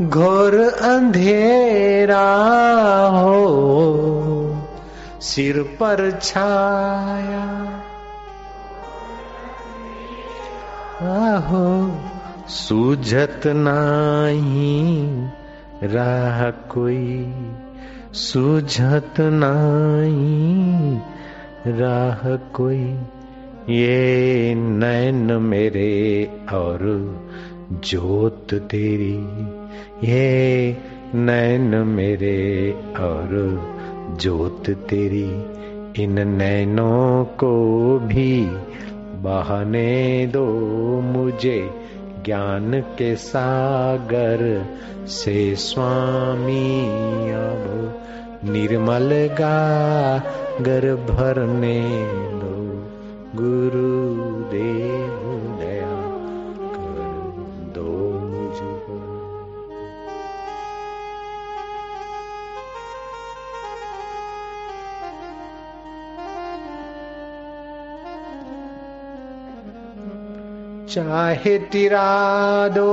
घोर 0.00 0.54
अंधेरा 0.60 2.36
हो, 3.08 3.42
सिर 5.20 5.62
पर 5.62 6.18
छाया। 6.22 7.66
आहो, 11.02 11.98
सूझत 12.48 13.40
नाही 13.46 15.08
राह 15.82 16.50
कोई, 16.50 17.34
सूझत 18.12 19.14
नाही 19.20 21.00
राह 21.66 22.36
कोई। 22.36 22.98
ये 23.68 24.54
नैन 24.54 25.32
मेरे 25.32 26.30
और 26.52 26.80
जोत 27.72 28.46
तेरी। 28.54 29.51
ये 30.04 30.76
नैन 31.14 31.74
मेरे 31.74 32.72
और 32.98 33.28
जोत 34.20 34.70
तेरी, 34.70 35.44
इन 36.02 36.28
नैनों 36.28 37.24
को 37.24 37.98
भी 37.98 38.46
बहने 39.14 40.26
दो 40.26 40.46
मुझे 41.00 41.70
ज्ञान 42.24 42.80
के 42.80 43.16
सागर 43.16 44.66
से। 45.06 45.54
स्वामी 45.54 46.86
अब 47.30 47.92
निर्मल 48.44 49.10
गागर 49.40 50.94
भरने 50.94 51.80
दो। 52.30 52.52
गुरुदेव 53.42 55.01
चाहे 70.92 71.58
तिरा 71.58 72.68
दो। 72.68 72.92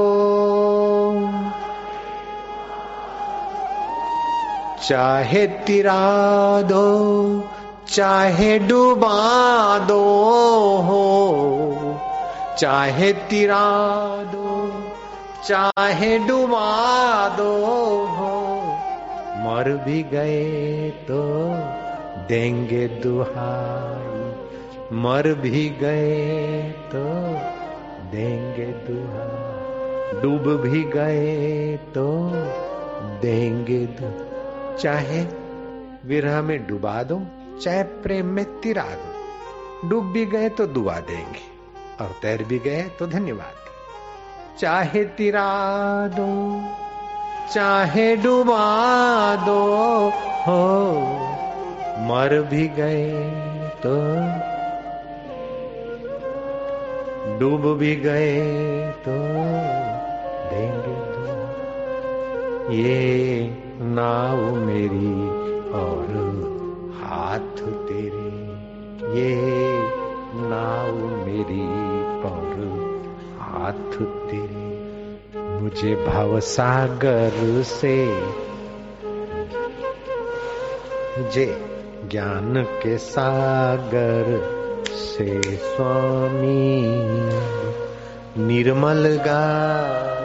चाहे 4.88 5.48
तिरा 5.48 6.62
दो, 6.62 7.44
चाहे 7.88 8.60
डुबा 8.60 9.80
दो 9.80 10.04
हो। 10.78 11.02
चाहे 12.60 13.14
तिरा 13.14 13.68
दो, 14.24 14.72
चाहे 15.48 16.20
डुबा 16.20 17.28
दो 17.30 17.66
हो। 18.06 18.62
मर 19.38 19.84
भी 19.86 20.04
गए 20.04 20.90
तो 20.90 21.24
देंगे 22.28 22.88
दुहाई। 22.88 24.10
मर 24.94 25.34
भी 25.34 25.70
गए 25.70 26.62
तो 26.96 27.36
देंगे 28.12 28.66
दुहाई 28.88 30.22
डूब 30.22 30.48
भी 30.62 30.84
गए 30.92 31.78
तो 31.94 32.08
देंगे 33.22 33.80
दु। 34.00 34.10
चाहे 34.78 35.22
विरह 36.06 36.42
में 36.42 36.58
डुबा 36.68 37.02
दो, 37.04 37.22
चाहे 37.64 37.84
प्रेम 38.04 38.26
में 38.26 38.46
तिरा 38.62 38.84
दो। 38.84 39.90
डूब 39.90 40.12
भी 40.12 40.26
गए 40.26 40.50
तो 40.50 40.66
दुआ 40.68 41.00
देंगे, 41.00 41.44
और 42.02 42.12
तैर 42.22 42.44
भी 42.44 42.60
गए 42.60 42.82
तो 43.00 43.08
धन्यवाद। 43.08 43.56
चाहे 44.60 45.04
तिरा 45.18 45.48
दो, 46.16 46.30
चाहे 47.54 48.16
डुबा 48.16 48.66
दो, 49.46 49.62
हो, 50.48 50.64
मर 52.10 52.42
भी 52.50 52.68
गए 52.76 53.10
तो 53.86 53.96
डूब 57.40 57.78
भी 57.78 57.96
गए 57.96 58.40
तो 58.92 59.12
देंगे 60.50 61.14
तो। 61.14 62.72
ये 62.72 63.58
नाव 63.82 64.56
मेरी 64.56 65.30
और 65.70 66.06
हाथ 67.04 67.62
तेरे। 67.88 68.50
ये 69.22 69.36
नाव 70.36 70.96
मेरी 71.26 71.68
और 72.22 72.70
हाथ 73.40 74.06
तेरे। 74.28 74.70
मुझे 75.62 75.96
भाव 75.96 76.40
सागर 76.40 77.62
से 77.62 78.22
जे 81.32 81.66
ज्ञान 82.12 82.64
के 82.64 82.98
सागर 82.98 84.59
से 84.98 85.42
स्वामी 85.56 86.86
निर्मल 88.48 89.08
गागर 89.28 90.19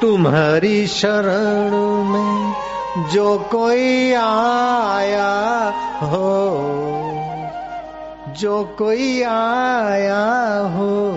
तुम्हारी 0.00 0.86
शरण 0.86 1.70
में 2.04 2.54
जो 3.12 3.38
कोई 3.38 4.12
आया 4.12 5.72
हो, 6.02 6.40
जो 8.38 8.64
कोई 8.64 9.22
आया 9.22 10.58
हो, 10.58 11.10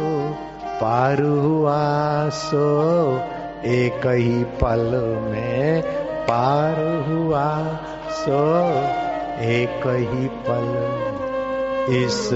पार 0.81 1.21
हुआ 1.21 2.29
सो 2.29 3.17
एक 3.65 4.07
ही 4.07 4.43
पल 4.43 4.91
में 5.31 5.81
पार 6.23 7.05
हुआ 7.07 7.77
सो। 8.09 9.12
एक 9.43 9.87
ही 9.87 10.27
पल, 10.27 11.03
इस 11.93 12.29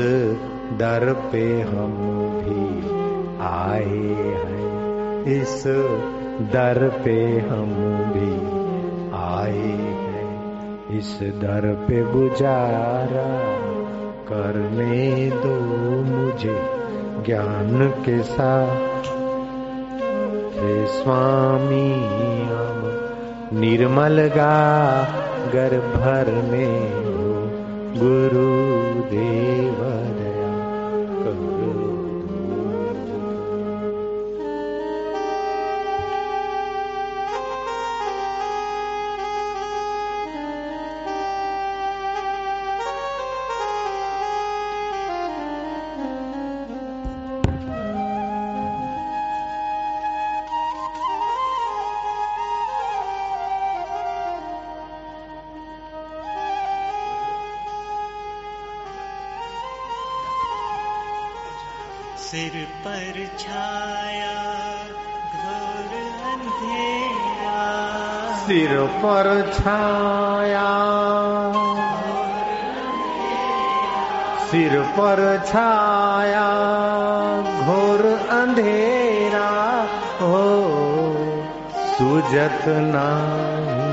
दर 0.79 1.29
पे 1.31 1.61
हम 1.61 1.91
भी 2.45 2.89
आए 3.41 4.15
हैं। 4.33 5.23
इस 5.23 5.63
दर 6.41 7.01
पे 7.05 7.39
हम 7.49 7.73
भी 8.13 8.33
आए 9.17 9.77
हैं। 9.77 10.17
इस 10.97 11.19
दर 11.21 11.85
पे 11.87 12.03
गुजारा 12.03 13.39
करने 14.29 15.29
दो 15.29 15.55
मुझे 16.03 16.61
ज्ञान 17.25 17.93
के 18.05 18.23
साथ। 18.23 19.03
हे 20.59 20.87
स्वामी, 20.87 21.93
हम 22.43 22.99
निर्मल 23.59 24.27
गा 24.27 25.03
गर्भर 25.53 26.31
में 26.51 26.77
गुरुदेवा। 27.97 29.91
पर 68.97 69.27
छाया। 69.53 70.67
सिर 74.47 74.79
पर 74.97 75.21
छाया, 75.47 76.47
घोर 77.65 78.05
अंधेरा 78.31 79.49
हो 80.21 80.45
सुजत 81.87 82.63
नाही 82.67 83.87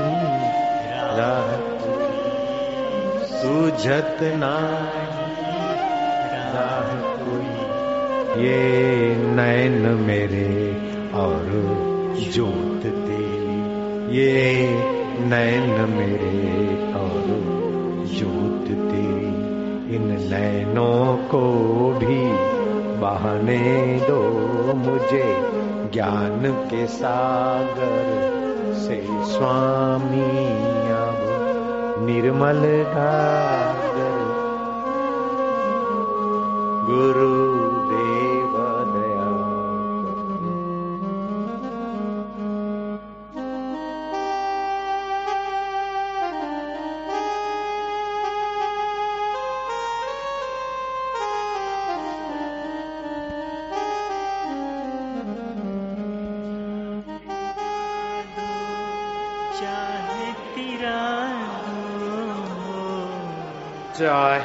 सुजत 3.27 4.17
नाही 4.21 5.15
ये 8.37 8.61
नैन 9.27 9.81
मेरे 9.99 10.55
और 11.13 11.45
जोत 12.33 12.81
तेरी। 12.85 13.55
ये 14.17 14.94
नैन 15.19 15.89
मेरे 15.89 16.93
और 16.93 17.25
जोत 18.07 18.65
तेरी 18.65 19.45
इन 19.95 20.07
नैनों 20.31 21.17
को 21.17 21.41
भी 21.99 22.19
बहने 22.97 23.99
दो 24.09 24.21
मुझे 24.73 25.51
ज्ञान 25.93 26.41
के 26.71 26.85
सागर 26.87 28.05
से 28.75 29.07
स्वामी। 29.09 30.45
अब 30.91 32.05
निर्मल 32.05 32.61
गुरु 36.89 37.34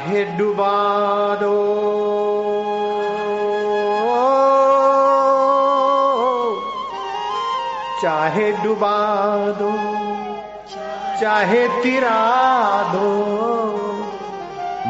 चाहे 0.01 0.23
डुबा 0.37 0.75
दो 1.41 1.57
चाहे 8.03 8.47
डुबा 8.63 8.93
दो 9.59 9.73
चाहे 11.21 11.67
तिरा 11.83 12.15
दो 12.93 13.11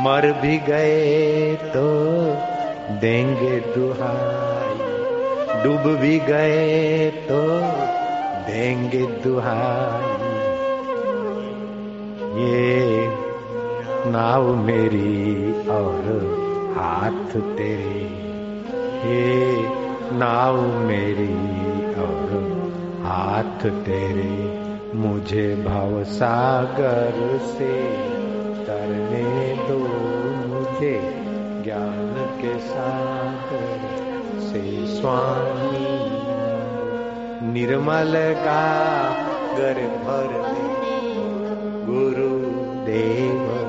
मर 0.04 0.30
भी 0.42 0.56
गए 0.68 1.56
तो 1.74 1.88
देंगे 3.00 3.58
दुहाई, 3.74 4.78
डूब 5.64 5.90
भी 6.00 6.18
गए 6.30 7.10
तो 7.28 7.42
देंगे 8.46 9.06
दुहाई। 9.24 10.09
नाव 14.12 14.56
मेरी 14.56 15.52
और 15.68 16.04
हाथ 16.76 17.40
तेरे। 17.40 18.00
ये 19.06 19.68
नाव 20.12 20.60
मेरी 20.78 21.34
और 21.94 22.50
हाथ 23.02 23.70
तेरे, 23.70 24.58
मुझे 24.94 25.64
भव 25.68 26.04
सागर 26.04 27.38
से 27.38 27.82
तरने 28.64 29.54
दो। 29.68 29.78
मुझे 30.48 31.24
ज्ञान 31.64 32.14
के 32.42 32.58
सागर 32.58 33.80
से 34.40 34.86
स्वामी 34.86 36.20
निर्मल 37.52 38.12
का 38.16 38.64
गर 39.56 39.74
भर 39.74 40.54
दे 40.54 40.80
गुरु 41.86 42.50
देव 42.84 43.59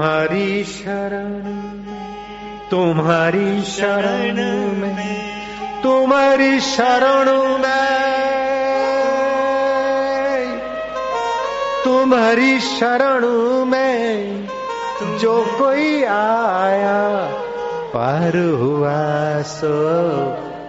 तुम्हारी 0.00 0.64
शरण 0.64 1.42
तुम्हारी 2.70 3.62
शरण 3.62 4.36
में, 4.78 5.20
तुम्हारी 5.82 6.60
शरण 6.60 7.30
में, 7.58 8.06
तुम्हारी 11.84 12.60
शरण 12.60 13.26
में 13.64 14.48
जो 15.18 15.44
कोई 15.58 16.04
आया, 16.04 17.28
पार 17.94 18.36
हुआ 18.36 19.42
सो 19.42 19.74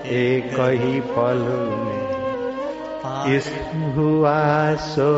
एक 0.05 0.59
ही 0.81 0.99
पल 0.99 1.45
में, 1.79 2.03
इस 3.37 3.51
हुआ 3.97 4.75
सो 4.75 5.11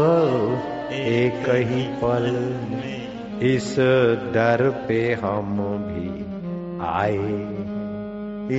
एक 0.92 1.50
ही 1.50 1.84
पल 1.84 2.32
में। 2.72 3.13
इस 3.44 3.76
दर 4.34 4.86
पे 4.88 5.14
हम 5.14 5.78
भी 5.78 6.26
आए। 6.86 7.44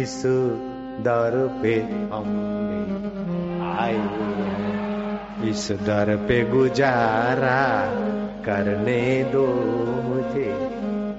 इस 0.03 0.23
दर 1.01 1.59
पे 1.63 1.75
हम 2.13 2.25
भी 2.69 2.95
आए। 3.79 4.01
इस 5.51 5.73
दर 5.73 6.17
पे 6.29 6.45
गुजारा 6.45 7.87
करने 8.43 9.25
दो 9.25 9.47
मुझे, 10.09 10.71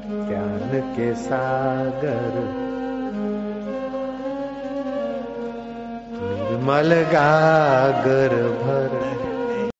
ज्ञान 0.05 0.93
के 0.95 1.16
सागर। 1.16 2.66
निर्मल 6.22 6.93
गागर 6.93 8.30
भर 8.30 9.24